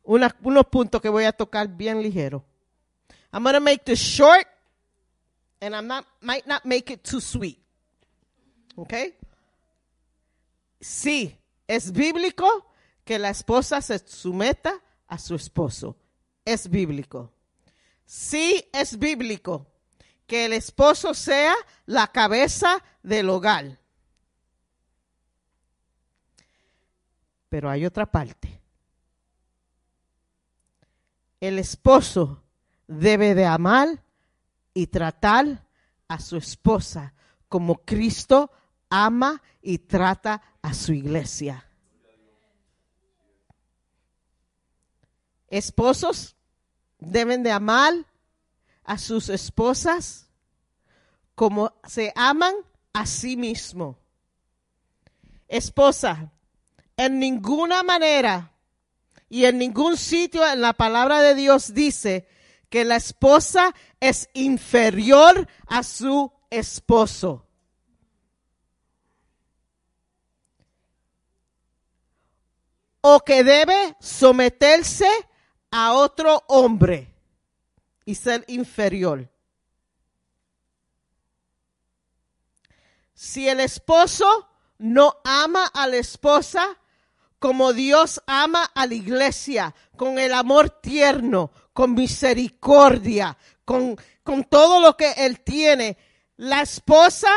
[0.05, 2.43] Una- unos puntos que voy a tocar bien ligero.
[3.33, 4.47] I'm going to make this short
[5.61, 5.81] and I
[6.21, 7.59] might not make it too sweet.
[8.77, 9.17] Okay?
[10.79, 11.35] Sí,
[11.67, 12.45] es bíblico
[13.03, 15.97] que la esposa se someta a su esposo.
[16.45, 17.31] Es bíblico.
[18.05, 19.65] Sí, es bíblico
[20.27, 21.53] que el esposo sea
[21.87, 23.79] la cabeza del hogar.
[27.49, 28.59] Pero hay otra parte.
[31.47, 32.41] El esposo
[32.87, 34.01] debe de amar
[34.73, 35.63] y tratar
[36.07, 37.13] a su esposa
[37.47, 38.49] como Cristo
[38.89, 41.69] ama y trata a su iglesia.
[45.47, 46.35] Esposos
[46.97, 47.93] deben de amar
[48.83, 50.27] a sus esposas
[51.35, 52.55] como se aman
[52.91, 53.99] a sí mismo.
[55.47, 56.31] Esposa,
[56.97, 58.51] en ninguna manera
[59.29, 62.27] y en ningún sitio en la palabra de Dios dice
[62.69, 67.47] que la esposa es inferior a su esposo.
[73.01, 75.07] O que debe someterse
[75.71, 77.13] a otro hombre
[78.03, 79.29] y ser inferior.
[83.13, 86.77] Si el esposo no ama a la esposa
[87.45, 94.81] como Dios ama a la iglesia, con el amor tierno, con misericordia, con, con todo
[94.81, 95.95] lo que Él tiene,
[96.37, 97.29] la esposa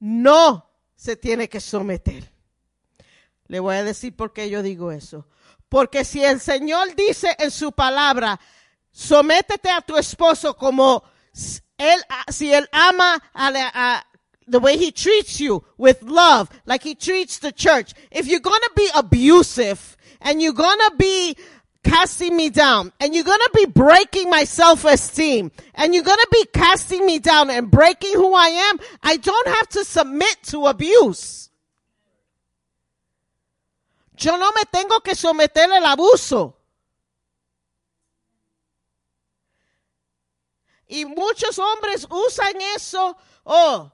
[0.00, 2.30] no se tiene que someter.
[3.46, 5.26] Le voy a decir por qué yo digo eso.
[5.70, 8.38] Porque si el Señor dice en su palabra,
[8.90, 11.04] sométete a tu esposo como
[11.78, 14.06] él, si él ama a, la-
[14.46, 17.92] the way he treats you with love, like he treats the church.
[18.10, 21.36] If you're gonna be abusive and you're gonna be
[21.82, 27.04] casting me down and you're gonna be breaking my self-esteem and you're gonna be casting
[27.04, 31.50] me down and breaking who I am, I don't have to submit to abuse.
[34.18, 36.54] Yo no me tengo que someter al abuso.
[40.88, 43.16] Y muchos hombres usan eso.
[43.44, 43.90] Oh,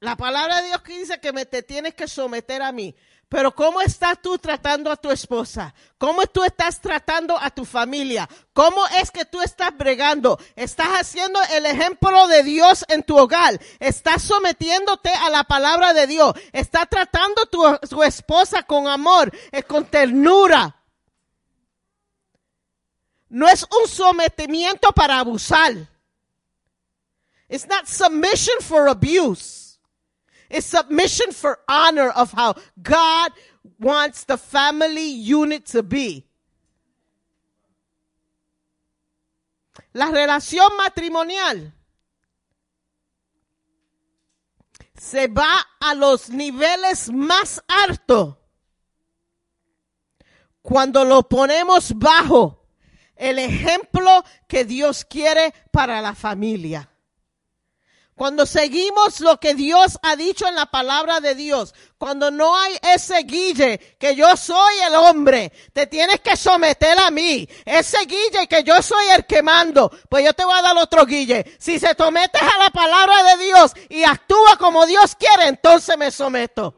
[0.00, 2.94] la palabra de Dios que dice que me te tienes que someter a mí.
[3.28, 5.74] Pero ¿cómo estás tú tratando a tu esposa?
[5.98, 8.28] ¿Cómo tú estás tratando a tu familia?
[8.52, 10.38] ¿Cómo es que tú estás bregando?
[10.54, 13.60] ¿Estás haciendo el ejemplo de Dios en tu hogar?
[13.80, 16.34] ¿Estás sometiéndote a la palabra de Dios?
[16.52, 20.76] ¿Estás tratando a tu, tu esposa con amor, eh, con ternura?
[23.28, 25.74] No es un sometimiento para abusar.
[27.48, 29.65] It's not submission for abuse.
[30.48, 33.32] It's submission for honor of how God
[33.78, 36.24] wants the family unit to be.
[39.92, 41.72] La relación matrimonial
[44.98, 48.36] se va a los niveles más altos
[50.62, 52.66] cuando lo ponemos bajo
[53.14, 56.90] el ejemplo que Dios quiere para la familia.
[58.16, 62.74] Cuando seguimos lo que Dios ha dicho en la palabra de Dios, cuando no hay
[62.94, 67.46] ese guille que yo soy el hombre, te tienes que someter a mí.
[67.66, 71.04] Ese guille que yo soy el que mando, pues yo te voy a dar otro
[71.04, 71.44] guille.
[71.58, 76.10] Si se sometes a la palabra de Dios y actúa como Dios quiere, entonces me
[76.10, 76.74] someto.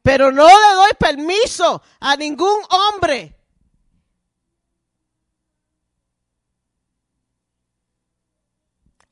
[0.00, 3.36] Pero no le doy permiso a ningún hombre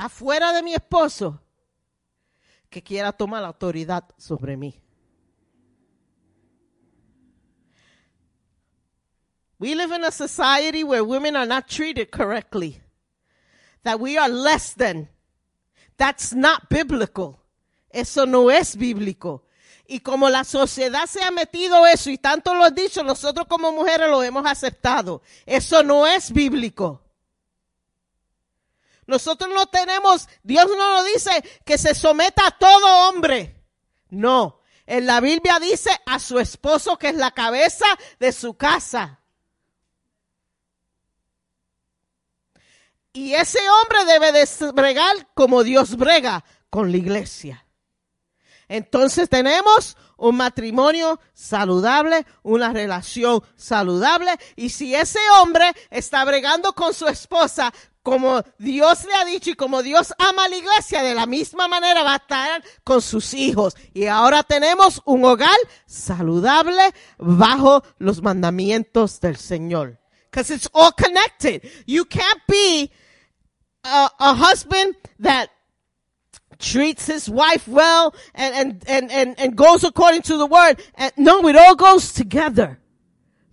[0.01, 1.39] afuera de mi esposo
[2.71, 4.81] que quiera tomar la autoridad sobre mí.
[9.59, 12.81] We live in a society where women are not treated correctly,
[13.83, 15.11] that we are less than.
[15.99, 17.39] That's not biblical.
[17.91, 19.45] Eso no es bíblico.
[19.87, 23.71] Y como la sociedad se ha metido eso y tanto lo han dicho, nosotros como
[23.73, 25.21] mujeres lo hemos aceptado.
[25.45, 27.03] Eso no es bíblico.
[29.11, 31.31] Nosotros no tenemos, Dios no nos dice
[31.65, 33.61] que se someta a todo hombre.
[34.09, 34.61] No.
[34.87, 37.87] En la Biblia dice a su esposo que es la cabeza
[38.21, 39.19] de su casa.
[43.13, 47.67] Y ese hombre debe de bregar como Dios brega con la iglesia.
[48.69, 54.31] Entonces tenemos un matrimonio saludable, una relación saludable.
[54.55, 57.73] Y si ese hombre está bregando con su esposa
[58.03, 61.69] como Dios le ha dicho y como Dios ama a la iglesia, de la misma
[61.69, 63.77] manera va a estar con sus hijos.
[63.93, 65.57] Y ahora tenemos un hogar
[65.87, 69.99] saludable bajo los mandamientos del Señor.
[70.31, 71.63] Because it's all connected.
[71.87, 72.91] You can't be
[73.85, 75.51] a, a husband that
[76.59, 80.81] treats his wife well and, and, and, and, and goes according to the word.
[80.95, 82.79] And no, it all goes together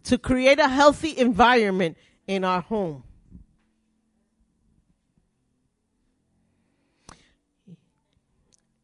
[0.04, 1.98] to create a healthy environment
[2.28, 3.04] in our home.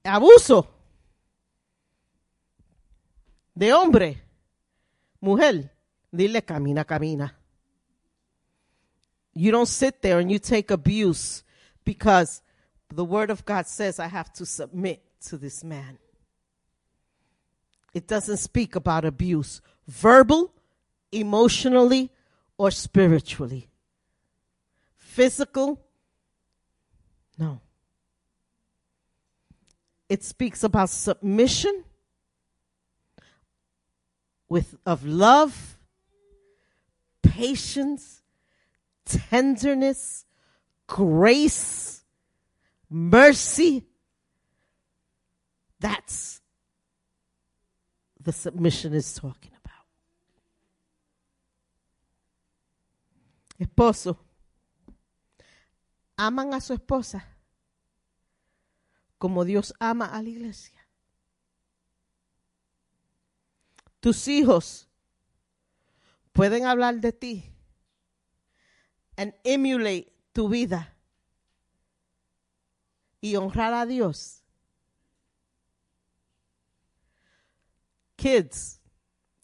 [0.06, 0.68] Abuso
[3.56, 4.22] de hombre,
[5.22, 5.72] mujer,
[6.12, 7.32] dile camina, camina.
[9.34, 11.44] You don't sit there and you take abuse
[11.84, 12.42] because
[12.90, 15.98] the word of God says I have to submit to this man.
[17.94, 20.52] It doesn't speak about abuse, verbal,
[21.12, 22.12] emotionally,
[22.58, 23.70] or spiritually.
[24.98, 25.80] Physical,
[27.38, 27.62] no.
[30.10, 31.84] It speaks about submission
[34.50, 35.78] with of love,
[37.24, 38.22] patience,
[39.06, 40.26] tenderness,
[40.88, 42.04] grace,
[42.90, 43.86] mercy.
[45.80, 46.42] That's
[48.22, 49.86] the submission is talking about.
[53.60, 54.18] Esposo,
[56.18, 57.24] aman a su esposa
[59.24, 60.86] como Dios ama a la iglesia.
[64.02, 64.90] Tus hijos
[66.34, 67.56] pueden hablar de ti
[69.16, 70.94] and emulate tu vida
[73.22, 74.44] y honrar a Dios.
[78.18, 78.82] Kids,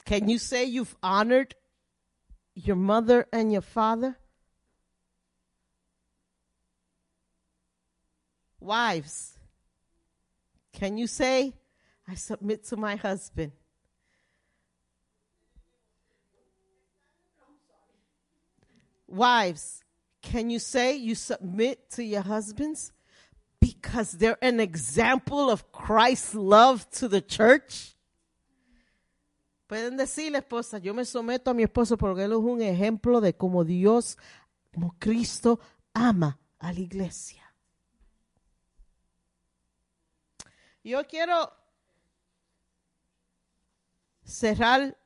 [0.04, 1.56] can you say you've honored
[2.54, 4.18] your mother and your father?
[8.60, 9.39] Wives,
[10.80, 11.54] can you say,
[12.08, 13.52] I submit to my husband?
[19.06, 19.84] Wives,
[20.22, 22.94] can you say you submit to your husbands
[23.60, 27.96] because they're an example of Christ's love to the church?
[29.68, 33.34] Pueden decirle, esposa, yo me someto a mi esposo porque él es un ejemplo de
[33.34, 34.18] cómo Dios,
[34.74, 35.60] como Cristo,
[35.94, 37.49] ama a la iglesia.
[40.90, 41.54] Yo quiero
[44.24, 44.98] cerrar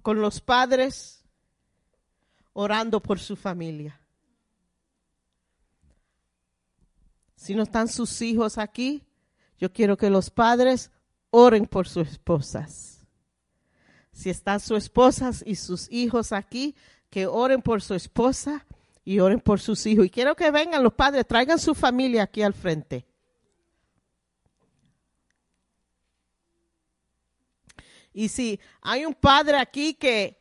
[0.00, 1.24] con los padres
[2.52, 4.00] orando por su familia.
[7.34, 9.04] Si no están sus hijos aquí,
[9.58, 10.92] yo quiero que los padres
[11.30, 13.04] oren por sus esposas.
[14.12, 16.76] Si están sus esposas y sus hijos aquí,
[17.10, 18.64] que oren por su esposa
[19.04, 20.06] y oren por sus hijos.
[20.06, 23.06] Y quiero que vengan los padres, traigan su familia aquí al frente.
[28.12, 30.38] Y si hay un padre aquí que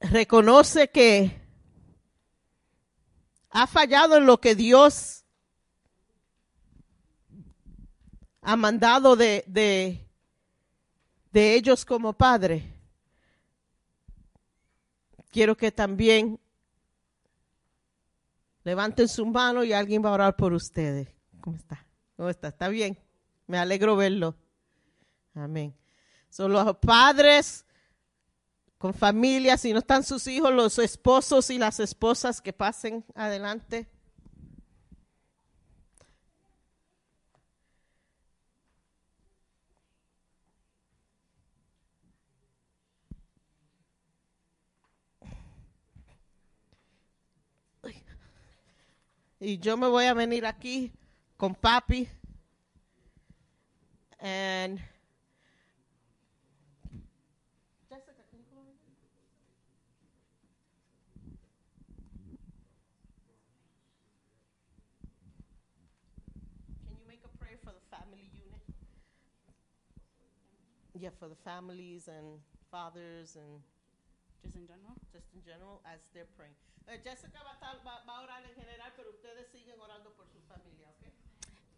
[0.00, 1.40] reconoce que
[3.50, 5.24] ha fallado en lo que Dios
[8.42, 10.06] ha mandado de, de,
[11.32, 12.74] de ellos como padre,
[15.30, 16.38] quiero que también
[18.64, 21.08] levanten su mano y alguien va a orar por ustedes.
[21.40, 21.86] ¿Cómo está?
[22.16, 22.48] ¿Cómo está?
[22.48, 22.98] ¿Está bien?
[23.46, 24.34] Me alegro verlo.
[25.34, 25.74] Amén.
[26.30, 27.64] Son los padres
[28.78, 33.88] con familia, si no están sus hijos, los esposos y las esposas que pasen adelante.
[49.46, 50.90] Y yo me voy a venir aquí
[51.36, 52.08] con papi.
[54.18, 54.80] And
[57.90, 58.74] Jessica, can you come here?
[66.86, 68.64] Can you make a prayer for the family unit?
[70.94, 72.40] Yeah, for the families and
[72.70, 73.60] fathers and
[74.42, 74.96] Just in general.
[75.12, 76.54] just in general as they're praying.
[76.86, 80.88] Eh, Jessica va a, orar en general, pero ustedes siguen orando por su familia.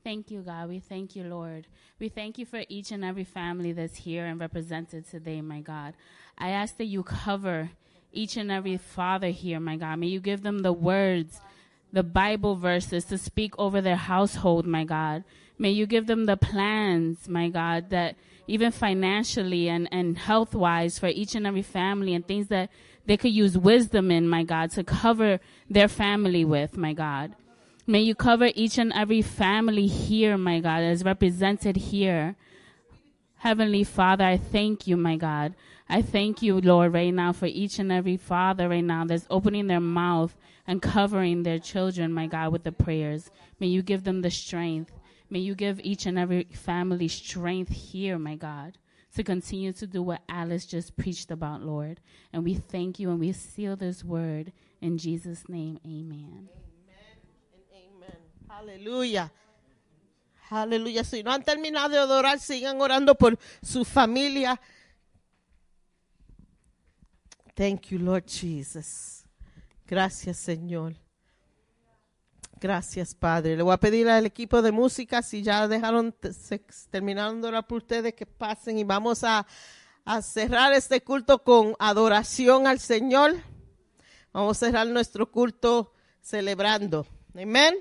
[0.02, 0.68] Thank you, God.
[0.68, 1.66] We thank you, Lord.
[1.98, 5.94] We thank you for each and every family that's here and represented today, my God.
[6.38, 7.70] I ask that you cover
[8.12, 9.98] each and every father here, my God.
[9.98, 11.40] May you give them the words,
[11.92, 15.24] the Bible verses to speak over their household, my God.
[15.58, 18.16] May you give them the plans, my God, that
[18.46, 22.70] even financially and, and health wise for each and every family and things that
[23.06, 27.34] they could use wisdom in, my God, to cover their family with, my God.
[27.86, 32.34] May you cover each and every family here, my God, as represented here.
[33.36, 35.54] Heavenly Father, I thank you, my God.
[35.88, 39.68] I thank you, Lord, right now for each and every father right now that's opening
[39.68, 43.30] their mouth and covering their children, my God, with the prayers.
[43.60, 44.92] May you give them the strength.
[45.30, 48.78] May you give each and every family strength here, my God,
[49.16, 52.00] to continue to do what Alice just preached about, Lord.
[52.32, 55.80] And we thank you and we seal this word in Jesus' name.
[55.86, 56.48] Amen.
[57.72, 58.16] Amen.
[58.50, 59.30] Aleluya.
[60.50, 61.02] Aleluya.
[61.02, 64.60] Si no han terminado de adorar, sigan orando por su familia.
[67.54, 69.24] Thank you, Lord Jesus.
[69.86, 70.94] Gracias, Señor.
[72.58, 73.56] Gracias, Padre.
[73.56, 76.58] Le voy a pedir al equipo de música, si ya dejaron, se
[76.90, 79.46] terminaron de orar por ustedes, que pasen y vamos a,
[80.06, 83.34] a cerrar este culto con adoración al Señor.
[84.32, 85.92] Vamos a cerrar nuestro culto
[86.22, 87.06] celebrando.
[87.34, 87.76] Amén.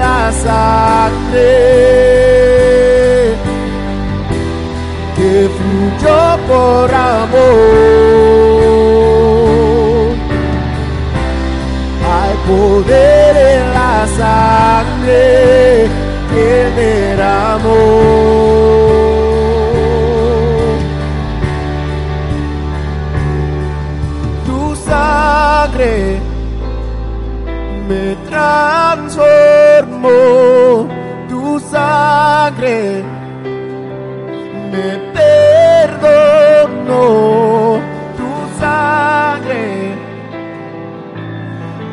[0.00, 1.54] La sangre
[5.16, 7.38] que fluyó por amor.
[12.10, 15.22] Hay poder en la sangre
[16.32, 17.82] que derramó.
[24.46, 26.07] Tu sangre
[29.08, 30.86] transformó,
[31.28, 33.02] tu sangre
[34.70, 34.98] me
[35.96, 37.00] perdonó,
[38.16, 38.30] tu
[38.60, 39.96] sangre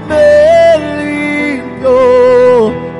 [0.09, 1.97] me limpió,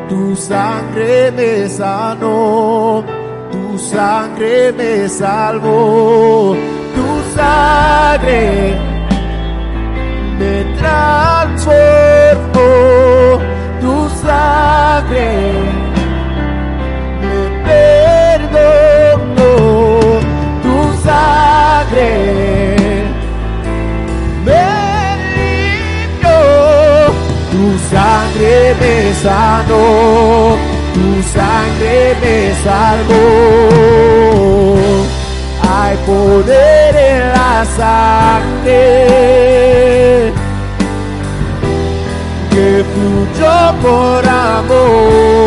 [0.07, 3.03] tu sangre me sanó,
[3.51, 6.55] tu sangre me salvó,
[6.95, 8.94] tu sangre
[15.05, 15.29] sangre
[17.21, 17.41] me
[18.49, 19.53] perdonó,
[20.63, 22.11] tu sangre
[24.45, 24.65] me
[25.35, 26.39] limpió,
[27.51, 29.85] tu sangre me sanó,
[30.93, 33.23] tu sangre me salvó.
[35.67, 38.81] Hay poder en la sangre
[43.81, 45.45] por amor.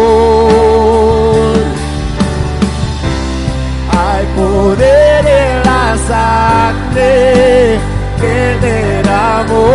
[3.91, 7.79] Hay poder en la sangre
[8.21, 8.37] que
[8.67, 9.67] derramó.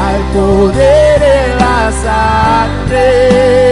[0.00, 3.71] Hay poder en la sangre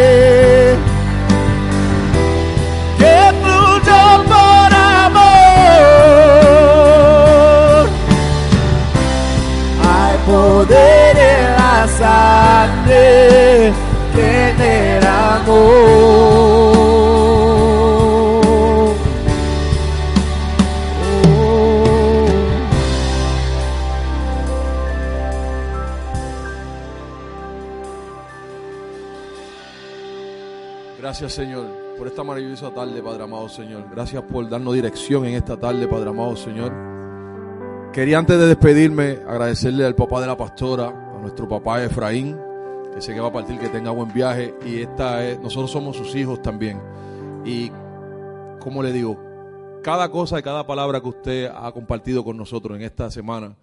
[30.98, 31.66] Gracias, Señor,
[31.98, 33.84] por esta maravillosa tarde, Padre amado, Señor.
[33.90, 36.72] Gracias por darnos dirección en esta tarde, Padre amado, Señor.
[37.92, 42.38] Quería antes de despedirme agradecerle al papá de la pastora, a nuestro papá Efraín,
[43.00, 44.54] que sé que va a partir, que tenga buen viaje.
[44.66, 46.80] Y esta es, nosotros somos sus hijos también.
[47.46, 47.70] Y,
[48.60, 49.18] como le digo,
[49.82, 53.56] cada cosa y cada palabra que usted ha compartido con nosotros en esta semana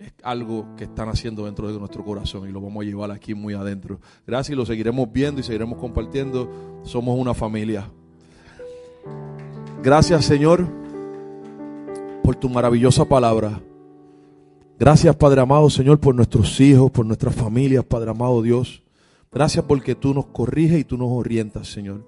[0.00, 3.34] es algo que están haciendo dentro de nuestro corazón y lo vamos a llevar aquí
[3.34, 4.00] muy adentro.
[4.26, 6.50] Gracias y lo seguiremos viendo y seguiremos compartiendo.
[6.82, 7.88] Somos una familia.
[9.80, 10.66] Gracias Señor
[12.24, 13.60] por tu maravillosa palabra.
[14.82, 18.82] Gracias Padre amado Señor por nuestros hijos, por nuestras familias, Padre amado Dios.
[19.30, 22.04] Gracias porque tú nos corriges y tú nos orientas Señor.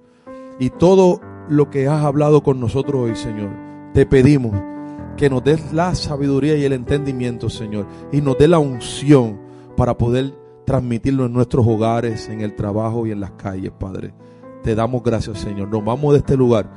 [0.59, 3.51] Y todo lo que has hablado con nosotros hoy Señor,
[3.93, 4.61] te pedimos
[5.17, 9.39] que nos des la sabiduría y el entendimiento, Señor, y nos dé la unción
[9.77, 10.35] para poder
[10.67, 14.15] transmitirlo en nuestros hogares, en el trabajo y en las calles, Padre.
[14.65, 15.69] Te damos gracias, Señor.
[15.69, 16.69] Nos vamos de este lugar,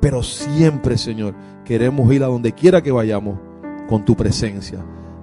[0.00, 3.36] pero siempre, Señor, queremos ir a donde quiera que vayamos
[3.88, 4.86] con tu presencia.